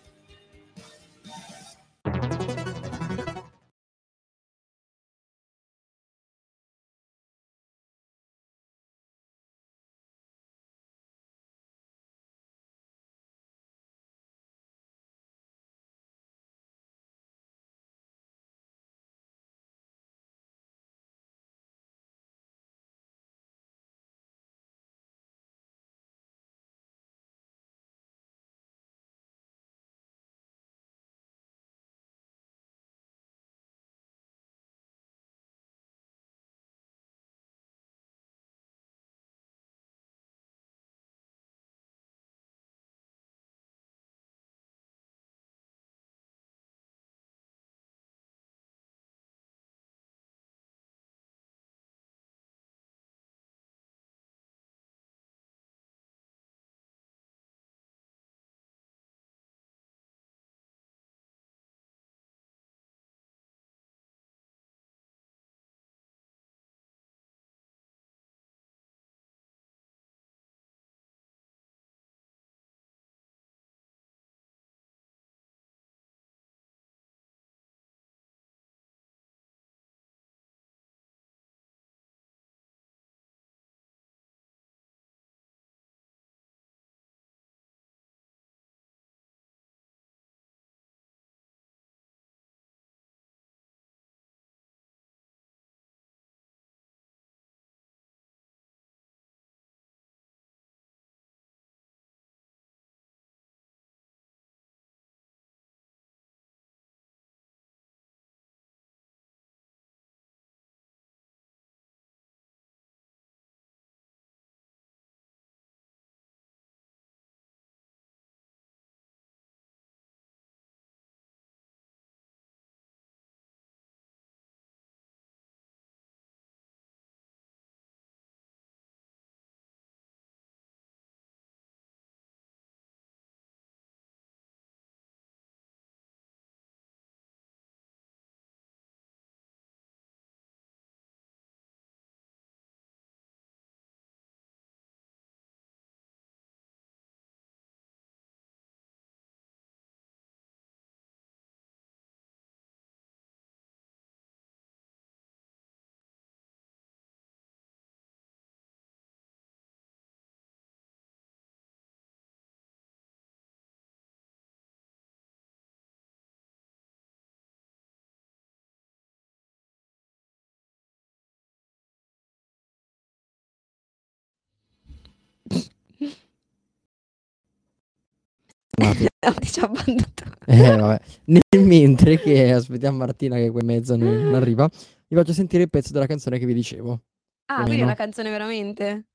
abbandonato. 179.62 180.23
Eh, 180.46 180.75
vabbè. 180.75 181.02
Nel 181.25 181.65
mentre 181.65 182.19
che 182.19 182.52
aspettiamo 182.52 182.98
Martina 182.98 183.36
che 183.38 183.50
quei 183.50 183.63
mezzo 183.63 183.96
non, 183.96 184.23
non 184.23 184.36
arriva, 184.36 184.69
vi 185.08 185.15
faccio 185.15 185.34
sentire 185.34 185.63
il 185.63 185.69
pezzo 185.69 185.94
della 185.94 186.06
canzone 186.06 186.38
che 186.38 186.46
vi 186.46 186.54
dicevo. 186.54 187.02
Ah, 187.46 187.63
quindi 187.63 187.82
è 187.82 187.84
una 187.84 187.96
canzone 187.96 188.30
veramente? 188.30 189.06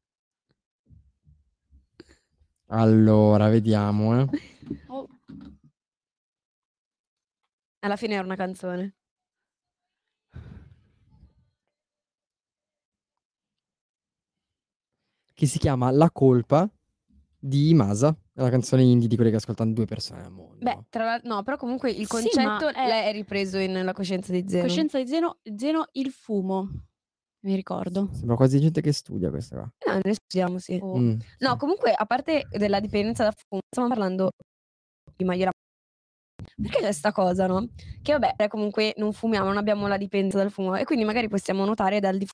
Allora, 2.69 3.49
vediamo, 3.49 4.21
eh. 4.21 4.29
Oh, 4.87 5.07
Alla 7.81 7.97
fine 7.97 8.15
era 8.15 8.25
una 8.25 8.37
canzone. 8.37 8.95
Che 15.35 15.47
si 15.47 15.59
chiama 15.59 15.91
La 15.91 16.11
colpa 16.11 16.69
di 17.45 17.75
Masa. 17.75 18.17
È 18.33 18.41
una 18.41 18.51
canzone 18.51 18.83
indie 18.85 19.09
di 19.09 19.17
quelle 19.17 19.31
che 19.31 19.37
ascoltano 19.37 19.73
due 19.73 19.85
persone 19.85 20.23
al 20.23 20.31
mondo. 20.31 20.59
Beh, 20.65 20.85
tra 20.89 21.05
l'altro, 21.05 21.29
no, 21.35 21.43
però 21.43 21.57
comunque 21.57 21.91
il 21.91 22.03
Sì, 22.03 22.07
concetto 22.07 22.41
ma 22.67 22.73
è- 22.73 23.09
è 23.09 23.13
ripreso 23.13 23.59
in 23.59 23.85
La 23.85 23.93
coscienza 23.93 24.31
di 24.33 24.45
Zeno. 24.49 24.63
Coscienza 24.63 24.99
di 25.03 25.07
Zeno, 25.09 25.39
Zeno 25.57 25.87
il 25.93 26.11
fumo. 26.11 26.69
Mi 27.45 27.57
ricordo. 27.57 28.09
Sembra 28.13 28.37
quasi 28.37 28.61
gente 28.61 28.81
che 28.81 28.93
studia 28.93 29.29
questa 29.31 29.57
qua. 29.57 29.73
No, 29.93 30.01
noi 30.05 30.15
studiamo, 30.15 30.59
sì. 30.61 30.79
Oh. 30.81 30.97
Mm, 30.97 31.19
No, 31.41 31.51
sì. 31.51 31.57
comunque, 31.57 31.93
a 31.93 32.07
parte 32.07 32.47
della 32.51 32.79
dipendenza 32.79 33.25
da 33.25 33.33
fumo, 33.33 33.61
stiamo 33.69 33.89
parlando 33.89 34.31
prima 35.17 35.35
io 35.35 35.43
era- 35.43 35.51
Perché 36.61 36.81
c'è 36.81 36.93
sta 36.93 37.11
cosa, 37.13 37.47
no? 37.47 37.69
Che 38.03 38.13
vabbè, 38.17 38.47
comunque 38.49 38.95
non 38.99 39.13
fumiamo, 39.13 39.47
non 39.47 39.57
abbiamo 39.57 39.87
la 39.89 39.97
dipendenza 39.97 40.39
dal 40.39 40.51
fumo 40.53 40.77
e 40.77 40.85
quindi 40.85 41.05
magari 41.05 41.29
possiamo 41.29 41.65
notare 41.65 41.99
dal 42.01 42.17
di 42.19 42.27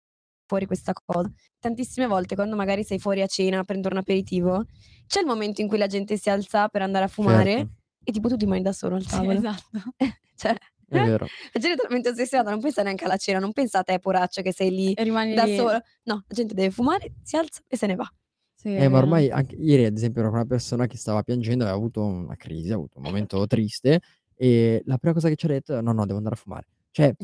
fuori 0.48 0.66
questa 0.66 0.92
cosa. 0.92 1.30
Tantissime 1.60 2.06
volte 2.08 2.34
quando 2.34 2.56
magari 2.56 2.82
sei 2.82 2.98
fuori 2.98 3.22
a 3.22 3.26
cena 3.28 3.60
a 3.60 3.64
prendere 3.64 3.94
un 3.94 4.00
aperitivo, 4.00 4.64
c'è 5.06 5.20
il 5.20 5.26
momento 5.26 5.60
in 5.60 5.68
cui 5.68 5.78
la 5.78 5.86
gente 5.86 6.16
si 6.16 6.28
alza 6.30 6.66
per 6.68 6.82
andare 6.82 7.04
a 7.04 7.08
fumare 7.08 7.54
Certo, 7.56 7.72
e 8.02 8.12
tipo 8.12 8.28
tu 8.28 8.36
ti 8.36 8.46
mandi 8.46 8.64
da 8.64 8.72
solo 8.72 8.96
al 8.96 9.02
Sì, 9.02 9.10
tavolo. 9.10 9.32
esatto. 9.38 9.78
cioè, 10.36 10.52
è 10.88 10.98
vero. 11.00 11.26
la 11.52 11.60
gente 11.60 11.74
è 11.74 11.86
talmente 11.86 12.08
ossessionata, 12.08 12.50
non 12.50 12.60
pensa 12.60 12.82
neanche 12.82 13.04
alla 13.04 13.16
cena, 13.18 13.38
non 13.38 13.52
pensa 13.52 13.78
a 13.80 13.82
te, 13.82 13.98
poraccio, 13.98 14.40
che 14.42 14.52
sei 14.52 14.70
lì 14.70 14.94
E 14.94 15.04
rimani 15.04 15.34
da 15.34 15.44
lì. 15.44 15.54
solo. 15.56 15.78
No, 16.04 16.24
la 16.26 16.34
gente 16.34 16.54
deve 16.54 16.70
fumare, 16.70 17.12
si 17.22 17.36
alza 17.36 17.60
e 17.68 17.76
se 17.76 17.86
ne 17.86 17.94
va. 17.94 18.10
Sì, 18.54 18.74
Eh, 18.74 18.88
ma 18.88 18.98
ormai 18.98 19.30
anche 19.30 19.54
ieri, 19.54 19.84
ad 19.84 19.96
esempio, 19.96 20.20
ero 20.20 20.30
con 20.30 20.38
una 20.40 20.48
persona 20.48 20.86
che 20.86 20.96
stava 20.96 21.22
piangendo, 21.22 21.62
aveva 21.64 21.78
avuto 21.78 22.02
una 22.04 22.34
crisi, 22.36 22.72
ha 22.72 22.74
avuto 22.74 22.98
un 22.98 23.04
momento 23.04 23.46
triste 23.46 24.00
e 24.34 24.82
la 24.86 24.96
prima 24.98 25.14
cosa 25.14 25.28
che 25.28 25.36
ci 25.36 25.46
ha 25.46 25.48
detto 25.48 25.76
è 25.76 25.80
no, 25.80 25.92
no, 25.92 26.04
devo 26.06 26.16
andare 26.18 26.34
a 26.34 26.38
fumare. 26.38 26.66
Cioè, 26.90 27.14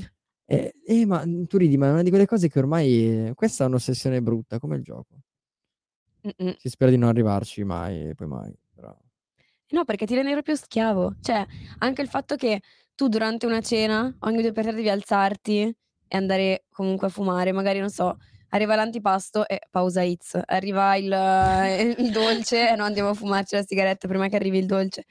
eh, 0.46 0.74
eh, 0.84 1.06
ma 1.06 1.24
mm, 1.24 1.44
tu 1.44 1.56
ridi, 1.56 1.76
ma 1.76 1.88
è 1.88 1.90
una 1.92 2.02
di 2.02 2.10
quelle 2.10 2.26
cose 2.26 2.48
che 2.48 2.58
ormai 2.58 3.32
questa 3.34 3.64
è 3.64 3.66
un'ossessione 3.66 4.20
brutta, 4.20 4.58
come 4.58 4.76
il 4.76 4.82
gioco. 4.82 5.14
Mm-mm. 6.26 6.54
Si 6.58 6.68
spera 6.68 6.90
di 6.90 6.96
non 6.96 7.08
arrivarci 7.08 7.64
mai, 7.64 8.08
e 8.08 8.14
poi 8.14 8.26
mai. 8.26 8.54
Però... 8.74 8.96
No, 9.70 9.84
perché 9.84 10.06
ti 10.06 10.14
rende 10.14 10.32
proprio 10.32 10.56
schiavo. 10.56 11.16
Cioè, 11.20 11.44
anche 11.78 12.02
il 12.02 12.08
fatto 12.08 12.36
che 12.36 12.60
tu 12.94 13.08
durante 13.08 13.46
una 13.46 13.60
cena, 13.60 14.14
ogni 14.20 14.40
due 14.40 14.52
per 14.52 14.64
tre 14.64 14.74
devi 14.74 14.88
alzarti 14.88 15.62
e 16.06 16.16
andare 16.16 16.64
comunque 16.70 17.08
a 17.08 17.10
fumare, 17.10 17.52
magari 17.52 17.80
non 17.80 17.90
so, 17.90 18.16
arriva 18.50 18.76
l'antipasto 18.76 19.46
e 19.48 19.60
pausa 19.70 20.02
Hits, 20.02 20.40
arriva 20.44 20.94
il, 20.96 21.12
eh, 21.12 21.94
il 21.98 22.10
dolce 22.10 22.70
e 22.70 22.76
no, 22.76 22.84
andiamo 22.84 23.10
a 23.10 23.14
fumarci 23.14 23.56
la 23.56 23.62
sigaretta 23.62 24.08
prima 24.08 24.28
che 24.28 24.36
arrivi 24.36 24.58
il 24.58 24.66
dolce. 24.66 25.04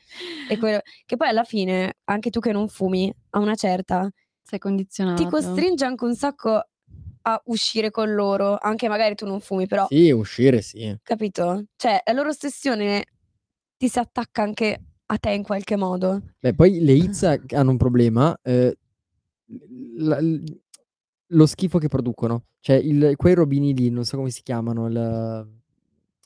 E 0.49 0.57
quello, 0.57 0.79
che 1.05 1.17
poi 1.17 1.27
alla 1.27 1.43
fine, 1.43 1.95
anche 2.05 2.29
tu 2.29 2.39
che 2.39 2.51
non 2.51 2.67
fumi, 2.69 3.13
a 3.31 3.39
una 3.39 3.55
certa, 3.55 4.09
Sei 4.44 4.60
condizionato. 4.60 5.24
ti 5.24 5.30
costringe 5.30 5.86
anche 5.86 6.04
un 6.04 6.16
sacco 6.16 6.62
a 7.26 7.41
uscire 7.46 7.89
con 7.89 8.14
loro, 8.14 8.58
anche 8.60 8.89
magari 8.89 9.16
tu 9.16 9.26
non 9.26 9.39
fumi, 9.39 9.66
però, 9.68 9.88
Sì, 9.88 10.12
uscire 10.12 10.62
sì. 10.62 10.96
capito? 11.02 11.64
Cioè, 11.78 12.02
la 12.06 12.12
loro 12.14 12.30
ossessione 12.30 13.06
ti 13.78 13.88
si 13.88 13.98
attacca 14.00 14.41
anche 14.44 14.84
a 15.06 15.18
te 15.18 15.32
in 15.32 15.44
qualche 15.44 15.78
modo. 15.78 16.22
Beh, 16.39 16.54
poi 16.54 16.82
le 16.82 16.91
hits 16.91 17.24
hanno 17.24 17.72
un 17.72 17.78
problema, 17.78 18.38
eh, 18.44 18.78
la- 19.98 20.20
lo 21.28 21.46
schifo 21.46 21.78
che 21.80 21.88
producono. 21.88 22.48
Cioè, 22.60 22.76
il- 22.76 23.14
quei 23.16 23.34
robini 23.34 23.74
lì, 23.74 23.89
non 23.89 24.04
so 24.04 24.18
come 24.18 24.30
si 24.30 24.41
chiamano, 24.44 24.88
il- 24.88 25.62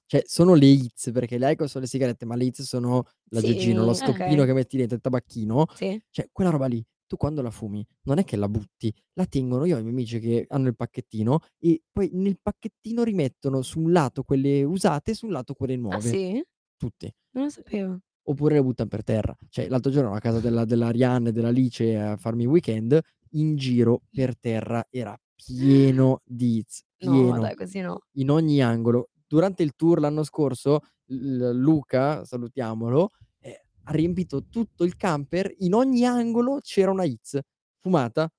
cioè, 0.07 0.23
sono 0.25 0.55
le 0.55 0.65
hits, 0.65 1.11
perché 1.11 1.37
le 1.37 1.51
Icos 1.51 1.69
sono 1.69 1.83
le 1.83 1.89
sigarette, 1.89 2.25
ma 2.25 2.35
le 2.35 2.45
hits 2.45 2.63
sono 2.63 3.05
lo 3.29 3.39
Sì, 3.39 3.53
stoppino 3.93 4.41
ok. 4.41 4.47
che 4.47 4.53
metti 4.53 4.77
dentro 4.77 4.95
il 4.95 5.01
tabacchino. 5.01 5.65
Sì. 5.75 6.01
Cioè, 6.09 6.29
quella 6.31 6.49
roba 6.49 6.65
lì, 6.65 6.83
tu 7.07 7.17
quando 7.17 7.41
la 7.41 7.49
fumi, 7.51 7.85
non 8.03 8.19
è 8.19 8.23
che 8.23 8.35
la 8.37 8.47
butti, 8.49 8.93
la 9.13 9.25
tengono. 9.25 9.65
Io 9.65 9.75
ho 9.75 9.79
i 9.79 9.81
miei 9.81 9.93
amici 9.93 10.19
che 10.19 10.45
hanno 10.49 10.67
il 10.67 10.75
pacchettino 10.75 11.39
e 11.57 11.81
poi 11.91 12.09
nel 12.13 12.37
pacchettino 12.41 13.03
rimettono 13.03 13.61
su 13.63 13.79
un 13.81 13.91
lato 13.91 14.23
quelle 14.23 14.63
usate 14.63 15.11
e 15.11 15.13
su 15.15 15.25
un 15.25 15.31
lato 15.31 15.53
quelle 15.53 15.73
Ah 15.73 15.77
nuove. 15.79 16.09
sì? 16.09 16.43
Tutte. 16.77 17.13
Non 17.31 17.45
lo 17.45 17.49
sapevo. 17.49 17.99
Oppure 18.29 18.55
le 18.55 18.61
buttano 18.63 18.89
per 18.89 19.03
terra. 19.03 19.35
Cioè, 19.49 19.69
l'altro 19.69 19.89
giorno 19.91 20.13
a 20.13 20.19
casa 20.19 20.39
della, 20.41 20.65
della 20.65 20.87
Arianna 20.87 21.29
e 21.29 21.31
dell'Alice 21.31 21.97
a 21.97 22.17
farmi 22.17 22.43
il 22.43 22.49
weekend, 22.49 22.99
in 23.31 23.55
giro 23.55 24.01
per 24.11 24.37
terra 24.37 24.85
era 24.89 25.17
pieno 25.33 26.21
di 26.25 26.63
No, 26.99 27.11
pieno, 27.11 27.39
dai, 27.39 27.55
così 27.55 27.79
no. 27.79 27.99
in 28.17 28.29
ogni 28.29 28.61
angolo. 28.61 29.09
Durante 29.27 29.63
il 29.63 29.75
tour 29.75 29.99
l'anno 29.99 30.23
scorso, 30.23 30.79
l- 31.05 31.51
Luca, 31.51 32.25
salutiamolo, 32.25 33.09
ha 33.87 33.91
riempito 33.91 34.45
tutto 34.49 34.83
il 34.83 34.97
camper, 34.97 35.53
in 35.59 35.73
ogni 35.73 36.05
angolo 36.05 36.59
c'era 36.61 36.91
una 36.91 37.05
hits 37.05 37.39
fumata. 37.79 38.29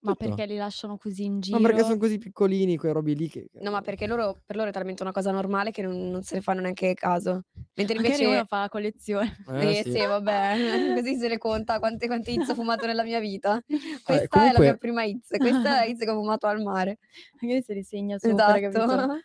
Ma 0.00 0.12
Tutto. 0.12 0.26
perché 0.28 0.46
li 0.46 0.56
lasciano 0.56 0.96
così 0.96 1.24
in 1.24 1.34
Ma 1.34 1.38
giro? 1.40 1.60
perché 1.60 1.82
sono 1.82 1.96
così 1.96 2.18
piccolini 2.18 2.76
quei 2.76 2.92
robi 2.92 3.16
lì 3.16 3.28
che... 3.28 3.48
No, 3.54 3.72
ma 3.72 3.80
perché 3.82 4.06
loro, 4.06 4.40
per 4.46 4.54
loro 4.54 4.68
è 4.68 4.72
talmente 4.72 5.02
una 5.02 5.10
cosa 5.10 5.32
normale 5.32 5.72
che 5.72 5.82
non, 5.82 6.08
non 6.08 6.22
se 6.22 6.36
ne 6.36 6.40
fanno 6.40 6.60
neanche 6.60 6.94
caso. 6.94 7.42
Mentre 7.74 7.96
Magari 7.96 8.12
invece... 8.14 8.26
uno 8.26 8.44
fa 8.44 8.60
la 8.60 8.68
collezione. 8.68 9.36
Eh, 9.48 9.78
Eh, 9.78 9.82
sì. 9.82 9.90
sì, 9.90 9.98
vabbè, 10.06 10.54
così 11.02 11.16
se 11.16 11.26
ne 11.26 11.36
conta 11.36 11.80
quante, 11.80 12.06
quante 12.06 12.30
hits 12.30 12.48
ho 12.50 12.54
fumato 12.54 12.86
nella 12.86 13.02
mia 13.02 13.18
vita. 13.18 13.60
Questa 13.68 14.12
è 14.12 14.20
la 14.22 14.26
comunque- 14.28 14.64
mia 14.64 14.76
prima 14.76 15.02
hits, 15.02 15.30
questa 15.36 15.58
è 15.58 15.78
la 15.80 15.84
hits 15.84 16.04
che 16.04 16.10
ho 16.10 16.14
fumato 16.14 16.46
al 16.46 16.62
mare. 16.62 16.98
Magari 17.42 17.62
se 17.62 17.74
li 17.74 17.82
segna 17.82 18.18
sopra, 18.20 18.56
Esatto. 18.56 18.78
capito? 18.86 19.18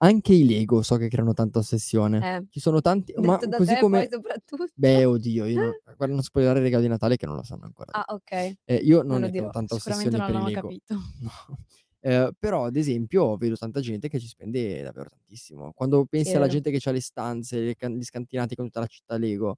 Anche 0.00 0.32
i 0.32 0.46
Lego 0.46 0.82
so 0.82 0.96
che 0.96 1.08
creano 1.08 1.32
tanta 1.32 1.58
ossessione. 1.58 2.36
Eh, 2.36 2.46
Ci 2.50 2.60
sono 2.60 2.80
tanti... 2.80 3.12
Ma 3.16 3.34
detto 3.34 3.48
da 3.48 3.56
così 3.56 3.74
te 3.74 3.80
come... 3.80 4.08
Beh, 4.74 5.04
oddio, 5.04 5.44
io 5.46 5.60
non... 5.60 5.72
guarda, 5.96 6.14
non 6.14 6.22
spoilerare 6.22 6.60
i 6.60 6.62
regali 6.62 6.84
di 6.84 6.88
Natale 6.88 7.16
che 7.16 7.26
non 7.26 7.34
lo 7.34 7.42
sanno 7.42 7.64
ancora. 7.64 7.90
Ah, 7.92 8.04
ok. 8.14 8.56
Eh, 8.64 8.76
io 8.76 9.02
non 9.02 9.20
non 9.22 9.30
che 9.30 9.40
ho 9.40 9.50
tanta 9.50 9.74
ossessione 9.74 10.16
non 10.16 10.26
per 10.26 10.34
i 10.40 10.44
Lego. 10.44 10.60
capito. 10.60 10.94
No. 11.20 11.58
Eh, 12.00 12.32
però, 12.38 12.66
ad 12.66 12.76
esempio, 12.76 13.36
vedo 13.36 13.56
tanta 13.56 13.80
gente 13.80 14.08
che 14.08 14.20
ci 14.20 14.28
spende 14.28 14.82
davvero 14.82 15.08
tantissimo. 15.10 15.72
Quando 15.72 16.04
pensi 16.08 16.36
alla 16.36 16.46
gente 16.46 16.70
che 16.70 16.88
ha 16.88 16.92
le 16.92 17.00
stanze, 17.00 17.74
can- 17.74 17.96
gli 17.96 18.04
scantinati 18.04 18.54
con 18.54 18.66
tutta 18.66 18.78
la 18.80 18.86
città 18.86 19.16
Lego, 19.18 19.56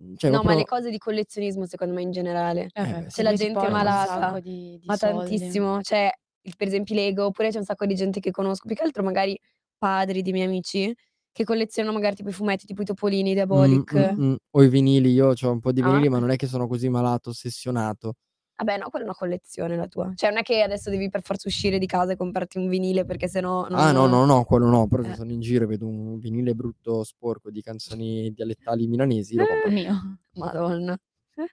mm, 0.00 0.14
cioè 0.16 0.30
no, 0.30 0.36
ma 0.38 0.42
proprio- 0.42 0.58
le 0.60 0.64
cose 0.64 0.90
di 0.90 0.96
collezionismo 0.96 1.66
secondo 1.66 1.92
me 1.92 2.00
in 2.00 2.12
generale. 2.12 2.70
Eh, 2.72 3.06
c'è 3.08 3.22
la 3.22 3.30
lì 3.30 3.36
si 3.36 3.44
gente 3.44 3.68
malata, 3.68 4.40
di, 4.40 4.78
di 4.80 4.86
Ma 4.86 4.96
soldi. 4.96 5.36
tantissimo, 5.36 5.82
cioè, 5.82 6.10
il- 6.46 6.54
per 6.56 6.66
esempio 6.68 6.94
i 6.94 6.98
Lego, 6.98 7.26
oppure 7.26 7.50
c'è 7.50 7.58
un 7.58 7.64
sacco 7.64 7.86
di 7.86 7.94
gente 7.94 8.20
che 8.20 8.30
conosco, 8.30 8.66
più 8.66 8.76
che 8.76 8.82
altro 8.82 9.02
magari 9.02 9.38
padri 9.76 10.22
di 10.22 10.32
miei 10.32 10.46
amici, 10.46 10.94
che 11.32 11.44
collezionano 11.44 11.94
magari 11.94 12.14
tipo 12.14 12.28
i 12.28 12.32
fumetti, 12.32 12.64
tipo 12.66 12.82
i 12.82 12.84
topolini, 12.84 13.30
Mm, 13.30 13.34
Diabolic. 13.34 13.94
mm, 14.16 14.22
mm. 14.24 14.34
O 14.52 14.62
i 14.62 14.68
vinili, 14.68 15.10
io 15.12 15.32
ho 15.38 15.50
un 15.50 15.60
po' 15.60 15.72
di 15.72 15.80
Ah. 15.80 15.88
vinili, 15.90 16.08
ma 16.08 16.18
non 16.18 16.30
è 16.30 16.36
che 16.36 16.46
sono 16.46 16.66
così 16.68 16.88
malato, 16.88 17.30
ossessionato. 17.30 18.14
Vabbè, 18.56 18.78
no, 18.78 18.88
quella 18.88 19.04
è 19.06 19.08
una 19.08 19.16
collezione 19.16 19.74
la 19.76 19.88
tua. 19.88 20.12
Cioè, 20.14 20.28
non 20.30 20.38
è 20.38 20.42
che 20.42 20.62
adesso 20.62 20.88
devi 20.88 21.08
per 21.08 21.22
forza 21.22 21.48
uscire 21.48 21.76
di 21.80 21.86
casa 21.86 22.12
e 22.12 22.16
comprarti 22.16 22.56
un 22.58 22.68
vinile 22.68 23.04
perché 23.04 23.26
sennò 23.26 23.66
non... 23.68 23.74
Ah, 23.80 23.90
no, 23.90 24.06
no, 24.06 24.24
no, 24.26 24.44
quello 24.44 24.68
no. 24.68 24.86
Però 24.86 25.02
se 25.02 25.10
Eh. 25.10 25.14
sono 25.16 25.32
in 25.32 25.40
giro 25.40 25.64
e 25.64 25.66
vedo 25.66 25.88
un 25.88 26.18
vinile 26.20 26.54
brutto, 26.54 27.02
sporco 27.02 27.50
di 27.50 27.60
canzoni 27.62 28.30
dialettali 28.32 28.86
milanesi, 28.86 29.34
lo 29.34 29.44
compro. 29.44 29.68
Il 29.68 29.74
mio. 29.74 30.18
Madonna. 30.34 30.96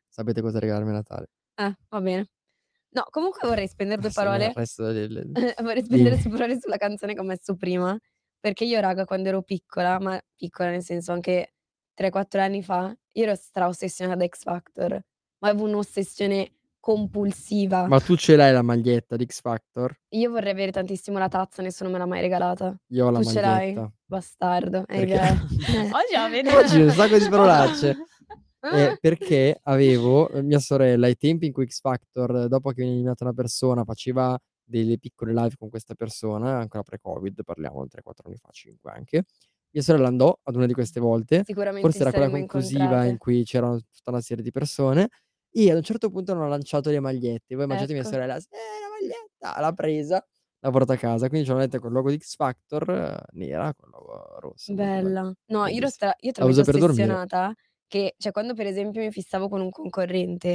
Sapete 0.08 0.42
cosa 0.42 0.60
regalarmi 0.60 0.90
a 0.90 0.94
Natale? 0.94 1.30
Eh, 1.56 1.76
va 1.90 2.02
bene. 2.02 2.28
No, 2.94 3.06
comunque 3.10 3.48
vorrei 3.48 3.68
spendere 3.68 4.00
due 4.02 4.10
al 4.10 4.14
parole. 4.14 4.52
resto 4.54 4.92
del- 4.92 5.32
vorrei 5.62 5.84
spendere 5.84 6.16
Dimmi. 6.16 6.22
due 6.24 6.32
parole 6.38 6.60
sulla 6.60 6.78
canzone 6.78 7.14
che 7.14 7.20
ho 7.20 7.24
messo 7.24 7.56
prima. 7.56 7.98
Perché 8.40 8.66
io, 8.66 8.80
raga, 8.80 9.06
quando 9.06 9.30
ero 9.30 9.42
piccola, 9.44 10.00
ma 10.00 10.20
piccola 10.36 10.72
nel 10.72 10.84
senso 10.84 11.12
anche 11.12 11.54
3-4 12.00 12.40
anni 12.40 12.64
fa, 12.64 12.94
io 13.14 13.24
ero 13.24 13.36
stra 13.36 13.68
ossessionata 13.68 14.18
da 14.18 14.26
X 14.26 14.42
Factor. 14.44 15.00
Ma 15.40 15.50
avevo 15.50 15.66
un'ossessione 15.68 16.52
compulsiva. 16.80 17.88
Ma 17.88 18.00
tu 18.00 18.16
ce 18.16 18.36
l'hai 18.36 18.52
la 18.52 18.62
maglietta 18.64 19.16
di 19.16 19.26
X 19.26 19.42
Factor? 19.42 19.96
Io 20.10 20.30
vorrei 20.32 20.52
avere 20.52 20.72
tantissimo 20.72 21.18
la 21.20 21.28
tazza, 21.28 21.62
nessuno 21.62 21.90
me 21.92 21.98
l'ha 22.00 22.06
mai 22.08 22.22
regalata. 22.22 22.76
Io 22.88 23.06
ho 23.06 23.10
la 23.12 23.20
Tu 23.20 23.26
ce 23.30 23.42
l'hai? 23.42 23.74
maglietta. 23.74 23.94
Bastardo. 24.06 24.84
Hai 24.88 25.06
Perché-? 25.06 25.38
Oggi 25.96 26.16
va 26.16 26.30
bene. 26.30 26.56
Oggi 26.56 26.82
un 26.82 26.90
sacco 26.92 27.18
di 27.18 27.30
parolacce. 27.30 27.96
Ah. 28.64 28.78
Eh, 28.80 28.98
perché 29.00 29.60
avevo 29.64 30.30
eh, 30.30 30.42
mia 30.44 30.60
sorella 30.60 31.08
ai 31.08 31.18
tempi 31.18 31.48
in 31.48 31.52
cui 31.52 31.66
X 31.68 31.80
Factor, 31.82 32.48
dopo 32.48 32.70
che 32.70 32.76
veniva 32.78 32.94
eliminata 32.94 33.24
una 33.24 33.34
persona, 33.34 33.84
faceva 33.84 34.38
delle 34.64 34.98
piccole 35.00 35.34
live 35.34 35.56
con 35.58 35.70
questa 35.70 35.96
persona, 35.96 36.60
ancora 36.60 36.84
pre-Covid, 36.84 37.44
parliamo 37.44 37.82
di 37.84 37.90
3-4 37.90 38.28
anni 38.28 38.38
fa, 38.38 38.50
5 38.52 38.92
anche. 38.92 39.24
Mia 39.74 39.82
sorella 39.84 40.08
andò 40.08 40.38
ad 40.44 40.56
una 40.56 40.66
di 40.68 40.74
queste 40.74 41.00
volte, 41.00 41.44
Sicuramente 41.46 41.82
forse 41.88 42.02
era 42.02 42.12
quella 42.12 42.30
conclusiva 42.30 42.84
incontrate. 42.84 43.10
in 43.10 43.18
cui 43.18 43.44
c'erano 43.44 43.80
tutta 43.80 44.12
una 44.12 44.22
serie 44.22 44.44
di 44.44 44.52
persone, 44.52 45.10
e 45.54 45.70
ad 45.72 45.78
un 45.78 45.84
certo 45.84 46.10
punto 46.10 46.32
hanno 46.34 46.48
lanciato 46.48 46.90
le 46.92 47.00
magliette. 47.00 47.56
Voi 47.56 47.64
immaginate 47.66 47.94
mia 47.94 48.02
Ecco. 48.02 48.12
sorella, 48.12 48.36
eh, 48.38 48.40
la 48.40 48.90
maglietta, 49.00 49.60
l'ha 49.60 49.74
presa, 49.74 50.26
la 50.60 50.70
porto 50.70 50.92
a 50.92 50.98
casa. 50.98 51.28
Quindi 51.30 51.48
c'ho 51.50 51.56
letto 51.58 51.80
col 51.80 51.92
logo 51.92 52.10
di 52.10 52.18
X 52.18 52.36
Factor 52.36 53.26
nera 53.32 53.74
con 53.74 53.90
il 53.90 53.96
logo 53.98 54.40
rosso. 54.40 54.74
Bella. 54.74 55.34
No, 55.48 55.66
io 55.68 55.78
ero 55.78 55.90
stra 55.90 56.14
io 56.20 56.32
La 56.36 56.46
uso 56.46 56.62
talmente 56.64 56.72
per 56.72 56.80
dormire. 56.80 57.08
Che 57.92 58.14
cioè 58.18 58.32
quando 58.32 58.54
per 58.54 58.66
esempio 58.68 59.02
mi 59.02 59.12
fissavo 59.12 59.50
con 59.50 59.62
un 59.62 59.70
concorrente, 59.70 60.50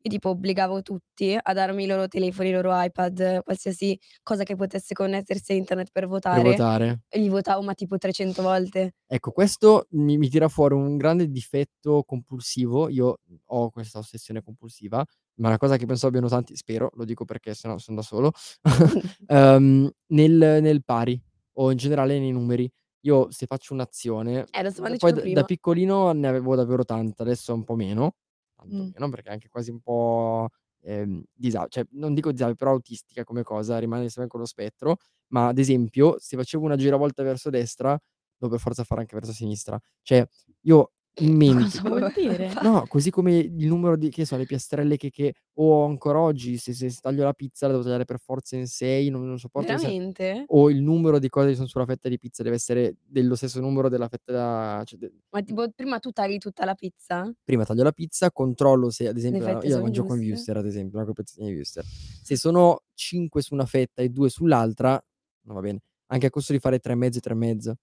io 0.00 0.10
tipo 0.10 0.30
obbligavo 0.30 0.80
tutti 0.82 1.36
a 1.40 1.52
darmi 1.52 1.84
i 1.84 1.86
loro 1.86 2.08
telefoni, 2.08 2.48
i 2.48 2.52
loro 2.52 2.70
iPad, 2.72 3.42
qualsiasi 3.42 3.98
cosa 4.22 4.44
che 4.44 4.56
potesse 4.56 4.94
connettersi 4.94 5.52
a 5.52 5.54
internet 5.56 5.90
per 5.92 6.04
Per 6.04 6.08
votare 6.08 6.42
votare. 6.42 7.00
e 7.08 7.20
gli 7.20 7.28
votavo 7.28 7.62
ma 7.62 7.74
tipo 7.74 7.98
300 7.98 8.42
volte. 8.42 8.92
Ecco, 9.10 9.30
questo 9.32 9.86
mi 9.92 10.18
mi 10.18 10.28
tira 10.28 10.48
fuori 10.48 10.74
un 10.74 10.96
grande 10.98 11.28
difetto 11.30 12.02
compulsivo. 12.04 12.88
Io 12.90 13.18
ho 13.46 13.70
questa 13.70 13.98
ossessione 13.98 14.42
compulsiva, 14.42 14.98
ma 14.98 15.46
è 15.46 15.48
una 15.48 15.56
cosa 15.58 15.76
che 15.78 15.86
penso 15.86 16.06
abbiano 16.06 16.28
tanti 16.28 16.54
spero, 16.56 16.90
lo 16.94 17.04
dico 17.06 17.24
perché 17.24 17.54
se 17.54 17.68
no 17.68 17.78
son 17.78 17.94
da 17.94 18.02
solo, 18.02 18.32
ehm, 19.28 19.90
nel 20.08 20.58
nel 20.62 20.84
pari 20.84 21.20
o 21.54 21.70
in 21.70 21.76
generale 21.78 22.18
nei 22.18 22.32
numeri. 22.32 22.70
Io 23.04 23.30
se 23.30 23.46
faccio 23.46 23.74
un'azione 23.74 24.50
Eh, 24.54 24.62
lo 24.62 24.70
stavamo 24.70 24.94
poi 24.98 25.12
dicendo 25.12 25.20
d 25.20 25.20
prima. 25.20 25.30
da 25.30 25.44
piccolino 25.44 26.10
ne 26.12 26.26
avevo 26.26 26.56
davvero 26.56 26.84
tanta, 26.84 27.22
adesso 27.22 27.54
un 27.54 27.62
po' 27.64 27.76
meno, 27.76 28.16
tanto 28.56 28.74
Mh. 28.74 28.92
meno 28.92 29.08
perché 29.10 29.28
è 29.30 29.32
anche 29.32 29.48
quasi 29.48 29.70
un 29.70 29.80
po', 29.80 30.48
ehm, 30.82 31.22
disa 31.32 31.66
cioè 31.68 31.86
non 31.92 32.14
dico 32.14 32.32
disabile, 32.32 32.56
però 32.56 32.72
autistica 32.72 33.22
come 33.24 33.44
cosa, 33.44 33.78
rimane 33.78 34.08
sempre 34.08 34.28
con 34.28 34.40
lo 34.40 34.46
spettro, 34.46 34.96
ma 35.28 35.48
ad 35.48 35.58
esempio 35.58 36.16
se 36.18 36.36
facevo 36.36 36.64
una 36.64 36.74
giravolta 36.76 37.22
verso 37.22 37.50
destra, 37.50 37.96
devo 38.36 38.50
per 38.52 38.60
forza 38.60 38.82
fare 38.84 39.02
anche 39.02 39.14
verso 39.14 39.32
sinistra. 39.32 39.78
Cioè 40.02 40.26
io 40.62 40.92
in 41.20 41.34
mente 41.34 41.80
Cosa 41.80 41.88
vuol 41.88 42.12
dire? 42.14 42.52
no, 42.62 42.84
così 42.88 43.10
come 43.10 43.36
il 43.36 43.66
numero 43.66 43.96
di 43.96 44.08
che 44.08 44.24
so, 44.24 44.36
le 44.36 44.44
piastrelle 44.46 44.96
che 44.96 45.10
che 45.10 45.34
o 45.54 45.84
ancora 45.84 46.20
oggi 46.20 46.56
se 46.56 46.72
se 46.72 46.90
taglio 47.00 47.24
la 47.24 47.32
pizza 47.32 47.66
la 47.66 47.72
devo 47.72 47.84
tagliare 47.84 48.04
per 48.04 48.18
forza 48.20 48.56
in 48.56 48.66
6, 48.66 49.08
non 49.10 49.26
non 49.26 49.38
sopporto 49.38 49.76
se 49.76 49.86
Veramente? 49.86 50.44
o 50.46 50.70
il 50.70 50.80
numero 50.80 51.18
di 51.18 51.28
cose 51.28 51.48
che 51.48 51.54
son 51.56 51.66
sulla 51.66 51.84
fetta 51.86 52.08
di 52.08 52.18
pizza 52.18 52.42
deve 52.42 52.56
essere 52.56 52.96
dello 53.04 53.34
stesso 53.34 53.60
numero 53.60 53.88
della 53.88 54.08
fetta 54.08 54.82
cioè 54.84 54.98
de 54.98 55.12
Ma 55.30 55.42
tipo 55.42 55.68
prima 55.70 55.98
tu 55.98 56.10
tagli 56.10 56.38
tutta 56.38 56.64
la 56.64 56.74
pizza? 56.74 57.32
Prima 57.42 57.64
taglio 57.64 57.82
la 57.82 57.92
pizza, 57.92 58.30
controllo 58.30 58.90
se 58.90 59.08
ad 59.08 59.16
esempio 59.16 59.44
fette 59.44 59.66
io 59.66 59.76
la 59.76 59.82
mangio 59.82 60.04
con 60.04 60.16
giuste? 60.16 60.30
wurstel 60.30 60.56
ad 60.56 60.66
esempio, 60.66 60.98
no, 60.98 61.04
coi 61.04 61.14
pezzettini 61.14 61.48
di 61.50 61.56
wurstel. 61.56 61.84
Se 62.22 62.36
sono 62.36 62.82
5 62.94 63.42
su 63.42 63.54
una 63.54 63.66
fetta 63.66 64.02
e 64.02 64.08
2 64.10 64.28
sull'altra, 64.28 65.02
non 65.42 65.54
va 65.56 65.60
bene. 65.62 65.80
Anche 66.10 66.26
a 66.26 66.30
costo 66.30 66.52
di 66.52 66.58
fare 66.58 66.78
3 66.78 66.92
e 66.92 66.96
mezzo 66.96 67.18
e 67.18 67.20
3 67.20 67.32
e 67.32 67.36
mezzo. 67.36 67.74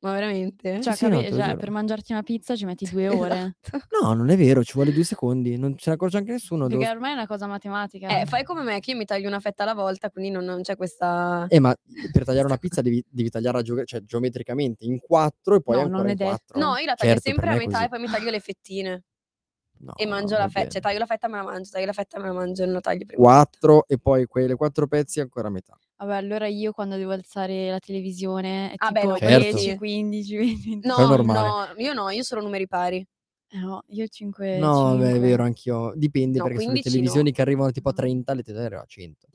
Ma 0.00 0.12
veramente? 0.12 0.80
Cioè, 0.80 0.92
Sì, 0.92 1.04
sì, 1.06 1.08
no, 1.08 1.16
capi 1.16 1.24
te 1.24 1.30
lo 1.30 1.36
cioè 1.38 1.44
giuro. 1.46 1.56
per 1.58 1.70
mangiarti 1.70 2.12
una 2.12 2.22
pizza 2.22 2.54
ci 2.54 2.64
metti 2.64 2.88
2 2.88 3.08
ore. 3.10 3.56
Esatto. 3.60 3.98
No, 4.00 4.12
non 4.12 4.30
è 4.30 4.36
vero, 4.36 4.62
ci 4.62 4.72
vuole 4.74 4.92
2 4.92 5.02
secondi, 5.02 5.56
non 5.58 5.74
se 5.76 5.90
ne 5.90 5.96
accorge 5.96 6.18
anche 6.18 6.30
nessuno. 6.30 6.68
Devo 6.68 6.78
Perché 6.80 6.94
ormai 6.94 7.10
è 7.10 7.14
una 7.14 7.26
cosa 7.26 7.46
matematica. 7.48 8.20
Eh, 8.20 8.24
fai 8.26 8.44
come 8.44 8.62
me 8.62 8.78
che 8.78 8.92
io 8.92 8.96
mi 8.96 9.04
taglio 9.04 9.26
una 9.26 9.40
fetta 9.40 9.64
alla 9.64 9.74
volta, 9.74 10.08
quindi 10.10 10.30
non 10.30 10.44
non 10.44 10.62
c'è 10.62 10.76
questa 10.76 11.46
Eh, 11.48 11.58
ma 11.58 11.74
per 12.12 12.24
tagliare 12.24 12.46
una 12.46 12.58
pizza 12.58 12.80
devi 12.80 13.04
devi 13.08 13.28
tagliarla 13.28 13.62
geo 13.62 13.84
cioè 13.84 14.00
geometricamente 14.02 14.84
in 14.84 15.00
4 15.00 15.56
e 15.56 15.60
poi 15.62 15.74
No, 15.74 15.80
ancora 15.82 15.98
non 15.98 16.06
è 16.08 16.10
in 16.12 16.16
detto. 16.16 16.30
4. 16.30 16.58
No, 16.60 16.76
io 16.76 16.86
la 16.86 16.94
taglio 16.94 17.12
Certo, 17.12 17.20
per 17.20 17.22
sempre 17.22 17.46
a 17.48 17.50
me 17.50 17.56
è 17.56 17.66
metà 17.66 17.72
così. 17.72 17.84
e 17.84 17.88
poi 17.88 18.00
mi 18.00 18.06
taglio 18.08 18.30
le 18.30 18.40
fettine. 18.40 19.02
No, 19.80 19.92
E 19.96 20.06
mangio 20.06 20.34
non 20.34 20.38
la 20.38 20.50
va 20.52 20.60
fe 20.60 20.68
cioè 20.68 20.80
taglio 20.80 20.98
la 20.98 21.06
fetta 21.06 21.26
e 21.26 21.30
me 21.30 21.36
la 21.38 21.42
mangio, 21.44 21.70
taglio 21.70 21.86
la 21.86 21.92
fetta 21.92 22.16
e 22.16 22.20
me 22.20 22.26
la 22.28 22.32
mangio, 22.34 22.64
non 22.64 22.74
la 22.74 22.80
taglio 22.80 23.04
prima. 23.04 23.22
4 23.22 23.86
e 23.88 23.98
poi 23.98 24.26
quelle 24.26 24.54
4 24.54 24.86
pezzi 24.86 25.20
ancora 25.20 25.48
a 25.48 25.50
metà. 25.50 25.76
Vabbè, 26.00 26.14
allora 26.14 26.46
io 26.46 26.70
quando 26.70 26.94
devo 26.94 27.10
alzare 27.10 27.70
la 27.70 27.80
televisione 27.80 28.70
è 28.70 28.76
Ah 28.80 28.92
beh, 28.92 29.00
tipo 29.00 29.08
no, 29.08 29.16
Certo. 29.16 29.56
10, 29.56 29.70
sì. 29.70 29.76
15, 29.76 30.36
20, 30.36 30.78
Quello 30.92 31.08
è 31.08 31.10
No, 31.10 31.16
normale. 31.16 31.48
no, 31.48 31.80
io 31.80 31.92
no, 31.92 32.08
io 32.10 32.22
solo 32.22 32.40
numeri 32.42 32.68
pari. 32.68 33.04
Eh 33.50 33.58
no, 33.58 33.82
io 33.88 34.06
5 34.06 34.46
No, 34.60 34.96
beh, 34.96 35.14
è 35.16 35.18
5. 35.18 35.20
vero 35.20 35.42
anch'io. 35.42 35.92
Dipende 35.94 36.38
No, 36.38 36.44
perché 36.44 36.60
sulle 36.60 36.78
15 36.78 37.00
no. 37.02 37.12
televisioni 37.12 37.32
che 37.32 37.42
arrivano 37.42 37.70
tipo 37.70 37.88
a 37.90 37.92
No. 37.92 37.92
30, 37.92 38.32
le 38.34 38.42
tele 38.42 38.64
arriva 38.64 38.80
a 38.82 38.86
100. 38.86 39.26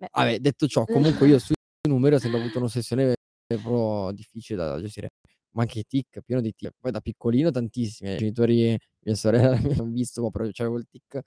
Beh. 0.00 0.08
Vabbè, 0.14 0.38
detto 0.40 0.66
ciò, 0.66 0.86
comunque 0.86 1.28
io 1.28 1.38
sui 1.38 1.54
numeri 1.88 2.16
ho 2.16 2.18
sempre 2.18 2.40
avuto 2.40 2.58
un'ossessione 2.58 3.14
proprio 3.46 4.10
difficile 4.12 4.58
da 4.58 4.80
gestire. 4.80 5.08
Ma 5.52 5.62
anche 5.62 5.80
i 5.80 5.84
tic, 5.86 6.20
pieno 6.24 6.40
di 6.40 6.52
tic. 6.52 6.72
Poi 6.78 6.90
da 6.92 7.00
piccolino 7.00 7.50
tantissimi. 7.50 8.14
I 8.14 8.16
genitori, 8.16 8.76
mia 9.00 9.14
sorella 9.14 9.56
mi 9.62 9.78
han 9.78 9.92
visto 9.92 10.20
proprio, 10.30 10.50
c'avevo 10.52 10.78
il 10.78 10.86
tic 10.88 11.20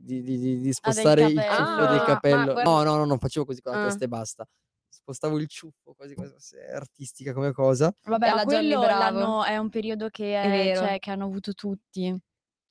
di 0.00 0.22
di 0.22 0.38
di 0.38 0.60
di 0.60 0.72
spostare 0.72 1.24
il 1.24 1.44
capello. 1.44 1.48
ciuffo 1.48 1.86
del 1.86 2.00
Ah, 2.00 2.04
ma 2.06 2.20
capello. 2.20 2.52
guarda 2.52 2.70
No, 2.70 2.82
no, 2.82 2.96
no, 2.96 3.04
non 3.04 3.18
facevo 3.18 3.44
così 3.46 3.60
con 3.60 3.72
la 3.72 3.78
Ah. 3.78 3.78
testa 3.78 4.04
e 4.04 4.08
basta. 4.08 4.46
Spostavo 4.88 5.38
il 5.38 5.48
ciuffo 5.48 5.94
se 5.98 6.14
fosse 6.14 6.64
artistica 6.66 7.32
come 7.32 7.52
cosa. 7.52 7.92
Vabbè, 8.04 8.34
ma 8.34 8.42
quello 8.42 8.80
Bravo. 8.80 8.96
l'hanno 8.98 9.44
è 9.44 9.56
un 9.58 9.68
periodo 9.68 10.08
che 10.08 10.34
È 10.40 10.72
è 10.72 10.74
cioè 10.74 10.98
che 10.98 11.10
hanno 11.12 11.24
avuto 11.26 11.52
tutti. 11.54 12.06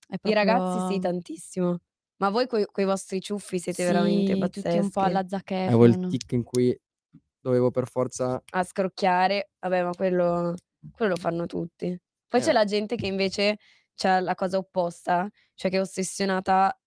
È 0.07 0.17
I 0.24 0.34
ragazzi 0.34 0.80
sì, 0.82 0.99
proprio 0.99 0.99
tantissimo. 0.99 1.80
Ma 2.17 2.30
voi 2.30 2.47
coi 2.47 2.65
coi 2.65 2.86
vostri 2.86 3.22
ciuffi 3.22 3.57
siete 3.59 3.84
veramente 3.86 4.36
Sì, 4.36 4.49
tutti 4.49 4.78
un 4.78 4.89
po' 4.91 4.99
pazzeschi. 5.01 5.01
alla 5.01 5.28
Zac 5.28 5.51
Avevo 5.65 5.86
il 5.86 5.97
tic 6.07 6.32
in 6.34 6.43
cui 6.43 6.78
dovevo 7.39 7.72
per 7.72 7.88
forza 7.89 8.43
A 8.53 8.63
scrocchiare, 8.63 9.51
vabbè, 9.59 9.84
ma 9.84 9.93
quello 9.93 10.55
quello 10.91 11.11
lo 11.13 11.17
fanno 11.17 11.45
tutti. 11.45 11.97
Poi 12.28 12.41
c'è 12.41 12.51
Eh. 12.51 12.53
la 12.53 12.65
gente 12.65 12.95
che 12.97 13.07
invece 13.07 13.57
c'ha 13.95 14.19
la 14.19 14.36
cosa 14.36 14.57
opposta, 14.57 15.30
cioè 15.53 15.72
che 15.72 15.78
è 15.78 15.80
ossessionata 15.80 16.78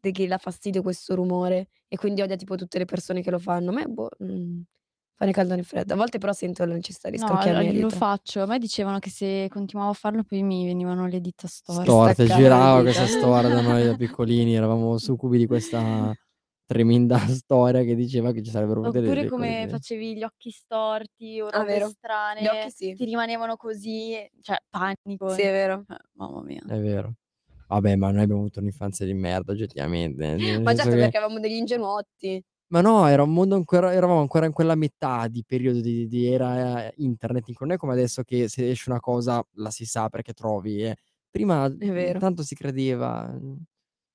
de 0.00 0.10
che 0.12 0.26
dà 0.26 0.38
fastidio 0.38 0.82
questo 0.82 1.14
rumore 1.14 1.68
e 1.88 1.96
quindi 1.96 2.22
odia 2.22 2.36
tipo 2.36 2.54
tutte 2.56 2.78
le 2.78 2.84
persone 2.84 3.22
che 3.22 3.30
lo 3.30 3.38
fanno. 3.38 3.70
A 3.70 3.74
me 3.74 3.86
boh, 3.86 4.08
mhmm, 4.18 4.62
fa 5.14 5.24
né 5.24 5.32
caldo 5.32 5.54
né 5.56 5.62
freddo. 5.62 5.94
A 5.94 5.96
volte 5.96 6.18
però 6.18 6.32
sento 6.32 6.64
la 6.64 6.74
necessità 6.74 7.10
di 7.10 7.18
No, 7.18 7.26
scrocchiarmi 7.26 7.64
le 7.64 7.72
l 7.78 7.80
lo 7.80 7.88
dita. 7.88 7.96
faccio. 7.96 8.42
A 8.42 8.46
me 8.46 8.58
dicevano 8.58 8.98
che 8.98 9.10
se 9.10 9.48
continuavo 9.50 9.90
a 9.90 9.94
farlo 9.94 10.22
poi 10.22 10.42
mi 10.42 10.64
venivano 10.66 11.06
le 11.06 11.20
dita 11.20 11.46
storte. 11.48 11.82
storte. 11.90 12.26
Girava 12.26 12.80
questa 12.82 13.06
storia 13.06 13.48
da 13.48 13.60
noi 13.60 13.84
da 13.84 13.94
piccolini, 13.96 14.54
eravamo 14.54 14.96
succubi 14.98 15.38
di 15.38 15.46
questa 15.46 16.14
tremenda 16.66 17.16
storia 17.28 17.82
che 17.82 17.94
diceva 17.94 18.30
che 18.30 18.42
ci 18.42 18.50
sarebbero 18.50 18.82
venute 18.82 18.98
Oppure 19.00 19.26
come 19.26 19.54
cose 19.62 19.68
facevi 19.70 20.16
gli 20.16 20.22
occhi 20.22 20.50
storti 20.50 21.40
o 21.40 21.48
Ah, 21.48 21.58
robe. 21.60 21.78
Gli 21.78 21.82
strane, 21.88 22.48
occhi 22.50 22.70
sì. 22.70 22.94
ti 22.94 23.04
rimanevano 23.06 23.56
così, 23.56 24.14
cioè 24.42 24.58
panico. 24.68 25.30
Sì, 25.30 25.40
è 25.42 25.50
vero. 25.50 25.84
Eh, 25.88 25.96
mamma 26.12 26.42
mia. 26.42 26.60
È 26.66 26.78
vero. 26.78 27.14
Vabbè, 27.70 27.96
ma 27.96 28.10
noi 28.10 28.22
abbiamo 28.22 28.40
avuto 28.40 28.60
un'infanzia 28.60 29.04
di 29.04 29.12
merda 29.14 29.52
oggettivamente, 29.52 30.26
nel 30.26 30.40
Ma 30.64 30.74
senso 30.74 30.74
certo 30.74 30.94
che 30.96 30.96
perché 30.96 31.16
avevamo 31.18 31.40
degli 31.40 31.54
ingenuotti. 31.56 32.42
ma 32.70 32.80
no, 32.82 33.06
era 33.06 33.22
un 33.22 33.32
mondo 33.32 33.54
ancora 33.54 33.92
eravamo 33.94 34.20
ancora 34.20 34.44
in 34.46 34.52
quella 34.52 34.74
metà 34.74 35.26
di 35.28 35.42
periodo 35.44 35.80
di 35.80 36.06
di 36.06 36.26
era 36.26 36.90
internet, 36.96 37.48
non 37.60 37.72
è 37.72 37.76
come 37.78 37.92
adesso 37.94 38.22
che 38.22 38.48
se 38.48 38.68
esce 38.70 38.90
una 38.90 39.00
cosa 39.00 39.42
la 39.54 39.70
si 39.70 39.86
sa 39.86 40.08
perché 40.10 40.32
trovi, 40.34 40.82
eh. 40.84 40.96
Prima, 41.30 41.70
È 41.78 41.90
vero. 41.90 42.20
tanto 42.20 42.42
si 42.42 42.54
credeva, 42.54 43.34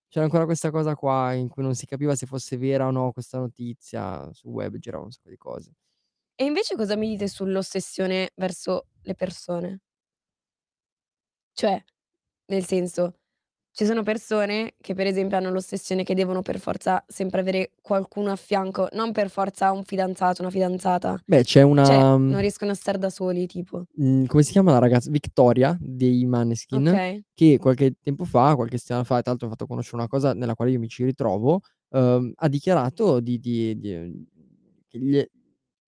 c'era 0.10 0.26
ancora 0.26 0.46
questa 0.46 0.72
cosa 0.72 0.96
qua 0.96 1.34
in 1.34 1.50
cui 1.50 1.64
non 1.64 1.76
si 1.76 1.86
capiva 1.88 2.16
se 2.16 2.26
fosse 2.28 2.58
vera 2.58 2.88
o 2.88 2.92
no 2.92 3.12
questa 3.12 3.40
notizia, 3.40 4.32
sul 4.34 4.52
web 4.52 4.78
giravano 4.78 5.06
un 5.08 5.12
sacco 5.14 5.30
di 5.30 5.38
cose. 5.38 5.74
E 6.36 6.46
invece 6.46 6.76
cosa 6.76 6.96
mi 6.96 7.08
dite 7.10 7.28
sull'ossessione 7.28 8.32
verso 8.36 8.88
le 9.02 9.16
persone? 9.16 9.80
Cioè, 11.54 11.84
nel 12.48 12.66
senso, 12.66 13.22
ci 13.74 13.86
sono 13.86 14.04
persone 14.04 14.76
che 14.80 14.94
per 14.94 15.08
esempio 15.08 15.38
hanno 15.38 15.52
l'ossessione 15.52 16.04
che 16.04 16.14
devono 16.16 16.42
per 16.44 16.60
forza 16.60 17.04
sempre 17.08 17.40
avere 17.42 17.72
qualcuno 17.82 18.32
a 18.32 18.36
fianco, 18.36 18.88
non 18.94 19.12
per 19.12 19.30
forza 19.30 19.72
un 19.72 19.84
fidanzato, 19.84 20.42
una 20.44 20.52
fidanzata. 20.52 21.18
Beh, 21.28 21.44
c'è 21.44 21.62
Cioè, 21.82 22.02
una 22.02 22.18
non 22.28 22.42
riescono 22.42 22.72
a 22.72 22.76
star 22.76 22.98
da 22.98 23.10
soli 23.10 23.48
tipo. 23.48 23.86
mhmm, 23.96 24.26
come 24.26 24.44
si 24.44 24.52
chiama 24.52 24.72
la 24.72 24.80
ragazza? 24.80 25.10
Victoria 25.12 25.78
dei 25.80 26.26
Maneskin, 26.26 26.96
Okay. 26.96 27.24
che 27.34 27.58
qualche 27.60 27.96
tempo 28.02 28.26
fa, 28.26 28.56
qualche 28.56 28.78
settimana 28.78 29.04
fa, 29.04 29.22
tra 29.22 29.32
l'altro 29.32 29.48
ha 29.48 29.52
fatto 29.52 29.66
conoscere 29.68 29.98
una 29.98 30.08
cosa 30.08 30.34
nella 30.34 30.56
quale 30.56 30.72
io 30.72 30.80
mi 30.80 30.88
ci 30.88 31.04
ritrovo, 31.04 31.62
uhm, 31.90 32.32
ha 32.36 32.48
dichiarato 32.50 33.20
di 33.20 33.40
di 33.40 33.78
di 33.80 33.94
ehm, 33.94 34.26
che 34.88 35.00
gli 35.00 35.18
è 35.18 35.28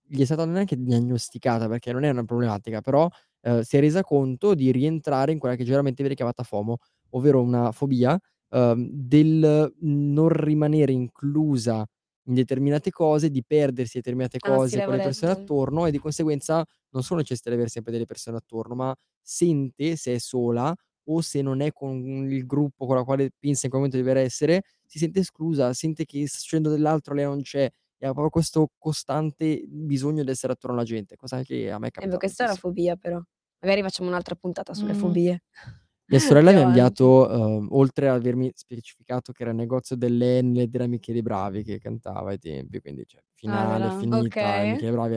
gli 0.07 0.21
è 0.21 0.25
stata 0.25 0.45
neanche 0.45 0.75
diagnosticata, 0.77 1.67
perché 1.67 1.91
non 1.91 2.03
è 2.03 2.09
una 2.11 2.23
problematica, 2.23 2.79
però, 2.81 3.09
uhm, 3.41 3.61
si 3.61 3.77
è 3.77 3.79
resa 3.79 4.03
conto 4.03 4.53
di 4.53 4.71
rientrare 4.71 5.31
in 5.31 5.39
quella 5.39 5.55
che 5.55 5.63
generalmente 5.63 6.01
viene 6.03 6.15
chiamata 6.15 6.43
FOMO, 6.43 6.77
ovvero 7.15 7.41
una 7.41 7.71
fobia, 7.71 8.17
uhm, 8.49 8.87
del 8.91 9.73
non 9.81 10.29
rimanere 10.29 10.91
inclusa 10.93 11.85
in 12.27 12.33
determinate 12.35 12.91
cose, 12.91 13.29
di 13.29 13.43
perdersi 13.45 13.97
determinate 13.97 14.39
Ah 14.43 14.59
cose 14.65 14.81
con 14.81 14.93
le 14.93 14.99
persone 15.01 15.31
attorno 15.31 15.85
e 15.85 15.91
di 15.91 15.99
conseguenza 15.99 16.63
non 16.91 17.03
solo 17.03 17.19
necessita 17.21 17.49
di 17.49 17.55
avere 17.55 17.69
sempre 17.71 17.91
delle 17.91 18.05
persone 18.05 18.37
attorno, 18.37 18.75
ma 18.75 18.95
sente 19.21 19.95
se 19.95 20.15
è 20.15 20.17
sola 20.19 20.73
o 21.07 21.21
se 21.21 21.41
non 21.43 21.61
è 21.61 21.71
con 21.71 21.95
il 22.31 22.45
gruppo 22.47 22.85
con 22.87 22.95
la 22.95 23.03
quale 23.03 23.29
pensa 23.37 23.65
in 23.67 23.71
quel 23.71 23.83
momento 23.83 23.97
di 23.97 24.03
dover 24.03 24.17
essere, 24.23 24.63
si 24.85 24.97
sente 24.99 25.19
esclusa, 25.19 25.73
sente 25.73 26.05
che 26.05 26.27
sta 26.27 26.39
succedendo 26.39 26.71
dell'altro, 26.71 27.13
lei 27.13 27.25
non 27.25 27.41
c'è 27.43 27.69
e 27.97 28.05
ha 28.07 28.11
proprio 28.11 28.29
questo 28.29 28.69
costante 28.77 29.63
bisogno 29.67 30.23
di 30.23 30.31
essere 30.31 30.53
attorno 30.53 30.75
alla 30.77 30.85
gente, 30.85 31.15
cosa 31.15 31.43
che 31.43 31.69
a 31.71 31.77
me 31.79 31.91
Eh 31.97 32.07
capita 32.07 32.17
questa 32.17 32.43
è 32.43 32.47
una 32.47 32.55
tantissimo. 32.55 32.57
fobia 32.57 32.95
però. 32.97 33.21
Magari 33.59 33.81
facciamo 33.81 34.09
un'altra 34.09 34.35
puntata 34.35 34.73
sulle 34.73 34.93
Mh. 34.93 34.93
fobie. 34.93 35.39
Mia 36.09 36.19
sorella 36.19 36.51
mi 36.51 36.59
ha 36.59 36.61
inviato, 36.61 37.27
uhm, 37.27 37.67
oltre 37.71 38.09
ad 38.09 38.17
avermi 38.17 38.51
specificato 38.53 39.31
che 39.31 39.41
era 39.41 39.49
il 39.51 39.57
negozio 39.57 39.95
dell'Enel 39.95 40.69
della 40.69 40.85
Michele 40.85 41.23
Bravi 41.23 41.63
che 41.63 41.79
cantava 41.79 42.29
ai 42.29 42.37
tempi, 42.37 42.79
quindi 42.79 43.05
cioè 43.07 43.23
finale, 43.33 43.89
brava. 43.89 43.89
finita, 43.89 44.67
Okay. 44.67 44.67
Michele 44.67 44.91
Bravi, 44.91 45.15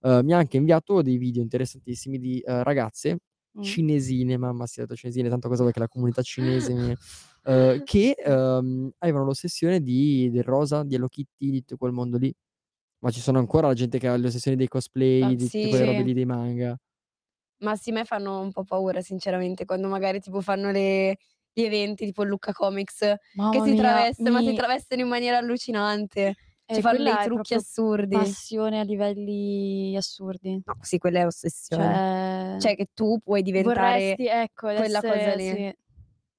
uhm, 0.00 0.24
mi 0.24 0.32
ha 0.32 0.38
anche 0.38 0.56
inviato 0.56 1.02
dei 1.02 1.18
video 1.18 1.40
interessantissimi 1.40 2.18
di, 2.18 2.42
uhm, 2.44 2.62
ragazze 2.64 3.18
Mh. 3.54 3.78
cinesine, 3.78 4.36
mamma 4.36 4.66
sia 4.66 4.82
detto 4.82 4.96
cinesine, 4.96 5.28
tanto 5.28 5.48
cosa 5.48 5.70
che 5.70 5.78
la 5.78 5.86
comunità 5.88 6.20
cinese 6.22 6.74
mi 6.74 6.92
uhm, 7.44 7.78
che, 7.84 8.16
uhm, 8.24 8.90
avevano 8.98 9.24
l'ossessione 9.24 9.80
di 9.80 10.30
del 10.30 10.42
rosa, 10.42 10.82
di 10.82 10.96
Hello 10.96 11.06
Kitty, 11.08 11.50
di 11.50 11.60
tutto 11.60 11.76
quel 11.76 11.92
mondo 11.92 12.18
lì. 12.18 12.32
Ma 13.00 13.10
ci 13.12 13.20
sono 13.20 13.38
ancora 13.38 13.68
la 13.68 13.74
gente 13.74 13.98
che 13.98 14.08
ha 14.08 14.16
le 14.16 14.26
ossessioni 14.28 14.56
dei 14.56 14.68
cosplay, 14.68 15.22
Ah, 15.22 15.34
di 15.36 15.48
tutte 15.50 15.68
quelle 15.68 15.84
sì. 15.84 15.86
robe 15.86 16.02
lì 16.04 16.14
dei 16.14 16.26
manga? 16.26 16.76
Ma 17.60 17.74
sì, 17.74 17.90
a 17.90 17.92
me 17.94 18.04
fanno 18.04 18.40
un 18.40 18.52
po' 18.52 18.62
paura 18.64 19.00
sinceramente, 19.00 19.64
quando 19.64 19.88
magari 19.88 20.20
tipo 20.20 20.40
fanno 20.40 20.70
le 20.70 21.16
gli 21.52 21.62
eventi 21.62 22.04
tipo 22.04 22.22
Lucca 22.22 22.52
Comics, 22.52 23.14
che 23.48 23.60
Mamma 23.60 23.64
si 23.64 23.74
mia, 23.74 24.08
traveste, 24.14 24.30
ma 24.30 24.42
si 24.42 24.52
mi 24.52 24.52
travestono 24.52 25.00
in 25.02 25.08
maniera 25.08 25.38
allucinante. 25.38 26.34
eh, 26.70 26.80
Ci 26.80 26.82
fanno 26.82 27.02
quella 27.02 27.04
dei 27.04 27.18
trucchi 27.18 27.54
assurdi. 27.54 28.36
passione 28.36 28.80
a 28.80 28.82
livelli 28.84 29.96
assurdi. 29.96 30.62
No, 30.66 30.76
sì, 30.80 30.98
quella 30.98 31.20
è 31.20 31.26
ossessione. 31.26 32.00
Cioè 32.56 32.56
Cioè 32.56 32.76
che 32.76 32.88
tu 32.94 33.18
puoi 33.20 33.42
diventare 33.42 34.20
vorresti 34.20 34.26
ecco, 34.26 34.68
quella 34.72 35.02
cosa 35.02 35.34
essere 35.34 35.36
lì. 35.36 35.48
sì. 35.48 35.72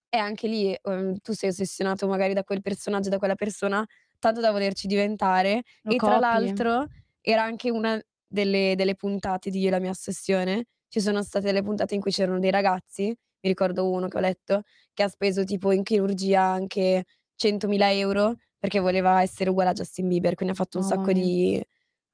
e 0.10 0.18
anche 0.18 0.48
lì, 0.48 0.76
uhm, 0.84 1.18
tu 1.22 1.34
sei 1.34 1.50
ossessionato 1.52 2.08
magari 2.08 2.34
da 2.34 2.44
quel 2.44 2.62
personaggio, 2.62 3.10
da 3.10 3.18
quella 3.20 3.36
persona, 3.36 3.86
tanto 4.20 4.42
da 4.42 4.52
volerci 4.52 4.88
diventare 4.88 5.64
Lo 5.86 5.94
e 5.94 6.02
tra 6.02 6.18
copi. 6.20 6.20
l'altro 6.20 6.88
era 7.22 7.44
anche 7.44 7.70
una 7.72 8.02
delle 8.28 8.76
delle 8.78 8.96
puntate 8.96 9.50
di 9.52 9.62
Io 9.62 9.70
e 9.70 9.72
la 9.72 9.80
mia 9.80 9.92
ossessione. 9.92 10.66
Ci 10.92 11.02
sono 11.02 11.22
state 11.22 11.46
delle 11.46 11.62
puntate 11.62 11.94
in 11.94 12.02
cui 12.02 12.10
c'erano 12.12 12.40
dei 12.40 12.50
ragazzi, 12.50 13.04
mi 13.06 13.16
ricordo 13.50 13.88
uno 13.92 14.08
che 14.08 14.18
ho 14.18 14.20
letto, 14.20 14.62
che 14.94 15.04
ha 15.04 15.08
speso 15.08 15.44
tipo 15.44 15.72
in 15.72 15.84
chirurgia 15.84 16.42
anche 16.42 17.04
100.000 17.36 18.32
€ 18.32 18.34
perché 18.58 18.80
voleva 18.80 19.22
essere 19.22 19.52
uguale 19.52 19.70
a 19.70 19.74
Justin 19.74 20.08
Bieber, 20.08 20.34
quindi 20.34 20.54
ha 20.54 20.58
fatto 20.58 20.78
un 20.80 20.84
Mamma 20.84 20.96
sacco 20.96 21.12
di 21.14 21.64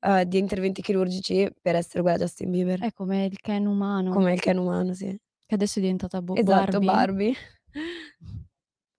uhm, 0.01 0.23
di 0.23 0.37
interventi 0.37 0.81
chirurgici 0.81 1.49
per 1.61 1.75
essere 1.75 1.99
uguale 1.99 2.17
a 2.17 2.25
Justin 2.25 2.51
Bieber. 2.51 2.79
È 2.81 2.91
come 2.91 3.25
il 3.25 3.39
Ken 3.39 3.65
umano, 3.65 4.11
Come 4.11 4.33
il 4.33 4.39
Ken 4.41 4.57
umano, 4.57 4.93
sì. 4.93 5.17
che 5.45 5.55
adesso 5.55 5.79
è 5.79 5.81
diventata 5.81 6.21
Bo 6.21 6.33
Esatto, 6.35 6.79
Barbie. 6.79 6.85
Barbie. 6.85 7.33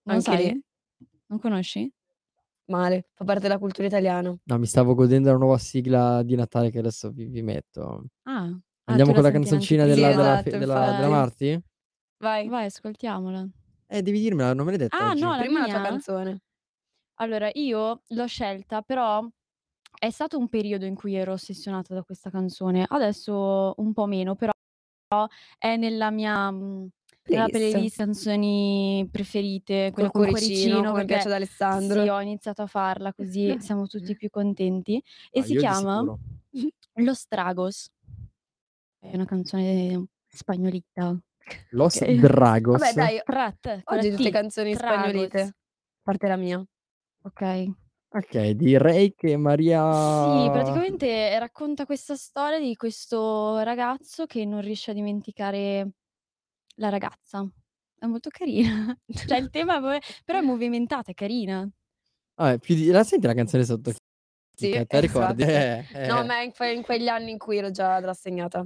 Non 0.06 0.16
Anche 0.16 0.36
lì 0.36 0.44
sai? 0.44 0.62
Non 1.28 1.38
conosci? 1.40 1.92
male, 2.68 3.08
fa 3.14 3.24
parte 3.24 3.42
della 3.42 3.58
cultura 3.58 3.86
italiana. 3.86 4.36
No, 4.48 4.58
mi 4.58 4.66
stavo 4.66 4.94
godendo 4.94 5.30
la 5.32 5.36
nuova 5.38 5.58
sigla 5.58 6.22
di 6.22 6.36
Natale 6.36 6.70
che 6.70 6.78
adesso 6.78 7.10
vi 7.10 7.26
vi 7.26 7.42
metto. 7.42 8.06
Ah. 8.26 8.58
Ah, 8.88 8.92
Andiamo 8.92 9.12
con 9.12 9.22
la 9.22 9.30
canzoncina 9.32 9.82
anteprima. 9.82 9.94
della 9.96 10.08
Sì, 10.08 10.14
della 10.14 10.22
esatto, 10.22 10.58
della 10.58 10.92
della. 10.92 11.08
Marti? 11.08 11.60
Vai. 12.18 12.48
Vai, 12.48 12.66
ascoltiamola. 12.66 13.48
Eh, 13.88 14.02
devi 14.02 14.20
dirmela, 14.20 14.52
non 14.54 14.64
me 14.64 14.72
l'hai 14.72 14.80
detta 14.80 15.04
Ah, 15.04 15.10
oggi. 15.10 15.20
no, 15.20 15.30
la 15.36 15.44
Prima 15.44 15.60
la 15.60 15.68
tua 15.68 15.80
mia? 15.80 15.80
canzone. 15.80 16.40
Allora, 17.18 17.50
io 17.54 18.02
l'ho 18.08 18.26
scelta, 18.26 18.82
però 18.82 19.26
è 19.98 20.10
stato 20.10 20.38
un 20.38 20.48
periodo 20.48 20.84
in 20.86 20.94
cui 20.94 21.14
ero 21.14 21.32
ossessionata 21.32 21.94
da 21.94 22.02
questa 22.02 22.30
canzone. 22.30 22.84
Adesso 22.86 23.74
un 23.78 23.92
po' 23.92 24.06
meno, 24.06 24.34
però 24.36 24.52
è 25.58 25.76
nella 25.76 26.10
mia 26.10 26.50
nella 26.50 26.80
Playlist. 27.22 27.50
playlist 27.50 27.96
canzoni 27.98 29.08
preferite, 29.10 29.90
quella 29.92 30.10
con 30.10 30.22
cuoricino, 30.24 30.50
cuoricino, 30.50 30.90
come 30.90 31.04
piace 31.06 31.28
ad 31.28 31.34
Alessandro. 31.34 32.02
sì, 32.02 32.08
ho 32.08 32.20
iniziato 32.20 32.62
a 32.62 32.66
farla 32.66 33.12
così 33.14 33.56
siamo 33.60 33.86
tutti 33.86 34.14
più 34.16 34.30
contenti 34.30 35.02
e 35.30 35.40
Ah, 35.40 35.44
si 35.44 35.56
chiama 35.56 35.90
sicuro. 35.92 36.18
Los 36.94 37.26
Tragos. 37.28 37.88
È 38.98 39.14
una 39.14 39.24
canzone 39.24 40.06
spagnolita. 40.26 41.18
Los 41.70 41.96
Okay. 41.96 42.16
Dragos. 42.18 42.80
Vabbè 42.80 42.92
dai, 42.94 43.20
con 43.84 43.98
oggi 43.98 44.10
la 44.10 44.16
tutte 44.16 44.30
T, 44.30 44.32
canzoni 44.32 44.74
spagnolite. 44.74 45.28
Tragos. 45.28 45.48
A 45.48 45.54
parte 46.02 46.26
la 46.28 46.36
mia. 46.36 46.64
Okay. 47.22 47.72
Okay, 48.08 48.54
direi 48.54 49.12
che 49.14 49.28
Sì, 49.30 49.36
Maria 49.36 50.50
praticamente 50.50 51.38
racconta 51.38 51.84
questa 51.84 52.14
storia 52.16 52.58
di 52.58 52.74
questo 52.74 53.58
ragazzo 53.58 54.26
che 54.26 54.44
non 54.44 54.60
riesce 54.62 54.92
a 54.92 54.94
dimenticare 54.94 55.90
la 56.76 56.88
ragazza. 56.88 57.46
È 57.98 58.06
molto 58.06 58.30
carina. 58.30 58.96
Cioè 59.34 59.38
il 59.38 59.50
tema 59.50 59.80
però 60.24 60.38
è 60.38 60.42
movimentata, 60.42 61.10
è 61.10 61.14
carina. 61.14 61.68
Vabbè, 62.36 62.58
più 62.58 62.74
di 62.74 62.90
la 62.90 63.02
senti 63.04 63.26
la 63.26 63.34
canzone 63.34 63.64
sotto 63.64 63.92
Sì, 64.54 64.70
che 64.70 64.86
te 64.86 65.00
ricordi? 65.00 65.42
esatto. 65.42 65.98
Eh, 65.98 66.06
No, 66.06 66.20
eh. 66.20 66.24
ma 66.24 66.40
in 66.42 66.52
que 66.52 66.72
in 66.72 66.82
quegli 66.82 67.08
anni 67.08 67.32
in 67.32 67.38
cui 67.38 67.58
ero 67.58 67.70
già 67.70 67.98
rassegnata. 68.00 68.64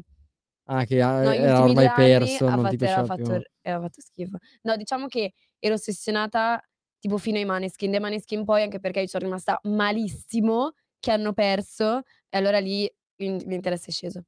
Ah, 0.72 0.84
che 0.84 1.02
a 1.02 1.22
No, 1.24 1.32
era 1.32 1.58
ultimi 1.58 1.74
2 1.74 1.88
ormai 1.88 2.08
perso, 2.08 2.46
ha 2.46 2.54
non 2.54 2.68
ti 2.68 2.76
fatto 2.78 2.84
aveva 2.84 3.14
piaceva 3.14 3.14
più. 3.16 3.24
fatto 3.24 3.44
aveva 3.62 3.82
fatto 3.82 4.00
schifo. 4.00 4.38
No, 4.62 4.76
diciamo 4.76 5.06
che 5.08 5.32
ero 5.58 5.74
ossessionata 5.74 6.62
tipo 7.00 7.18
fino 7.18 7.38
ai 7.38 7.44
Maneskin. 7.44 7.90
Dai 7.90 7.98
Maneskin 7.98 8.44
poi, 8.44 8.62
anche 8.62 8.78
perché 8.78 9.00
io 9.00 9.04
ci 9.06 9.10
sono 9.10 9.24
rimasta 9.24 9.58
malissimo 9.64 10.72
che 11.00 11.10
hanno 11.10 11.32
perso 11.32 11.98
e 12.28 12.38
allora 12.38 12.60
lì 12.60 12.88
l'in 13.16 13.38
l'interesse 13.46 13.88
è 13.88 13.92
sceso. 13.92 14.24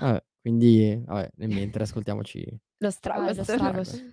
Vabbè, 0.00 0.22
quindi 0.42 1.02
vabbè, 1.02 1.30
nel 1.36 1.48
mentre 1.48 1.84
ascoltiamoci 1.84 2.44
Lo 2.78 2.90
Stragos. 2.90 3.36
Los 3.38 3.46
Tragos. 3.46 4.04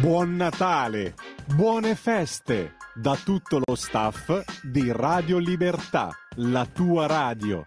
Buon 0.00 0.36
Natale, 0.36 1.14
buone 1.56 1.94
feste 1.94 2.72
da 2.94 3.14
tutto 3.16 3.60
lo 3.64 3.74
staff 3.74 4.62
di 4.62 4.90
Radio 4.92 5.38
Libertà. 5.38 6.10
la 6.38 6.66
tua 6.66 7.06
radio. 7.06 7.66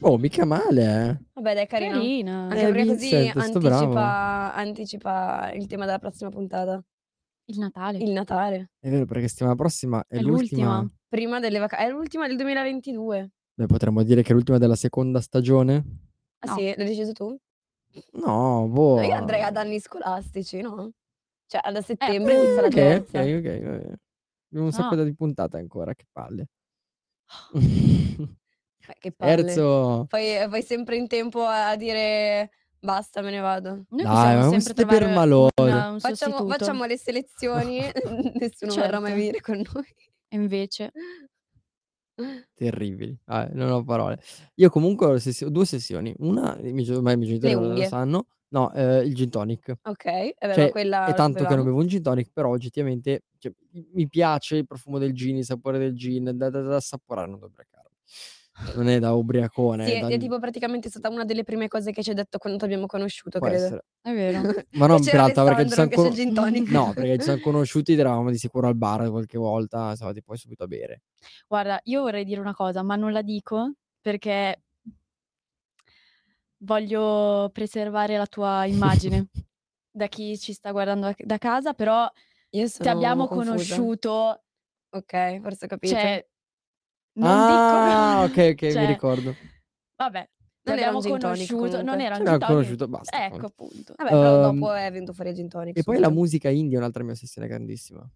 Oh, 0.00 0.18
mica 0.18 0.44
male, 0.44 0.82
eh. 1.08 1.16
Vabbè, 1.34 1.54
dai, 1.54 1.66
carino. 1.66 1.92
Carina. 1.92 2.42
Anche 2.44 2.60
Eh, 2.60 2.72
perché 2.72 2.86
così 2.86 3.10
Vincent, 3.10 3.38
sto 3.44 3.58
bravo. 3.60 3.78
anticipa, 3.94 4.54
anticipa 4.54 5.52
il 5.52 5.66
tema 5.66 5.84
della 5.86 5.98
prossima 5.98 6.30
puntata, 6.30 6.82
Il 7.46 7.58
Natale. 7.58 7.98
il 7.98 8.10
Natale. 8.10 8.70
È 8.78 8.90
vero, 8.90 9.06
perché 9.06 9.28
settimana 9.28 9.54
prossima 9.54 10.04
è, 10.06 10.16
È 10.16 10.20
l'ultima. 10.20 10.74
l'ultima. 10.80 10.90
Prima 11.08 11.40
delle 11.40 11.58
vacanze. 11.58 11.86
È 11.86 11.90
l'ultima 11.90 12.26
del 12.26 12.36
2022. 12.36 13.30
Beh, 13.54 13.66
potremmo 13.66 14.02
dire 14.02 14.22
che 14.22 14.32
è 14.32 14.34
l'ultima 14.34 14.58
della 14.58 14.76
seconda 14.76 15.20
stagione? 15.20 15.84
Ah 16.40 16.48
No. 16.50 16.56
sì, 16.56 16.64
l'hai 16.76 16.86
deciso 16.86 17.12
tu? 17.12 17.36
No, 18.12 18.66
boh. 18.68 18.96
No, 18.96 19.02
io 19.02 19.14
andrei 19.14 19.42
ad 19.42 19.56
anni 19.56 19.78
scolastici, 19.80 20.60
no? 20.60 20.90
Cioè, 21.46 21.70
da 21.72 21.80
settembre 21.82 22.32
Eh, 22.34 22.36
inizia 22.38 22.60
la 22.62 22.66
Ok, 22.68 22.72
terza. 22.74 23.20
ok, 23.20 23.26
ok. 23.26 23.62
vabbè. 23.62 23.92
Abbiamo 24.48 24.66
un 24.66 24.72
sacco 24.72 24.94
No. 24.94 25.04
di 25.04 25.14
puntate 25.14 25.56
ancora, 25.58 25.94
che 25.94 26.04
palle. 26.10 26.46
Eh, 27.54 27.56
che 28.98 29.12
palle. 29.12 29.44
Terzo. 29.44 30.06
Poi 30.08 30.36
eh, 30.36 30.46
vai 30.48 30.62
sempre 30.62 30.96
in 30.96 31.06
tempo 31.08 31.44
a 31.44 31.76
dire 31.76 32.50
basta, 32.78 33.20
me 33.22 33.30
ne 33.30 33.40
vado. 33.40 33.84
Noi 33.90 34.02
Dai, 34.02 34.12
possiamo 34.12 34.38
ma 34.38 34.44
come 34.46 34.60
sempre 34.60 34.60
siete 34.60 34.82
trovare 34.84 35.04
permalori? 35.04 35.52
un, 35.56 35.66
un 35.92 36.00
Facciamo, 36.00 36.32
sostituto. 36.36 36.48
facciamo 36.48 36.84
le 36.84 36.96
selezioni, 36.98 37.78
nessuno 38.40 38.74
vorrà 38.74 38.98
mai 39.00 39.10
Certo. 39.10 39.14
venire 39.14 39.40
con 39.40 39.56
noi. 39.56 39.94
E 40.28 40.36
invece, 40.36 40.92
Terribili. 42.54 43.16
Ah, 43.26 43.48
non 43.52 43.70
ho 43.70 43.82
parole. 43.84 44.20
Io 44.56 44.68
comunque 44.70 45.06
ho 45.06 45.18
sessio- 45.18 45.48
due 45.50 45.64
sessioni. 45.64 46.14
Una, 46.18 46.56
i 46.60 46.72
miei, 46.72 46.88
ormai 46.90 47.14
i 47.14 47.16
miei 47.16 47.28
genitori 47.28 47.54
Le 47.54 47.58
lo- 47.60 47.66
lo 47.66 47.72
unghie. 47.74 47.86
sanno. 47.86 48.26
No, 48.52 48.70
eh, 48.74 48.98
il 49.06 49.14
gin 49.14 49.30
tonic. 49.30 49.74
Ok, 49.82 50.04
è 50.04 50.34
vero, 50.40 50.54
Cioè, 50.54 50.70
quella 50.70 51.06
è 51.06 51.08
lo 51.10 51.14
tanto 51.14 51.38
che 51.38 51.42
non 51.44 51.50
sapevamo. 51.50 51.64
bevo 51.64 51.78
un 51.78 51.86
gin 51.86 52.02
tonic, 52.02 52.30
però 52.34 52.50
oggettivamente 52.50 53.22
cioè, 53.38 53.50
mi 53.94 54.06
piace 54.08 54.56
il 54.56 54.66
profumo 54.66 54.98
del 54.98 55.14
gin, 55.14 55.36
il 55.38 55.44
sapore 55.44 55.78
del 55.78 55.94
gin, 55.96 56.24
da, 56.34 56.50
da, 56.50 56.60
da 56.60 56.76
assaporare, 56.76 57.30
non 57.30 57.42
ubriacarmi. 57.42 57.96
Non 58.74 58.88
è 58.88 58.98
da 58.98 59.12
ubriacone, 59.12 59.86
Sì, 59.86 59.92
è 59.92 60.00
da... 60.00 60.08
è 60.08 60.18
tipo 60.18 60.38
praticamente 60.38 60.88
stata 60.88 61.08
una 61.08 61.24
delle 61.24 61.44
prime 61.44 61.68
cose 61.68 61.92
che 61.92 62.02
ci 62.02 62.10
hai 62.10 62.14
detto 62.14 62.38
quando 62.38 62.58
ti 62.58 62.64
abbiamo 62.64 62.86
conosciuto, 62.86 63.38
può 63.38 63.48
credo. 63.48 63.64
essere. 63.64 63.84
è 64.02 64.12
vero. 64.12 64.40
Ma 64.72 64.86
non 64.86 65.04
per 65.04 65.20
altro, 65.20 65.44
perché 65.44 65.68
ci 65.68 65.74
siamo 65.74 65.90
con-. 65.90 66.64
No, 66.68 66.92
perché 66.94 67.16
ci 67.18 67.22
siamo 67.24 67.40
conosciuti 67.42 67.92
ed 67.92 67.98
eravamo 67.98 68.30
di 68.30 68.38
sicuro 68.38 68.68
al 68.68 68.76
bar 68.76 69.10
qualche 69.10 69.38
volta, 69.38 69.94
stavo 69.94 70.12
poi 70.24 70.36
subito 70.36 70.64
a 70.64 70.66
bere. 70.66 71.02
Guarda, 71.46 71.80
io 71.84 72.02
vorrei 72.02 72.24
dire 72.24 72.40
una 72.40 72.54
cosa, 72.54 72.82
ma 72.82 72.96
non 72.96 73.12
la 73.12 73.22
dico 73.22 73.72
perché 74.00 74.62
voglio 76.58 77.50
preservare 77.52 78.16
la 78.16 78.26
tua 78.26 78.64
immagine 78.66 79.28
da 79.90 80.06
chi 80.06 80.38
ci 80.38 80.52
sta 80.52 80.70
guardando 80.70 81.12
da- 81.18 81.38
casa, 81.38 81.74
però 81.74 82.10
Io 82.50 82.68
ti 82.68 82.88
abbiamo 82.88 83.26
confusa. 83.26 83.50
conosciuto, 83.50 84.42
Ok, 84.94 85.40
forse 85.40 85.64
ho 85.64 85.68
capito. 85.68 85.94
cioè, 85.94 86.26
non 87.14 87.44
ah, 87.44 87.44
dico, 87.44 88.40
ok, 88.40 88.50
ok, 88.52 88.62
mi 88.62 88.70
cioè, 88.72 88.86
ricordo. 88.86 89.38
vabbè, 89.96 90.28
Non 90.64 90.78
era 90.78 90.90
abbiamo 90.90 90.98
un 90.98 91.00
gin 91.00 91.18
tonic 91.18 91.52
conosciuto, 91.52 91.82
non 91.82 91.98
comunque. 91.98 92.04
era 92.04 92.16
un 92.16 92.20
abbiamo 92.20 92.38
gin 92.38 92.38
tonic. 92.38 92.46
conosciuto, 92.46 92.88
basta. 92.88 93.24
Ecco 93.26 93.46
appunto. 93.46 93.94
Vabbè, 93.96 94.10
però 94.10 94.36
Ehm, 94.36 94.40
dopo 94.40 94.72
è 94.72 94.90
venuto 94.90 95.12
fuori 95.12 95.30
il 95.30 95.36
gin 95.36 95.48
tonic 95.48 95.76
E 95.76 95.82
poi 95.82 95.98
la 95.98 96.06
subito. 96.06 96.20
musica 96.20 96.48
indie 96.50 96.76
è 96.76 96.78
un'altra 96.80 97.02
mia 97.04 97.12
ossessione 97.12 97.48
grandissima. 97.48 98.08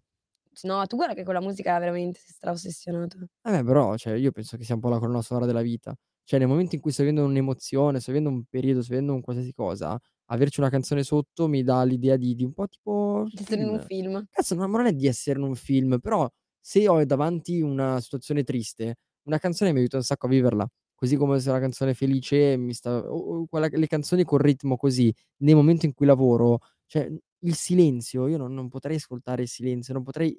No, 0.63 0.85
tu 0.87 0.95
guarda 0.95 1.13
che 1.13 1.23
con 1.23 1.35
la 1.35 1.41
musica 1.41 1.77
veramente 1.77 2.19
sei 2.19 2.33
stra-ossessionato. 2.33 3.17
Vabbè, 3.41 3.63
però, 3.63 3.95
cioè, 3.95 4.13
io 4.13 4.31
penso 4.31 4.57
che 4.57 4.63
sia 4.63 4.73
un 4.75 4.81
po' 4.81 4.89
la 4.89 4.97
colonna 4.99 5.21
sonora 5.21 5.45
della 5.45 5.61
vita. 5.61 5.95
Cioè, 6.23 6.39
nel 6.39 6.47
momento 6.47 6.75
in 6.75 6.81
cui 6.81 6.91
sto 6.91 7.03
vivendo 7.03 7.23
un'emozione, 7.29 7.99
sto 7.99 8.11
vivendo 8.11 8.33
un 8.35 8.43
periodo, 8.45 8.81
sto 8.81 8.89
vivendo 8.91 9.13
un 9.13 9.21
qualsiasi 9.21 9.53
cosa, 9.53 9.97
averci 10.25 10.59
una 10.59 10.69
canzone 10.69 11.03
sotto 11.03 11.47
mi 11.47 11.63
dà 11.63 11.83
l'idea 11.83 12.17
di, 12.17 12.33
di 12.35 12.43
un 12.43 12.53
po' 12.53 12.67
tipo 12.67 13.25
Di 13.31 13.37
essere 13.43 13.61
in 13.61 13.69
un 13.69 13.79
film. 13.79 14.11
film. 14.13 14.25
Cazzo, 14.31 14.55
no, 14.55 14.67
ma 14.67 14.77
non 14.77 14.87
è 14.87 14.93
di 14.93 15.07
essere 15.07 15.37
in 15.39 15.45
un 15.45 15.55
film, 15.55 15.99
però 15.99 16.27
se 16.59 16.87
ho 16.87 17.03
davanti 17.05 17.61
una 17.61 17.99
situazione 18.01 18.43
triste, 18.43 18.95
una 19.23 19.37
canzone 19.39 19.71
mi 19.73 19.79
aiuta 19.79 19.97
un 19.97 20.03
sacco 20.03 20.25
a 20.27 20.29
viverla. 20.29 20.67
Così 20.95 21.15
come 21.15 21.39
se 21.39 21.49
una 21.49 21.59
canzone 21.59 21.93
felice 21.93 22.57
mi 22.57 22.73
sta... 22.73 22.97
o- 22.97 23.41
o 23.41 23.45
quella- 23.47 23.67
le 23.71 23.87
canzoni 23.87 24.23
con 24.23 24.39
ritmo 24.39 24.77
così, 24.77 25.13
nel 25.37 25.55
momento 25.55 25.85
in 25.85 25.93
cui 25.93 26.05
lavoro, 26.05 26.59
cioè 26.87 27.07
il 27.41 27.55
silenzio, 27.55 28.27
io 28.27 28.37
non, 28.37 28.53
non 28.53 28.67
potrei 28.69 28.95
ascoltare 28.97 29.43
il 29.43 29.47
silenzio, 29.47 29.93
non 29.93 30.03
potrei 30.03 30.35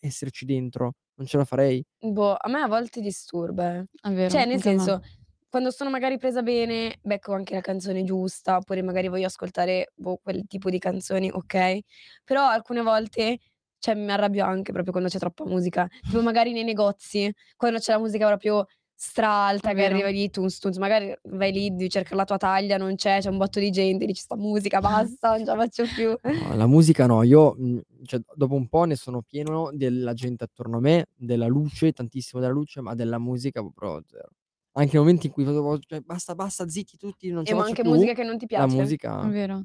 esserci 0.00 0.44
dentro, 0.46 0.94
non 1.14 1.26
ce 1.26 1.36
la 1.36 1.44
farei. 1.44 1.84
Boh, 2.00 2.36
a 2.38 2.48
me 2.48 2.60
a 2.62 2.66
volte 2.68 3.00
disturba. 3.00 3.76
eh. 3.76 3.84
È 4.00 4.10
vero, 4.12 4.30
Cioè, 4.30 4.44
nel 4.46 4.60
anche 4.60 4.68
a 4.68 4.72
me. 4.72 4.78
senso, 4.78 5.00
quando 5.48 5.70
sono 5.70 5.90
magari 5.90 6.16
presa 6.18 6.42
bene, 6.42 6.98
becco 7.02 7.32
anche 7.34 7.54
la 7.54 7.60
canzone 7.60 8.04
giusta, 8.04 8.56
oppure 8.56 8.82
magari 8.82 9.08
voglio 9.08 9.26
ascoltare 9.26 9.92
boh, 9.94 10.18
quel 10.22 10.46
tipo 10.46 10.70
di 10.70 10.78
canzoni, 10.78 11.30
ok? 11.30 11.78
Però 12.24 12.44
alcune 12.46 12.82
volte, 12.82 13.38
cioè, 13.78 13.94
mi 13.94 14.10
arrabbio 14.10 14.44
anche 14.44 14.72
proprio 14.72 14.92
quando 14.92 15.08
c'è 15.10 15.18
troppa 15.18 15.44
musica. 15.44 15.88
Tipo 16.02 16.22
magari 16.22 16.52
nei 16.52 16.64
negozi, 16.64 17.32
quando 17.56 17.78
c'è 17.78 17.92
la 17.92 17.98
musica 17.98 18.26
proprio 18.26 18.66
stralta, 19.00 19.68
che 19.68 19.74
vero. 19.76 19.94
arriva 19.94 20.08
lì, 20.08 20.28
tunz, 20.28 20.58
tunz, 20.58 20.76
magari 20.78 21.16
vai 21.28 21.52
lì, 21.52 21.70
devi 21.70 21.88
cercare 21.88 22.16
la 22.16 22.24
tua 22.24 22.36
taglia, 22.36 22.76
non 22.76 22.96
c'è, 22.96 23.20
c'è 23.20 23.28
un 23.28 23.36
botto 23.36 23.60
di 23.60 23.70
gente, 23.70 24.04
dici 24.06 24.22
sta 24.22 24.36
musica, 24.36 24.80
basta, 25.20 25.30
non 25.30 25.38
ce 25.38 25.44
la 25.44 25.56
faccio 25.56 25.84
più. 25.94 26.18
No, 26.20 26.56
la 26.56 26.66
musica 26.66 27.06
no, 27.06 27.22
io 27.22 27.54
mh, 27.56 27.78
cioè, 28.04 28.20
dopo 28.34 28.54
un 28.54 28.66
po' 28.68 28.84
ne 28.84 28.96
sono 28.96 29.22
pieno 29.22 29.70
della 29.72 30.14
gente 30.14 30.42
attorno 30.44 30.78
a 30.78 30.80
me, 30.80 31.06
della 31.14 31.46
luce, 31.46 31.92
tantissimo 31.92 32.40
della 32.40 32.52
luce, 32.52 32.80
ma 32.80 32.94
della 32.96 33.18
musica 33.18 33.60
proprio 33.62 34.02
zero. 34.06 34.28
Anche 34.72 34.92
nei 34.92 35.00
momenti 35.00 35.26
in 35.26 35.32
cui 35.32 35.44
cioè, 35.86 36.00
basta, 36.00 36.34
basta, 36.34 36.68
zitti 36.68 36.96
tutti, 36.96 37.30
non 37.30 37.44
ce 37.44 37.50
E 37.52 37.54
la 37.54 37.60
ma 37.60 37.66
anche 37.66 37.82
più. 37.82 37.90
musica 37.92 38.12
che 38.14 38.22
non 38.24 38.36
ti 38.36 38.46
La 38.50 38.66
piace? 38.66 38.76
musica, 38.76 39.22
È 39.22 39.30
vero. 39.30 39.62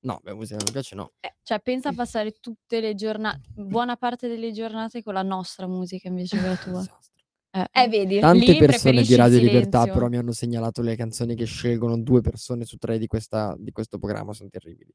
No, 0.00 0.20
beh, 0.22 0.34
musica 0.34 0.56
che 0.56 0.64
non 0.64 0.66
mi 0.66 0.72
piace, 0.72 0.94
no. 0.94 1.12
Eh, 1.20 1.34
Cioè, 1.42 1.60
pensa 1.60 1.88
a 1.90 1.94
passare 1.94 2.32
tutte 2.32 2.80
le 2.80 2.94
giornate, 2.94 3.40
buona 3.54 3.96
parte 3.96 4.28
delle 4.28 4.52
giornate 4.52 5.02
con 5.02 5.14
la 5.14 5.22
nostra 5.22 5.66
musica 5.66 6.08
invece 6.08 6.38
che 6.38 6.46
la 6.46 6.56
tua. 6.62 6.80
Disastro. 6.80 7.08
Eh. 7.52 7.66
eh, 7.72 7.88
vedi? 7.88 8.20
Tante 8.20 8.38
Lì 8.52 8.58
persone 8.58 8.66
preferisci 8.66 9.06
di 9.08 9.12
il 9.14 9.18
Radio 9.18 9.38
Libertà 9.38 9.78
silenzio. 9.80 9.92
però 9.92 10.08
mi 10.08 10.16
hanno 10.18 10.30
segnalato 10.32 10.82
le 10.82 10.94
canzoni 10.94 11.34
che 11.34 11.46
scelgono 11.46 11.98
due 12.00 12.20
persone 12.20 12.64
su 12.64 12.76
tre 12.76 12.96
di, 12.96 13.08
questa, 13.08 13.56
di 13.58 13.72
questo 13.72 13.98
programma, 13.98 14.32
sono 14.32 14.48
terribili. 14.48 14.94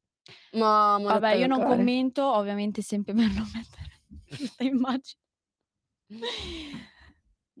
Ma, 0.52 0.98
ma 0.98 1.18
Vabbè, 1.18 1.34
io 1.34 1.46
non 1.48 1.62
commento, 1.62 2.24
ovviamente 2.24 2.80
sempre 2.80 3.12
per 3.12 3.26
non 3.26 3.46
mettere 3.52 4.00
questa 4.26 4.64
immagine. 4.64 5.20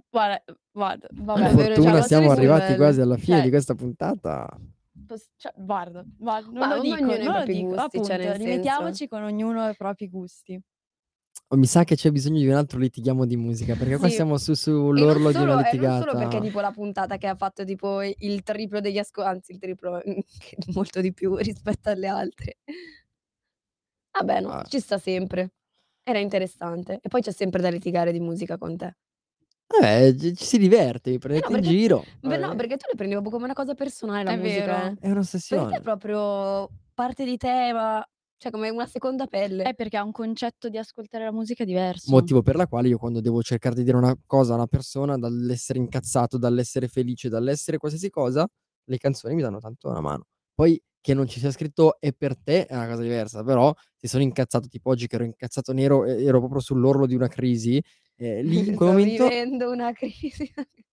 Guarda, 0.08 0.42
guarda, 0.72 1.06
Per 1.08 1.22
vabbè, 1.24 1.40
Davvero, 1.42 1.66
cioè, 1.66 1.74
fortuna 1.74 1.92
ma 1.98 2.02
siamo 2.02 2.30
arrivati 2.30 2.74
quasi 2.76 3.00
alla 3.02 3.16
fine 3.18 3.36
Cioè, 3.36 3.44
di 3.44 3.50
questa 3.50 3.74
puntata. 3.74 4.58
Pos- 5.06 5.28
cioè, 5.36 5.52
guarda, 5.56 6.04
guarda, 6.18 6.50
non 6.50 6.58
Ma 6.68 6.74
lo 6.76 6.80
dico, 6.82 6.94
ognuno 6.96 7.16
non 7.22 7.38
lo 7.38 7.44
dico, 7.44 7.60
gusti, 7.68 7.76
cioè, 7.76 7.84
appunto, 7.86 8.06
senso. 8.06 8.36
rimettiamoci 8.44 9.08
con 9.08 9.22
ognuno 9.22 9.68
i 9.68 9.74
propri 9.76 10.08
gusti. 10.08 10.60
Oh, 11.48 11.56
mi 11.56 11.66
sa 11.66 11.84
che 11.84 11.94
c'è 11.94 12.10
bisogno 12.10 12.38
di 12.40 12.48
un 12.48 12.54
altro 12.54 12.78
litighiamo 12.78 13.24
di 13.24 13.36
musica, 13.36 13.74
perché 13.76 13.98
qua 13.98 14.08
Sì. 14.08 14.14
siamo 14.14 14.36
su, 14.36 14.54
sull'orlo 14.54 15.30
di 15.30 15.36
una 15.38 15.68
e 15.68 15.76
non 15.76 15.98
solo 15.98 16.12
perché 16.12 16.24
litigata. 16.24 16.40
tipo 16.40 16.60
la 16.60 16.70
puntata 16.72 17.16
che 17.18 17.26
ha 17.28 17.36
fatto 17.36 17.64
tipo 17.64 18.02
il 18.02 18.42
triplo 18.42 18.80
degli 18.80 18.98
ascolti, 18.98 19.28
anzi 19.30 19.52
il 19.52 19.58
triplo, 19.58 20.02
molto 20.74 21.00
di 21.00 21.12
più 21.12 21.36
rispetto 21.36 21.90
alle 21.90 22.08
altre. 22.08 22.56
Vabbè, 24.18 24.40
no, 24.40 24.48
Ah. 24.50 24.64
ci 24.64 24.80
sta 24.80 24.98
sempre. 24.98 25.52
Era 26.02 26.18
interessante. 26.18 26.98
E 27.02 27.08
poi 27.08 27.20
c'è 27.20 27.32
sempre 27.32 27.60
da 27.62 27.68
litigare 27.68 28.12
di 28.12 28.20
musica 28.20 28.56
con 28.58 28.76
te. 28.76 28.96
Eh, 29.70 30.14
ci 30.36 30.44
si 30.44 30.58
diverte, 30.58 31.10
vi 31.10 31.18
Eh 31.34 31.40
no, 31.40 31.48
prendete 31.48 31.52
in 31.52 31.60
perché, 31.60 31.70
giro. 31.70 32.08
beh, 32.20 32.36
no, 32.38 32.46
vabbè, 32.48 32.56
perché 32.56 32.76
tu 32.76 32.86
le 32.88 32.94
prendi 32.96 33.14
proprio 33.14 33.32
come 33.32 33.44
una 33.44 33.52
cosa 33.54 33.74
personale 33.74 34.22
la 34.24 34.32
È 34.32 34.36
musica, 34.36 34.86
vero. 34.86 34.90
eh. 34.90 34.96
È 34.98 35.10
Per 35.46 35.66
te 35.66 35.76
è 35.76 35.80
un'ossessione. 35.80 35.80
proprio 35.80 36.70
parte 36.94 37.24
di 37.24 37.36
te, 37.36 37.72
ma 37.72 38.04
cioè 38.38 38.50
come 38.52 38.68
una 38.70 38.86
seconda 38.86 39.26
pelle. 39.26 39.64
È 39.64 39.74
perché 39.74 39.96
ha 39.96 40.02
un 40.04 40.12
concetto 40.12 40.68
di 40.68 40.78
ascoltare 40.78 41.24
la 41.24 41.32
musica 41.32 41.64
diverso. 41.64 42.10
Motivo 42.10 42.42
per 42.42 42.54
la 42.56 42.66
quale 42.68 42.88
io 42.88 42.98
quando 42.98 43.20
devo 43.20 43.42
cercare 43.42 43.74
di 43.74 43.82
dire 43.82 43.96
una 43.96 44.14
cosa 44.26 44.52
a 44.52 44.56
una 44.56 44.66
persona, 44.68 45.16
dall'essere 45.18 45.78
incazzato, 45.78 46.38
dall'essere 46.38 46.86
felice, 46.88 47.28
dall'essere 47.28 47.78
qualsiasi 47.78 48.10
cosa, 48.10 48.46
le 48.84 48.98
canzoni 48.98 49.34
mi 49.34 49.42
danno 49.42 49.58
tanto 49.58 49.88
una 49.88 50.00
mano. 50.00 50.24
Poi 50.54 50.80
che 51.00 51.14
non 51.14 51.26
ci 51.26 51.40
sia 51.40 51.50
scritto 51.50 51.98
è 51.98 52.12
per 52.12 52.36
te 52.38 52.66
è 52.66 52.74
una 52.76 52.86
cosa 52.88 53.02
diversa, 53.02 53.42
però 53.42 53.72
se 53.96 54.06
sono 54.08 54.22
incazzato, 54.22 54.68
tipo 54.68 54.90
oggi 54.90 55.06
che 55.08 55.16
ero 55.16 55.24
incazzato 55.24 55.72
nero, 55.72 56.04
e 56.04 56.22
ero 56.24 56.38
proprio 56.38 56.60
sull'orlo 56.60 57.06
di 57.06 57.14
una 57.16 57.28
crisi, 57.28 57.82
eh, 58.16 58.42
lì 58.44 58.68
in 58.68 58.74
quel 58.74 58.90
momento... 58.90 59.28
vivendo 59.28 59.70
una 59.70 59.92
crisi. 59.92 60.52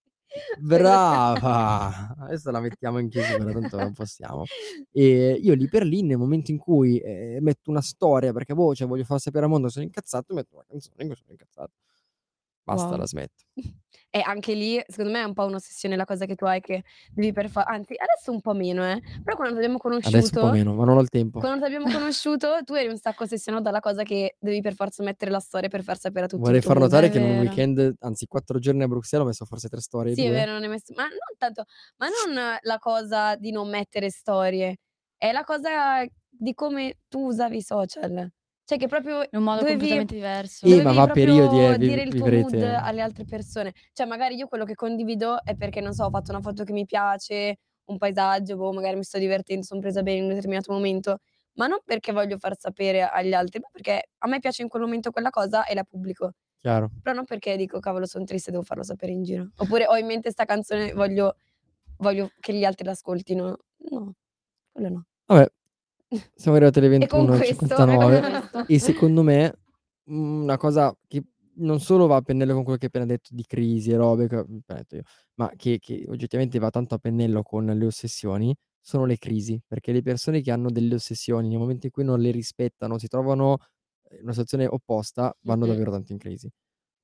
Brava! 0.58 2.14
Adesso 2.18 2.50
la 2.50 2.60
mettiamo 2.60 2.98
in 2.98 3.08
chiusura, 3.08 3.52
tanto 3.52 3.76
non 3.76 3.92
possiamo. 3.92 4.44
E 4.90 5.38
io 5.40 5.54
lì 5.54 5.68
per 5.68 5.84
lì, 5.84 6.02
nel 6.02 6.18
momento 6.18 6.50
in 6.50 6.58
cui 6.58 6.98
eh, 6.98 7.38
metto 7.40 7.70
una 7.70 7.80
storia, 7.80 8.32
perché 8.32 8.54
boh, 8.54 8.74
cioè, 8.74 8.88
voglio 8.88 9.04
far 9.04 9.20
sapere 9.20 9.44
al 9.44 9.50
mondo 9.50 9.66
che 9.66 9.72
sono 9.74 9.84
incazzato, 9.84 10.34
metto 10.34 10.56
una 10.56 10.64
canzone 10.68 11.02
in 11.02 11.06
cui 11.06 11.16
sono 11.16 11.30
incazzato. 11.30 11.72
Basta, 12.66 12.96
Wow. 12.96 12.98
la 12.98 13.06
smetto. 13.06 13.44
E 14.14 14.20
anche 14.24 14.54
lì, 14.54 14.80
secondo 14.86 15.10
me, 15.10 15.20
è 15.22 15.24
un 15.24 15.32
po' 15.34 15.44
un'ossessione 15.44 15.96
la 15.96 16.04
cosa 16.04 16.24
che 16.26 16.36
tu 16.36 16.44
hai 16.44 16.60
che 16.60 16.84
devi 17.12 17.32
per 17.32 17.48
fa 17.50 17.62
anzi, 17.64 17.94
adesso 17.96 18.30
un 18.32 18.40
po' 18.40 18.54
meno, 18.54 18.84
eh. 18.88 19.00
Però 19.24 19.34
quando 19.36 19.54
ti 19.54 19.60
abbiamo 19.60 19.78
Adesso 20.02 20.34
un 20.34 20.38
po' 20.38 20.48
conosciuto 20.48 20.50
meno, 20.50 20.74
ma 20.74 20.84
non 20.84 20.98
ho 20.98 21.00
il 21.00 21.08
tempo. 21.08 21.44
quando 21.44 21.60
ti 21.60 21.66
abbiamo 21.66 21.88
conosciuto, 21.90 22.62
tu 22.64 22.74
eri 22.74 22.88
un 22.88 22.96
sacco 22.98 23.24
ossessionato 23.24 23.64
dalla 23.64 23.80
cosa 23.80 24.02
che 24.04 24.36
devi 24.38 24.60
per 24.60 24.74
forza 24.74 25.02
mettere 25.02 25.30
la 25.32 25.40
storia 25.40 25.68
per 25.68 25.82
far 25.82 25.98
sapere 25.98 26.26
a 26.26 26.28
tutti 26.28 26.42
Vorrei 26.42 26.60
tuo 26.60 26.70
far 26.70 26.78
mondo. 26.78 26.80
notare 26.80 27.08
che 27.08 27.18
in 27.18 27.24
un 27.24 27.36
vero. 27.36 27.38
weekend, 27.38 27.94
anzi 28.00 28.26
quattro 28.26 28.58
giorni 28.58 28.82
a 28.82 28.88
Bruxelles, 28.88 29.24
ho 29.24 29.28
messo 29.28 29.44
forse 29.44 29.68
tre 29.68 29.80
storie, 29.80 30.16
Sì, 30.16 30.24
è 30.26 30.30
due. 30.32 30.32
vero, 30.32 30.52
non 30.52 30.62
hai 30.62 30.68
messo 30.68 30.92
ma 30.94 31.04
non 31.08 31.18
tanto 31.38 31.64
ma 31.96 32.06
non 32.08 32.58
la 32.62 32.78
cosa 32.78 33.34
di 33.36 33.50
non 33.50 33.68
mettere 33.68 34.10
storie, 34.10 34.76
è 35.16 35.32
la 35.32 35.42
cosa 35.44 36.04
di 36.28 36.54
come 36.54 36.98
tu 37.08 37.26
usavi 37.26 37.56
i 37.56 37.62
social. 37.62 38.30
Cioè 38.66 38.78
che 38.78 38.86
proprio 38.88 39.20
In 39.22 39.28
un 39.38 39.42
modo 39.42 39.60
dovevi 39.60 39.78
completamente 39.78 40.14
diverso. 40.14 40.66
Eh, 40.66 40.82
ma 40.82 40.92
va 40.92 41.02
a 41.02 41.06
periodi, 41.12 41.48
proprio 41.48 41.72
eh, 41.74 41.78
vi- 41.78 41.86
dire 41.86 42.02
il 42.02 42.14
tuo 42.14 42.24
vivrete- 42.24 42.56
mood 42.56 42.62
alle 42.82 43.00
altre 43.02 43.24
persone. 43.26 43.72
Cioè 43.92 44.06
magari 44.06 44.36
io 44.36 44.46
quello 44.46 44.64
che 44.64 44.74
condivido 44.74 45.44
è 45.44 45.54
perché, 45.54 45.80
non 45.82 45.92
so, 45.92 46.04
ho 46.04 46.10
fatto 46.10 46.30
una 46.30 46.40
foto 46.40 46.64
che 46.64 46.72
mi 46.72 46.86
piace, 46.86 47.58
un 47.86 47.98
paesaggio, 47.98 48.56
boh, 48.56 48.72
magari 48.72 48.96
mi 48.96 49.04
sto 49.04 49.18
divertendo, 49.18 49.64
son 49.66 49.80
presa 49.80 50.02
bene 50.02 50.18
in 50.18 50.22
un 50.24 50.30
determinato 50.30 50.72
momento, 50.72 51.18
ma 51.56 51.66
non 51.66 51.78
perché 51.84 52.12
voglio 52.12 52.38
far 52.38 52.56
sapere 52.58 53.02
agli 53.02 53.34
altri, 53.34 53.60
ma 53.60 53.68
perché 53.70 54.08
a 54.18 54.28
me 54.28 54.38
piace 54.38 54.62
in 54.62 54.68
quel 54.68 54.82
momento 54.82 55.10
quella 55.10 55.30
cosa 55.30 55.66
e 55.66 55.74
la 55.74 55.84
pubblico. 55.84 56.32
Chiaro. 56.58 56.90
Però 57.02 57.14
non 57.14 57.26
perché 57.26 57.56
dico: 57.58 57.78
"Cavolo 57.80 58.06
son 58.06 58.24
triste, 58.24 58.50
devo 58.50 58.62
farlo 58.62 58.82
sapere 58.82 59.12
in 59.12 59.22
giro." 59.24 59.50
Oppure: 59.56 59.86
"Ho 59.86 59.96
in 59.98 60.06
mente 60.06 60.30
'sta 60.30 60.46
canzone, 60.46 60.94
voglio 60.94 61.36
voglio 61.98 62.30
che 62.40 62.54
gli 62.54 62.64
altri 62.64 62.86
l'ascoltino." 62.86 63.58
No, 63.90 64.14
quello 64.72 64.88
no. 64.88 65.04
Vabbè, 65.26 65.46
siamo 66.34 66.56
arrivati 66.56 66.78
alle 66.80 66.88
E 66.98 67.08
con 67.08 67.26
questo 67.26 67.52
e 67.52 67.56
con 67.56 67.68
21:59 67.68 68.20
questo 68.20 68.66
e 68.66 68.78
secondo 68.78 69.22
me, 69.22 69.52
mhmm, 70.04 70.42
una 70.42 70.56
cosa 70.56 70.96
che 71.06 71.22
non 71.56 71.80
solo 71.80 72.06
va 72.06 72.16
a 72.16 72.22
pennello 72.22 72.54
con 72.54 72.64
quello 72.64 72.78
che 72.78 72.86
hai 72.86 72.90
appena 72.94 73.06
detto 73.06 73.30
di 73.34 73.44
crisi 73.46 73.90
e 73.92 73.96
robe 73.96 74.28
che 74.28 74.44
detto 74.48 74.96
io, 74.96 75.02
ma 75.36 75.50
che 75.56 75.78
che 75.78 76.04
oggettivamente 76.08 76.58
va 76.58 76.70
tanto 76.70 76.94
a 76.96 76.98
pennello 76.98 77.42
con 77.42 77.66
le 77.66 77.86
ossessioni, 77.86 78.54
sono 78.80 79.04
le 79.06 79.18
crisi. 79.18 79.60
Perché 79.66 79.92
le 79.92 80.02
persone 80.02 80.40
che 80.40 80.50
hanno 80.50 80.70
delle 80.70 80.94
ossessioni, 80.96 81.48
nel 81.48 81.58
momento 81.58 81.86
in 81.86 81.92
cui 81.92 82.04
non 82.04 82.20
le 82.20 82.30
rispettano, 82.32 82.98
si 82.98 83.06
trovano 83.08 83.58
in 84.12 84.22
una 84.22 84.32
situazione 84.32 84.66
opposta, 84.66 85.34
vanno 85.42 85.66
davvero 85.66 85.90
tanto 85.92 86.12
in 86.12 86.18
crisi. 86.18 86.50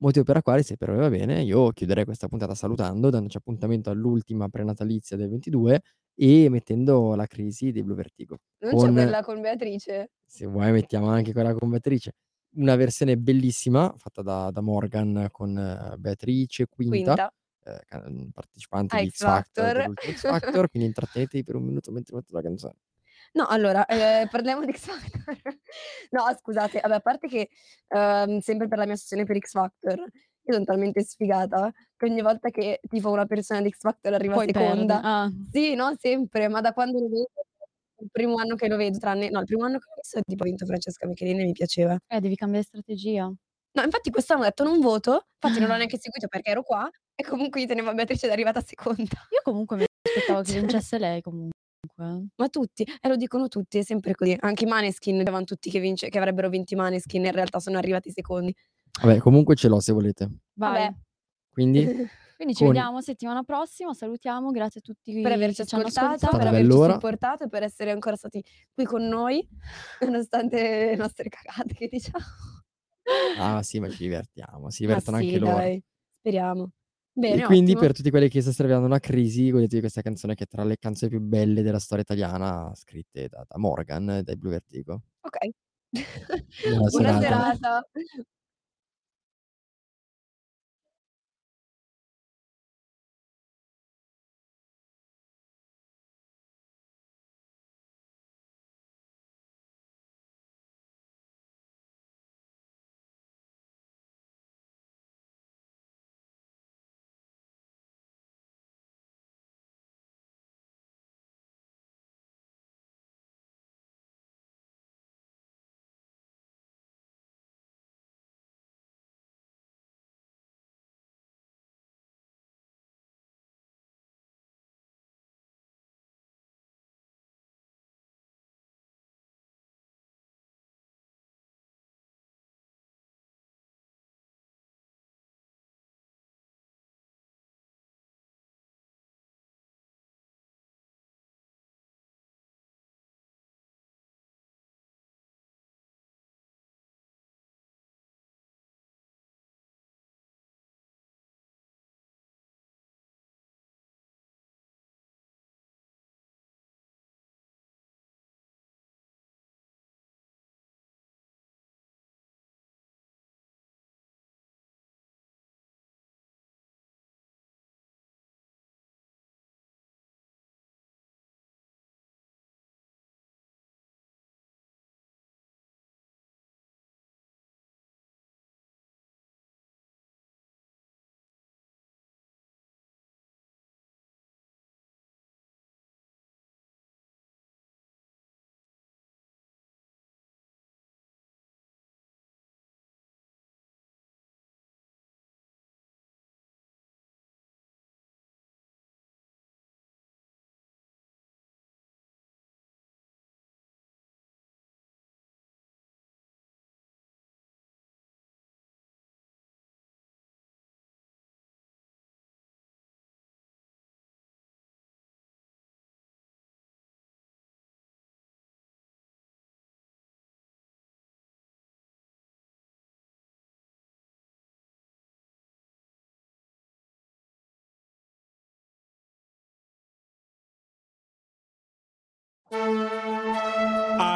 Motivo 0.02 0.24
per 0.24 0.36
la 0.36 0.42
quale, 0.42 0.62
se 0.62 0.76
per 0.78 0.88
voi 0.90 0.98
va 0.98 1.10
bene, 1.10 1.42
io 1.42 1.70
chiuderei 1.72 2.04
questa 2.06 2.26
puntata 2.26 2.54
salutando, 2.54 3.10
dandoci 3.10 3.36
appuntamento 3.36 3.90
all'ultima 3.90 4.48
prenatalizia 4.48 5.16
del 5.16 5.28
22 5.28 5.82
e 6.14 6.48
mettendo 6.48 7.14
la 7.14 7.26
crisi 7.26 7.70
dei 7.70 7.82
Blue 7.82 7.96
Vertigo. 7.96 8.38
Non 8.60 8.76
c'è 8.76 8.76
Con 8.86 8.92
quella 8.94 9.22
con 9.22 9.40
Beatrice? 9.42 10.10
se 10.24 10.46
vuoi 10.46 10.72
mettiamo 10.72 11.08
anche 11.08 11.32
quella 11.32 11.52
con 11.54 11.68
Beatrice. 11.68 12.12
Una 12.56 12.76
versione 12.76 13.16
bellissima 13.18 13.92
fatta 13.96 14.22
da 14.22 14.50
da 14.50 14.60
Morgan 14.62 15.28
con 15.30 15.94
Beatrice 15.98 16.66
Quinta, 16.66 17.14
Quinta. 17.14 17.34
ca 17.86 18.02
mhmm, 18.08 18.30
partecipante 18.30 18.96
A 18.96 19.00
di 19.00 19.10
X 19.10 19.22
Factor, 19.22 19.76
Factor. 19.76 19.94
X 20.14 20.20
Factor, 20.22 20.70
quindi 20.70 20.88
intrattenetevi 20.88 21.42
per 21.44 21.56
un 21.56 21.64
minuto 21.64 21.90
mentre 21.92 22.16
metto 22.16 22.34
la 22.34 22.42
canzone. 22.42 22.74
No, 23.34 23.46
allora, 23.46 23.86
ehm, 23.86 24.28
parliamo 24.28 24.64
di 24.64 24.72
X 24.72 24.86
Factor. 24.86 25.34
No, 26.10 26.24
scusate, 26.38 26.80
vabbè, 26.80 26.94
a 26.96 27.00
parte 27.00 27.28
che, 27.28 27.48
uhm, 27.88 28.38
sempre 28.40 28.66
per 28.68 28.78
la 28.78 28.84
mia 28.84 28.94
ossessione 28.94 29.24
per 29.24 29.38
X 29.38 29.50
Factor, 29.52 29.98
io 29.98 30.52
son 30.54 30.64
talmente 30.64 31.02
sfigata 31.04 31.70
che 31.96 32.06
ogni 32.06 32.22
volta 32.22 32.50
che 32.50 32.80
tipo 32.88 33.10
una 33.10 33.26
persona 33.26 33.60
di 33.60 33.70
X 33.70 33.78
Factor 33.80 34.12
arriva 34.14 34.34
Poi 34.34 34.46
seconda 34.46 35.00
Ah. 35.02 35.30
sì, 35.48 35.74
no, 35.74 35.94
sempre, 35.98 36.48
ma 36.48 36.60
da 36.60 36.72
quando 36.72 36.98
lo 36.98 37.08
vedo 37.08 37.28
il 38.02 38.08
primo 38.10 38.36
anno 38.36 38.54
che 38.56 38.66
lo 38.68 38.76
vedo, 38.76 38.98
tranne 38.98 39.28
no, 39.30 39.40
il 39.40 39.44
primo 39.46 39.64
anno 39.64 39.78
che 39.78 39.84
l'ho 39.88 40.00
visto 40.00 40.20
tipo 40.22 40.42
ha 40.42 40.46
vinto 40.46 40.64
Francesca 40.66 41.06
Michelin 41.06 41.40
e 41.40 41.44
mi 41.44 41.52
piaceva. 41.52 41.98
Eh, 42.08 42.20
devi 42.20 42.34
cambiare 42.36 42.64
strategia. 42.64 43.32
No, 43.74 43.82
infatti 43.84 44.10
quest'anno 44.10 44.40
ho 44.42 44.44
detto: 44.44 44.64
"Non 44.64 44.80
voto", 44.80 45.26
infatti 45.34 45.60
non 45.60 45.68
l'ho 45.68 45.76
neanche 45.76 45.98
seguito 45.98 46.26
perché 46.28 46.50
ero 46.50 46.62
qua 46.62 46.88
e 47.14 47.22
comunque 47.24 47.60
io 47.60 47.66
tenevo 47.68 47.90
a 47.90 47.94
Beatrice 47.94 48.24
ed 48.26 48.30
è 48.32 48.34
arrivata 48.34 48.60
seconda. 48.62 49.28
Io 49.30 49.40
comunque 49.42 49.76
mi 49.76 49.84
aspettavo 50.02 50.42
che 50.42 50.52
Cioè 50.66 50.80
vincesse 50.80 50.98
lei 50.98 51.20
comunque. 51.22 51.59
Ma 52.04 52.48
tutti, 52.48 52.82
eh 52.82 53.08
lo 53.08 53.16
dicono 53.16 53.48
tutti, 53.48 53.78
è 53.78 53.82
sempre 53.82 54.14
così. 54.14 54.36
Anche 54.40 54.64
i 54.64 54.66
Maneskin 54.68 55.18
dicevano 55.18 55.44
tutti 55.44 55.70
che 55.70 55.80
vince 55.80 56.08
che 56.08 56.18
avrebbero 56.18 56.48
vinto 56.48 56.74
i 56.74 56.76
Maneskin, 56.76 57.24
in 57.24 57.32
realtà 57.32 57.58
sono 57.60 57.78
arrivati 57.78 58.10
secondi. 58.10 58.54
Vabbè, 59.02 59.18
comunque 59.18 59.54
ce 59.54 59.68
l'ho 59.68 59.80
se 59.80 59.92
volete. 59.92 60.28
Vai. 60.54 60.72
Vabbè. 60.72 60.94
Quindi 61.50 61.84
Quindi 62.40 62.56
ci 62.56 62.64
con 62.64 62.72
vediamo 62.72 63.02
settimana 63.02 63.42
prossima, 63.42 63.92
salutiamo, 63.92 64.50
grazie 64.50 64.80
a 64.80 64.82
tutti 64.82 65.20
Per 65.20 65.30
averci 65.30 65.60
ascoltato, 65.60 66.26
per 66.30 66.46
averci 66.46 66.68
bell'ora. 66.68 66.94
supportato 66.94 67.44
e 67.44 67.48
per 67.48 67.64
essere 67.64 67.90
ancora 67.90 68.16
stati 68.16 68.42
qui 68.72 68.84
con 68.86 69.06
noi, 69.06 69.46
nonostante 70.00 70.86
le 70.86 70.96
nostre 70.96 71.28
cagate 71.28 71.74
che 71.74 71.88
diciamo. 71.88 72.24
Ah 73.38 73.62
sì, 73.62 73.78
ma 73.78 73.90
ci 73.90 74.04
divertiamo, 74.04 74.70
si 74.70 74.86
divertono 74.86 75.18
sì, 75.18 75.24
anche 75.24 75.38
loro. 75.38 75.56
dai, 75.56 75.82
speriamo. 76.18 76.70
Bene, 77.16 77.42
E 77.42 77.42
quindi 77.42 77.72
ottimo. 77.72 77.80
per 77.80 77.92
tutti 77.92 78.10
quelli 78.10 78.28
che 78.28 78.40
stasera 78.40 78.68
avranno 78.68 78.86
una 78.86 79.00
crisi, 79.00 79.50
godetevi 79.50 79.80
questa 79.80 80.00
canzone 80.00 80.34
che 80.36 80.44
è 80.44 80.46
tra 80.46 80.62
le 80.64 80.76
canzoni 80.78 81.10
più 81.10 81.20
belle 81.20 81.62
della 81.62 81.80
storia 81.80 82.04
italiana, 82.04 82.72
scritte 82.74 83.28
da 83.28 83.44
da 83.48 83.58
Morgan 83.58 84.08
e 84.10 84.22
dai 84.22 84.36
Blue 84.36 84.52
Vertigo. 84.52 85.02
Okay. 85.22 85.52
Buona 86.62 86.88
Buona 86.90 87.20
serata. 87.20 87.54
serata. 87.54 87.88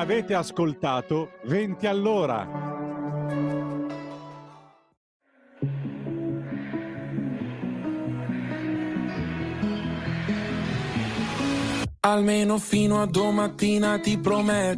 Avete 0.05 0.35
ascoltato 0.35 1.31
20 1.45 1.87
all'ora. 1.87 2.47
Almeno 12.01 12.59
fino 12.59 13.01
a 13.01 13.07
domattina 13.07 13.99
ti 13.99 14.19
prometto 14.19 14.65